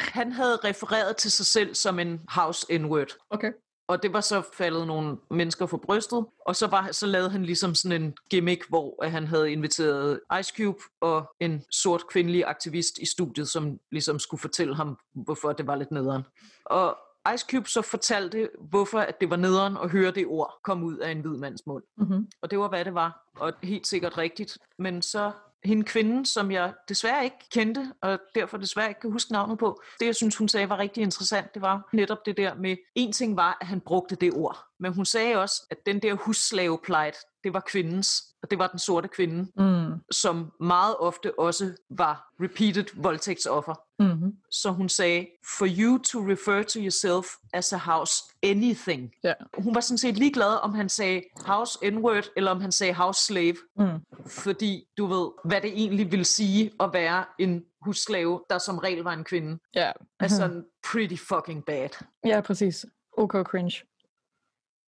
[0.00, 3.26] Han havde refereret til sig selv som en house N-word.
[3.30, 3.52] okay.
[3.88, 6.26] Og det var så faldet nogle mennesker for brystet.
[6.46, 10.52] Og så, var, så lavede han ligesom sådan en gimmick, hvor han havde inviteret Ice
[10.56, 15.66] Cube og en sort kvindelig aktivist i studiet, som ligesom skulle fortælle ham, hvorfor det
[15.66, 16.22] var lidt nederen.
[16.64, 16.98] Og
[17.34, 20.96] Ice Cube så fortalte, hvorfor at det var nederen at høre det ord komme ud
[20.96, 21.82] af en hvid mands mund.
[21.96, 22.28] Mm-hmm.
[22.42, 23.30] Og det var, hvad det var.
[23.36, 24.58] Og helt sikkert rigtigt.
[24.78, 25.32] Men så
[25.64, 29.82] hende kvinde, som jeg desværre ikke kendte, og derfor desværre ikke kan huske navnet på,
[30.00, 33.12] det jeg synes, hun sagde var rigtig interessant, det var netop det der med, en
[33.12, 37.16] ting var, at han brugte det ord, men hun sagde også, at den der husslaveplejt,
[37.44, 40.00] det var kvindens, og det var den sorte kvinde, Mm.
[40.10, 43.74] som meget ofte også var repeated voldtægtsoffer.
[43.98, 44.36] Mm-hmm.
[44.50, 45.26] Så hun sagde,
[45.58, 49.12] for you to refer to yourself as a house anything.
[49.24, 49.32] Ja.
[49.58, 53.24] Hun var sådan set ligeglad, om han sagde house n-word, eller om han sagde house
[53.24, 53.56] slave.
[53.76, 53.86] Mm.
[54.26, 59.02] Fordi du ved, hvad det egentlig vil sige at være en husslave, der som regel
[59.02, 59.58] var en kvinde.
[59.74, 59.92] Ja.
[60.20, 61.88] Er sådan pretty fucking bad.
[62.24, 62.86] ja, præcis.
[63.16, 63.72] OK cringe.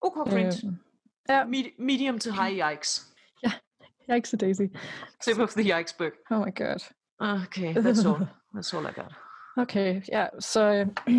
[0.02, 0.66] Okay, cringe.
[0.68, 0.72] Øh,
[1.28, 1.44] ja.
[1.44, 3.06] Med- medium to high yikes.
[4.12, 4.66] Yikes a daisy.
[5.24, 6.12] Tip of the iceberg.
[6.30, 6.80] Oh my god.
[7.20, 8.26] Okay, that's all.
[8.54, 9.14] That's all I got.
[9.56, 10.60] Okay, ja, så...
[10.62, 10.86] Øh,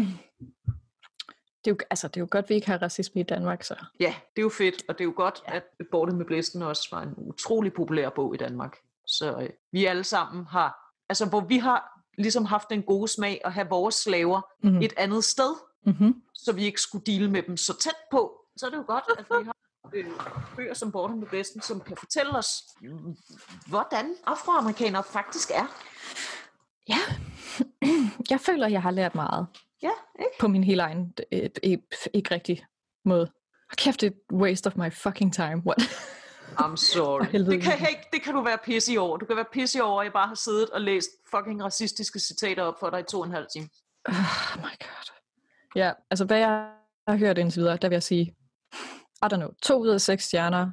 [1.66, 3.76] det, er jo, altså, det er jo godt, vi ikke har racisme i Danmark, så...
[4.00, 6.88] Ja, det er jo fedt, og det er jo godt, at Borte med Blæsten også
[6.92, 8.78] var en utrolig populær bog i Danmark.
[9.08, 13.42] Så øh, vi alle sammen har, altså hvor vi har ligesom haft den gode smag
[13.46, 14.82] at have vores slaver Mhm.
[14.82, 15.54] et andet sted,
[15.86, 16.22] Mm-hmm.
[16.34, 18.42] så vi ikke skulle dele med dem så tæt på.
[18.58, 19.56] Så er det jo godt, at vi har
[19.93, 20.05] øh,
[20.55, 22.64] bøger som Borte med Blæsten, som kan fortælle os,
[23.68, 25.65] hvordan afroamerikanere faktisk er.
[26.89, 26.99] Ja.
[28.30, 29.47] jeg føler, jeg har lært meget
[29.81, 30.31] Ja, ikke?
[30.39, 31.84] på min helt egen, øh, ikke,
[32.14, 32.65] ikke rigtig
[33.05, 33.31] måde.
[33.77, 35.61] Kæft, det er et waste of my fucking time.
[35.65, 35.81] What?
[36.64, 37.26] I'm sorry.
[37.51, 39.18] Det kan, ikke, det kan du være pisse over.
[39.18, 42.64] Du kan være pisse over, at jeg bare har siddet og læst fucking racistiske citater
[42.64, 43.69] op for dig i to og en halv time.
[44.05, 44.14] Oh
[44.57, 45.11] my god.
[45.76, 46.69] Ja, altså hvad jeg
[47.07, 48.35] har hørt indtil videre, der vil jeg sige,
[49.23, 50.72] I don't know, to ud af seks stjerner,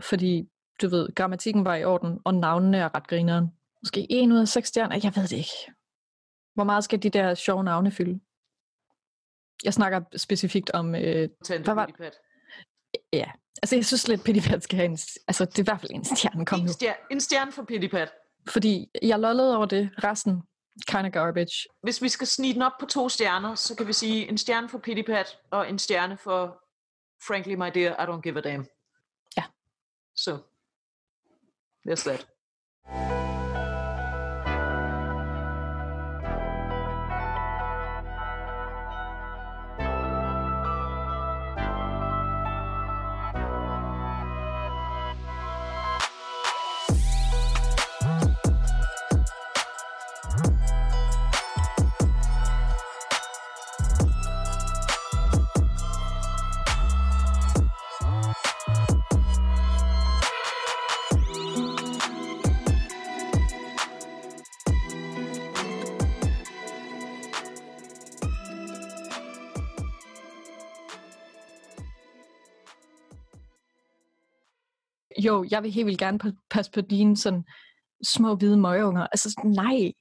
[0.00, 0.48] fordi
[0.82, 3.46] du ved, grammatikken var i orden, og navnene er ret grineren.
[3.82, 5.72] Måske en ud af seks stjerner, jeg ved det ikke.
[6.54, 8.20] Hvor meget skal de der sjove navne fylde?
[9.64, 12.14] Jeg snakker specifikt om, øh, Tante Hvad var- Pittipat.
[13.12, 13.30] ja,
[13.62, 14.98] altså jeg synes lidt, Pittipat skal have en,
[15.28, 16.72] altså det er i hvert fald en stjerne, kom En, nu.
[16.72, 18.12] stjerne, en stjerne for Pittipat.
[18.48, 20.42] Fordi jeg lollede over det, resten,
[20.88, 21.68] kind of garbage.
[21.82, 24.68] Hvis vi skal snige den op på to stjerner, så kan vi sige en stjerne
[24.68, 26.62] for Pittipat og en stjerne for
[27.22, 28.66] Frankly My Dear, I Don't Give a Damn.
[29.36, 29.44] Yeah.
[30.12, 30.42] So
[31.84, 32.24] there's that.
[75.42, 76.18] Jo, jeg vil helt vildt gerne
[76.50, 77.44] passe på dine sådan
[78.04, 79.06] små hvide møgeunger.
[79.06, 79.92] Altså, nej,